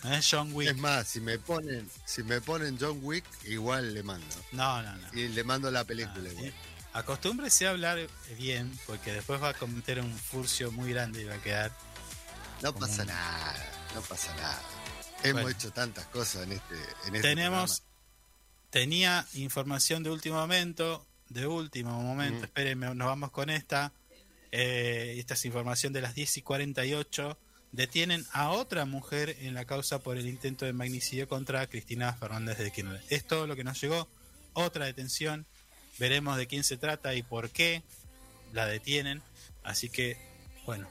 [0.03, 0.69] No es John Wick.
[0.69, 4.35] Es más, si me ponen, si me ponen John Wick, igual le mando.
[4.51, 5.07] No, no, no.
[5.13, 6.53] Y le mando la película igual.
[6.97, 7.99] Acostúmbrese a hablar
[8.37, 11.71] bien, porque después va a cometer un furcio muy grande y va a quedar.
[12.61, 14.61] No pasa un- nada, no pasa nada.
[15.23, 15.49] Hemos Bueno.
[15.57, 16.75] hecho tantas cosas en este,
[17.07, 17.83] en este Tenemos.
[18.69, 21.05] Tenía información de último momento.
[21.29, 22.41] De último momento.
[22.41, 22.43] Mm.
[22.45, 23.91] Espérenme, nos vamos con esta.
[24.51, 27.37] Eh, esta es información de las 10 y 48.
[27.71, 32.57] Detienen a otra mujer en la causa por el intento de magnicidio contra Cristina Fernández
[32.57, 33.03] de Kirchner.
[33.09, 34.07] Es todo lo que nos llegó.
[34.53, 35.45] Otra detención.
[35.99, 37.83] Veremos de quién se trata y por qué
[38.53, 39.21] la detienen.
[39.63, 40.17] Así que,
[40.65, 40.87] bueno,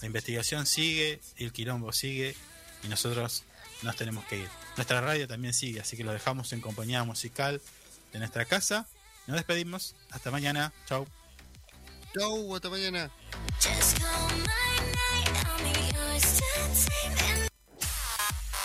[0.00, 2.34] la investigación sigue, el quilombo sigue
[2.82, 3.44] y nosotros
[3.82, 4.48] nos tenemos que ir.
[4.76, 7.60] Nuestra radio también sigue, así que lo dejamos en compañía musical
[8.12, 8.86] de nuestra casa.
[9.26, 9.94] Nos despedimos.
[10.10, 10.72] Hasta mañana.
[10.86, 11.06] Chau.
[12.16, 13.10] Chau, hasta mañana.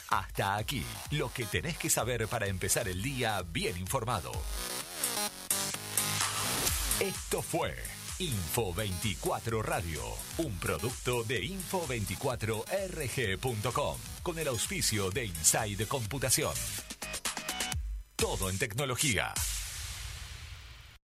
[0.10, 4.32] Hasta aquí, lo que tenés que saber para empezar el día bien informado.
[6.99, 7.74] Esto fue
[8.20, 10.02] Info 24 Radio,
[10.38, 16.53] un producto de info24rg.com, con el auspicio de Inside Computación.
[18.15, 19.34] Todo en tecnología.